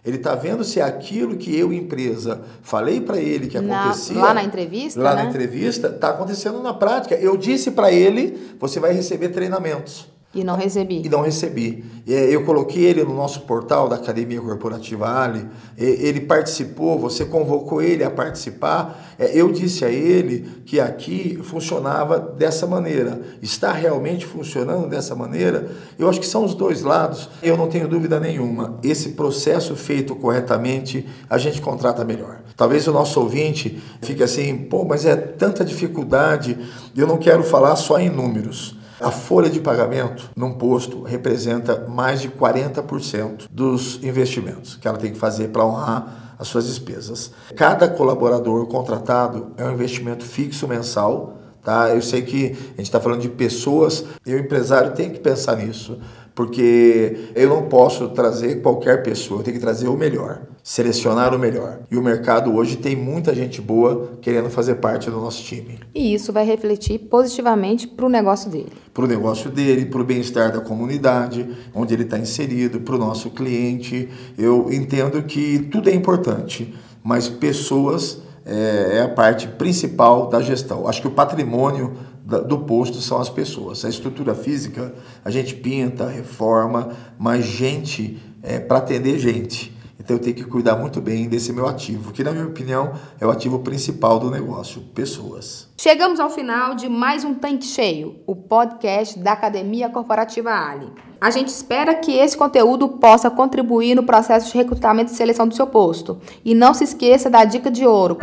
Ele 0.05 0.17
está 0.17 0.35
vendo 0.35 0.65
se 0.65 0.81
é 0.81 0.83
aquilo 0.83 1.37
que 1.37 1.57
eu, 1.57 1.71
empresa, 1.71 2.41
falei 2.61 2.99
para 2.99 3.17
ele 3.17 3.47
que 3.47 3.57
acontecia. 3.57 4.15
Na, 4.15 4.21
lá 4.21 4.33
na 4.33 4.43
entrevista? 4.43 5.01
Lá 5.01 5.15
né? 5.15 5.23
na 5.23 5.29
entrevista, 5.29 5.87
está 5.87 6.09
acontecendo 6.09 6.61
na 6.61 6.73
prática. 6.73 7.15
Eu 7.15 7.37
disse 7.37 7.71
para 7.71 7.89
ele: 7.89 8.55
você 8.59 8.81
vai 8.81 8.91
receber 8.91 9.29
treinamentos. 9.29 10.11
E 10.35 10.43
não 10.43 10.55
recebi. 10.55 11.03
E 11.05 11.09
não 11.09 11.21
recebi. 11.21 11.85
Eu 12.07 12.43
coloquei 12.43 12.83
ele 12.83 13.03
no 13.03 13.13
nosso 13.13 13.41
portal 13.41 13.87
da 13.87 13.97
Academia 13.97 14.41
Corporativa 14.41 15.07
Ali. 15.07 15.47
Ele 15.77 16.21
participou, 16.21 16.97
você 16.97 17.23
convocou 17.23 17.81
ele 17.81 18.03
a 18.03 18.09
participar. 18.09 19.13
É, 19.19 19.31
eu 19.39 19.51
disse 19.51 19.85
a 19.85 19.89
ele 19.89 20.63
que 20.65 20.79
aqui 20.79 21.39
funcionava 21.43 22.17
dessa 22.19 22.65
maneira. 22.65 23.21
Está 23.43 23.71
realmente 23.71 24.25
funcionando 24.25 24.89
dessa 24.89 25.13
maneira? 25.13 25.69
Eu 25.99 26.09
acho 26.09 26.19
que 26.19 26.25
são 26.25 26.43
os 26.43 26.55
dois 26.55 26.81
lados. 26.81 27.29
Eu 27.41 27.55
não 27.55 27.67
tenho 27.67 27.87
dúvida 27.87 28.19
nenhuma. 28.19 28.79
Esse 28.83 29.09
processo 29.09 29.75
feito 29.75 30.15
corretamente, 30.15 31.07
a 31.29 31.37
gente 31.37 31.61
contrata 31.61 32.03
melhor. 32.03 32.41
Talvez 32.57 32.87
o 32.87 32.91
nosso 32.91 33.19
ouvinte 33.19 33.81
fique 34.01 34.23
assim, 34.23 34.57
pô, 34.57 34.83
mas 34.83 35.05
é 35.05 35.15
tanta 35.15 35.63
dificuldade. 35.63 36.57
Eu 36.97 37.05
não 37.05 37.17
quero 37.17 37.43
falar 37.43 37.75
só 37.75 37.99
em 37.99 38.09
números. 38.09 38.81
A 39.03 39.11
folha 39.11 39.49
de 39.49 39.59
pagamento 39.59 40.29
num 40.33 40.53
posto 40.53 41.03
representa 41.03 41.85
mais 41.89 42.21
de 42.21 42.29
40% 42.29 43.47
dos 43.51 44.01
investimentos 44.01 44.77
que 44.77 44.87
ela 44.87 44.97
tem 44.97 45.11
que 45.11 45.19
fazer 45.19 45.49
para 45.49 45.65
honrar 45.65 46.35
as 46.39 46.47
suas 46.47 46.67
despesas. 46.67 47.31
Cada 47.53 47.89
colaborador 47.89 48.65
contratado 48.67 49.51
é 49.57 49.65
um 49.65 49.73
investimento 49.73 50.23
fixo 50.23 50.69
mensal. 50.69 51.37
Tá? 51.61 51.89
Eu 51.89 52.01
sei 52.01 52.21
que 52.21 52.45
a 52.45 52.77
gente 52.77 52.83
está 52.83 52.99
falando 52.99 53.21
de 53.21 53.29
pessoas 53.29 54.05
e 54.25 54.33
o 54.33 54.39
empresário 54.39 54.93
tem 54.93 55.09
que 55.09 55.19
pensar 55.19 55.57
nisso 55.57 55.97
porque 56.35 57.29
eu 57.35 57.47
não 57.47 57.63
posso 57.63 58.09
trazer 58.09 58.61
qualquer 58.61 59.03
pessoa, 59.03 59.39
eu 59.39 59.43
tenho 59.43 59.57
que 59.57 59.61
trazer 59.61 59.87
o 59.87 59.95
melhor, 59.95 60.41
selecionar 60.63 61.33
o 61.35 61.39
melhor. 61.39 61.79
E 61.91 61.97
o 61.97 62.01
mercado 62.01 62.55
hoje 62.55 62.77
tem 62.77 62.95
muita 62.95 63.35
gente 63.35 63.61
boa 63.61 64.17
querendo 64.21 64.49
fazer 64.49 64.75
parte 64.75 65.09
do 65.11 65.17
nosso 65.17 65.43
time. 65.43 65.79
E 65.93 66.13
isso 66.13 66.33
vai 66.33 66.45
refletir 66.45 66.99
positivamente 66.99 67.87
para 67.87 68.05
o 68.05 68.09
negócio 68.09 68.49
dele. 68.49 68.71
Para 68.93 69.05
o 69.05 69.07
negócio 69.07 69.49
dele, 69.49 69.85
para 69.85 70.01
o 70.01 70.03
bem-estar 70.03 70.51
da 70.51 70.61
comunidade, 70.61 71.47
onde 71.73 71.93
ele 71.93 72.03
está 72.03 72.17
inserido, 72.17 72.79
para 72.79 72.95
o 72.95 72.97
nosso 72.97 73.29
cliente. 73.29 74.09
Eu 74.37 74.71
entendo 74.71 75.21
que 75.23 75.59
tudo 75.71 75.89
é 75.89 75.93
importante, 75.93 76.73
mas 77.03 77.29
pessoas 77.29 78.21
é, 78.45 78.97
é 78.97 79.01
a 79.01 79.09
parte 79.09 79.47
principal 79.47 80.27
da 80.27 80.41
gestão. 80.41 80.87
Acho 80.87 81.01
que 81.01 81.07
o 81.07 81.11
patrimônio 81.11 81.93
do 82.23 82.59
posto 82.59 82.99
são 83.01 83.19
as 83.19 83.29
pessoas. 83.29 83.83
A 83.83 83.89
estrutura 83.89 84.33
física 84.33 84.93
a 85.23 85.29
gente 85.29 85.55
pinta, 85.55 86.07
reforma, 86.07 86.89
mas 87.19 87.45
gente 87.45 88.21
é 88.41 88.59
para 88.59 88.77
atender 88.77 89.19
gente. 89.19 89.73
Então 89.99 90.17
eu 90.17 90.21
tenho 90.21 90.35
que 90.35 90.43
cuidar 90.43 90.75
muito 90.75 90.99
bem 90.99 91.29
desse 91.29 91.53
meu 91.53 91.67
ativo, 91.67 92.11
que 92.11 92.23
na 92.23 92.31
minha 92.31 92.45
opinião 92.45 92.91
é 93.21 93.25
o 93.25 93.31
ativo 93.31 93.59
principal 93.59 94.19
do 94.19 94.29
negócio, 94.29 94.81
pessoas. 94.93 95.69
Chegamos 95.77 96.19
ao 96.19 96.29
final 96.29 96.75
de 96.75 96.89
mais 96.89 97.23
um 97.23 97.33
Tanque 97.33 97.65
Cheio, 97.65 98.15
o 98.27 98.35
podcast 98.35 99.17
da 99.19 99.31
Academia 99.31 99.89
Corporativa 99.89 100.49
Ali. 100.49 100.91
A 101.21 101.31
gente 101.31 101.47
espera 101.49 101.95
que 101.95 102.11
esse 102.11 102.35
conteúdo 102.35 102.89
possa 102.89 103.31
contribuir 103.31 103.95
no 103.95 104.03
processo 104.03 104.51
de 104.51 104.57
recrutamento 104.57 105.13
e 105.13 105.15
seleção 105.15 105.47
do 105.47 105.55
seu 105.55 105.67
posto. 105.67 106.19
E 106.43 106.53
não 106.53 106.73
se 106.73 106.83
esqueça 106.83 107.29
da 107.29 107.45
dica 107.45 107.71
de 107.71 107.85
ouro. 107.85 108.17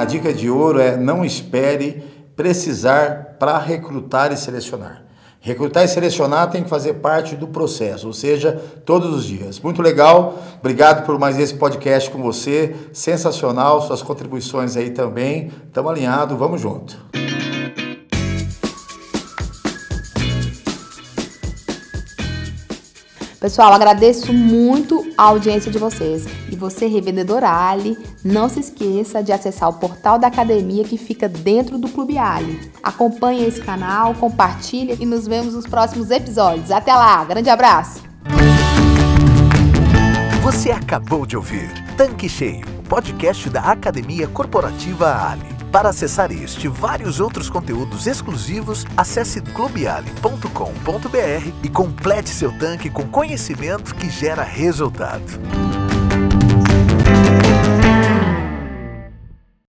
A 0.00 0.06
dica 0.06 0.32
de 0.32 0.48
ouro 0.48 0.80
é 0.80 0.96
não 0.96 1.22
espere 1.22 2.02
precisar 2.34 3.36
para 3.38 3.58
recrutar 3.58 4.32
e 4.32 4.36
selecionar. 4.38 5.04
Recrutar 5.42 5.84
e 5.84 5.88
selecionar 5.88 6.50
tem 6.50 6.62
que 6.62 6.70
fazer 6.70 6.94
parte 6.94 7.36
do 7.36 7.46
processo, 7.46 8.06
ou 8.06 8.14
seja, 8.14 8.58
todos 8.86 9.14
os 9.14 9.26
dias. 9.26 9.60
Muito 9.60 9.82
legal, 9.82 10.42
obrigado 10.58 11.04
por 11.04 11.18
mais 11.18 11.38
esse 11.38 11.52
podcast 11.52 12.08
com 12.10 12.22
você, 12.22 12.74
sensacional, 12.94 13.82
suas 13.82 14.00
contribuições 14.00 14.74
aí 14.74 14.88
também. 14.88 15.52
Estamos 15.66 15.90
alinhados, 15.92 16.38
vamos 16.38 16.62
junto. 16.62 16.98
Pessoal, 23.40 23.72
agradeço 23.72 24.34
muito 24.34 25.10
a 25.16 25.22
audiência 25.22 25.72
de 25.72 25.78
vocês. 25.78 26.26
E 26.52 26.56
você, 26.56 26.86
revendedor 26.86 27.42
Ali, 27.42 27.96
não 28.22 28.50
se 28.50 28.60
esqueça 28.60 29.22
de 29.22 29.32
acessar 29.32 29.70
o 29.70 29.72
portal 29.72 30.18
da 30.18 30.26
academia 30.26 30.84
que 30.84 30.98
fica 30.98 31.26
dentro 31.26 31.78
do 31.78 31.88
Clube 31.88 32.18
Ali. 32.18 32.70
Acompanhe 32.82 33.46
esse 33.46 33.62
canal, 33.62 34.14
compartilhe 34.14 34.94
e 35.00 35.06
nos 35.06 35.26
vemos 35.26 35.54
nos 35.54 35.66
próximos 35.66 36.10
episódios. 36.10 36.70
Até 36.70 36.92
lá, 36.92 37.24
grande 37.24 37.48
abraço! 37.48 38.02
Você 40.42 40.70
acabou 40.70 41.24
de 41.24 41.34
ouvir 41.34 41.70
Tanque 41.96 42.28
Cheio, 42.28 42.66
podcast 42.90 43.48
da 43.48 43.62
Academia 43.62 44.28
Corporativa 44.28 45.30
Ali. 45.30 45.59
Para 45.70 45.90
acessar 45.90 46.32
este 46.32 46.66
e 46.66 46.68
vários 46.68 47.20
outros 47.20 47.48
conteúdos 47.48 48.06
exclusivos, 48.06 48.84
acesse 48.96 49.40
clubeali.com.br 49.40 51.52
e 51.62 51.68
complete 51.68 52.30
seu 52.30 52.56
tanque 52.58 52.90
com 52.90 53.06
conhecimento 53.06 53.94
que 53.94 54.10
gera 54.10 54.42
resultado. 54.42 55.89